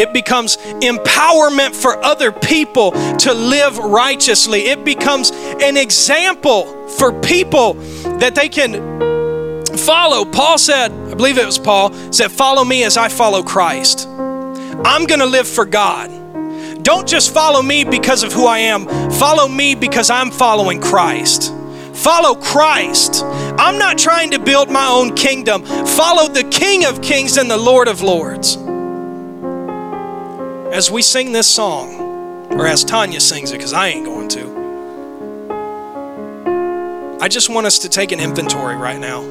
It 0.00 0.12
becomes 0.12 0.56
empowerment 0.56 1.74
for 1.74 2.00
other 2.04 2.30
people 2.30 2.92
to 2.92 3.34
live 3.34 3.78
righteously. 3.78 4.66
It 4.66 4.84
becomes 4.84 5.32
an 5.32 5.76
example 5.76 6.86
for 6.86 7.12
people 7.20 7.74
that 8.20 8.36
they 8.36 8.48
can 8.48 8.72
follow. 9.76 10.24
Paul 10.24 10.56
said, 10.56 10.92
I 10.92 11.14
believe 11.14 11.36
it 11.36 11.46
was 11.46 11.58
Paul, 11.58 11.92
said, 12.12 12.30
Follow 12.30 12.62
me 12.62 12.84
as 12.84 12.96
I 12.96 13.08
follow 13.08 13.42
Christ. 13.42 14.06
I'm 14.06 15.04
going 15.06 15.18
to 15.18 15.26
live 15.26 15.48
for 15.48 15.64
God. 15.64 16.23
Don't 16.84 17.08
just 17.08 17.32
follow 17.32 17.62
me 17.62 17.82
because 17.82 18.22
of 18.22 18.32
who 18.34 18.44
I 18.44 18.58
am, 18.58 18.86
follow 19.10 19.48
me 19.48 19.74
because 19.74 20.10
I'm 20.10 20.30
following 20.30 20.82
Christ. 20.82 21.50
Follow 21.94 22.34
Christ. 22.34 23.24
I'm 23.24 23.78
not 23.78 23.96
trying 23.96 24.32
to 24.32 24.38
build 24.38 24.70
my 24.70 24.86
own 24.86 25.14
kingdom. 25.14 25.64
Follow 25.64 26.28
the 26.28 26.44
King 26.44 26.84
of 26.84 27.00
Kings 27.00 27.38
and 27.38 27.50
the 27.50 27.56
Lord 27.56 27.88
of 27.88 28.02
Lords. 28.02 28.56
As 30.74 30.90
we 30.90 31.00
sing 31.00 31.32
this 31.32 31.46
song, 31.48 32.50
or 32.52 32.66
as 32.66 32.84
Tanya 32.84 33.20
sings 33.20 33.50
it, 33.50 33.56
because 33.56 33.72
I 33.72 33.88
ain't 33.88 34.04
going 34.04 34.28
to, 34.28 34.44
I 37.22 37.28
just 37.28 37.48
want 37.48 37.66
us 37.66 37.78
to 37.78 37.88
take 37.88 38.12
an 38.12 38.20
inventory 38.20 38.76
right 38.76 39.00
now 39.00 39.22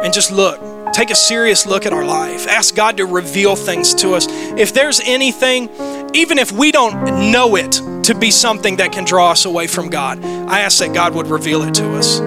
and 0.00 0.14
just 0.14 0.30
look 0.30 0.60
take 0.92 1.10
a 1.10 1.14
serious 1.14 1.66
look 1.66 1.84
at 1.84 1.92
our 1.92 2.04
life. 2.04 2.46
Ask 2.48 2.74
God 2.74 2.96
to 2.96 3.06
reveal 3.06 3.54
things 3.54 3.94
to 3.96 4.14
us. 4.14 4.26
If 4.30 4.72
there's 4.72 5.00
anything, 5.00 5.68
even 6.16 6.38
if 6.38 6.50
we 6.50 6.72
don't 6.72 7.30
know 7.30 7.56
it 7.56 7.72
to 8.04 8.14
be 8.14 8.30
something 8.30 8.76
that 8.76 8.90
can 8.90 9.04
draw 9.04 9.32
us 9.32 9.44
away 9.44 9.66
from 9.66 9.90
God, 9.90 10.24
I 10.24 10.60
ask 10.60 10.78
that 10.78 10.94
God 10.94 11.14
would 11.14 11.26
reveal 11.26 11.62
it 11.62 11.74
to 11.74 11.96
us. 11.96 12.20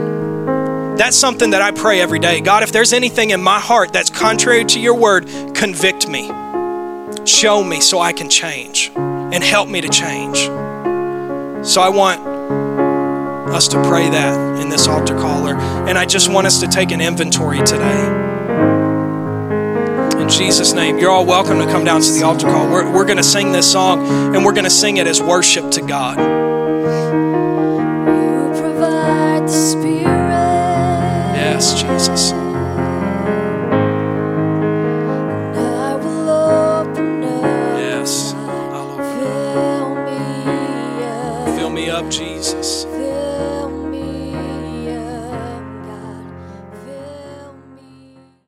That's 0.99 1.17
something 1.17 1.51
that 1.51 1.61
I 1.61 1.71
pray 1.71 1.99
every 1.99 2.19
day. 2.19 2.39
God, 2.39 2.61
if 2.61 2.71
there's 2.71 2.93
anything 2.93 3.31
in 3.31 3.41
my 3.41 3.59
heart 3.59 3.91
that's 3.91 4.09
contrary 4.09 4.63
to 4.65 4.79
your 4.79 4.95
word, 4.95 5.27
convict 5.55 6.07
me. 6.07 6.27
Show 7.25 7.63
me 7.63 7.81
so 7.81 7.99
I 7.99 8.13
can 8.13 8.29
change 8.29 8.91
and 8.95 9.43
help 9.43 9.69
me 9.69 9.81
to 9.81 9.89
change. 9.89 10.37
So 11.65 11.81
I 11.81 11.89
want 11.89 12.19
us 13.55 13.67
to 13.69 13.81
pray 13.83 14.07
that 14.09 14.61
in 14.61 14.69
this 14.69 14.87
altar 14.87 15.17
caller. 15.17 15.55
And 15.55 15.97
I 15.97 16.05
just 16.05 16.29
want 16.31 16.45
us 16.45 16.59
to 16.59 16.67
take 16.67 16.91
an 16.91 17.01
inventory 17.01 17.59
today. 17.59 18.28
Jesus' 20.29 20.73
name. 20.73 20.97
You're 20.97 21.11
all 21.11 21.25
welcome 21.25 21.59
to 21.59 21.65
come 21.65 21.83
down 21.83 22.01
to 22.01 22.11
the 22.11 22.23
altar 22.23 22.47
call. 22.47 22.69
We're, 22.69 22.91
we're 22.91 23.05
going 23.05 23.17
to 23.17 23.23
sing 23.23 23.51
this 23.51 23.71
song 23.71 24.35
and 24.35 24.45
we're 24.45 24.53
going 24.53 24.65
to 24.65 24.69
sing 24.69 24.97
it 24.97 25.07
as 25.07 25.21
worship 25.21 25.71
to 25.71 25.81
God. 25.81 26.17
Yes, 31.35 31.81
Jesus. 31.81 32.38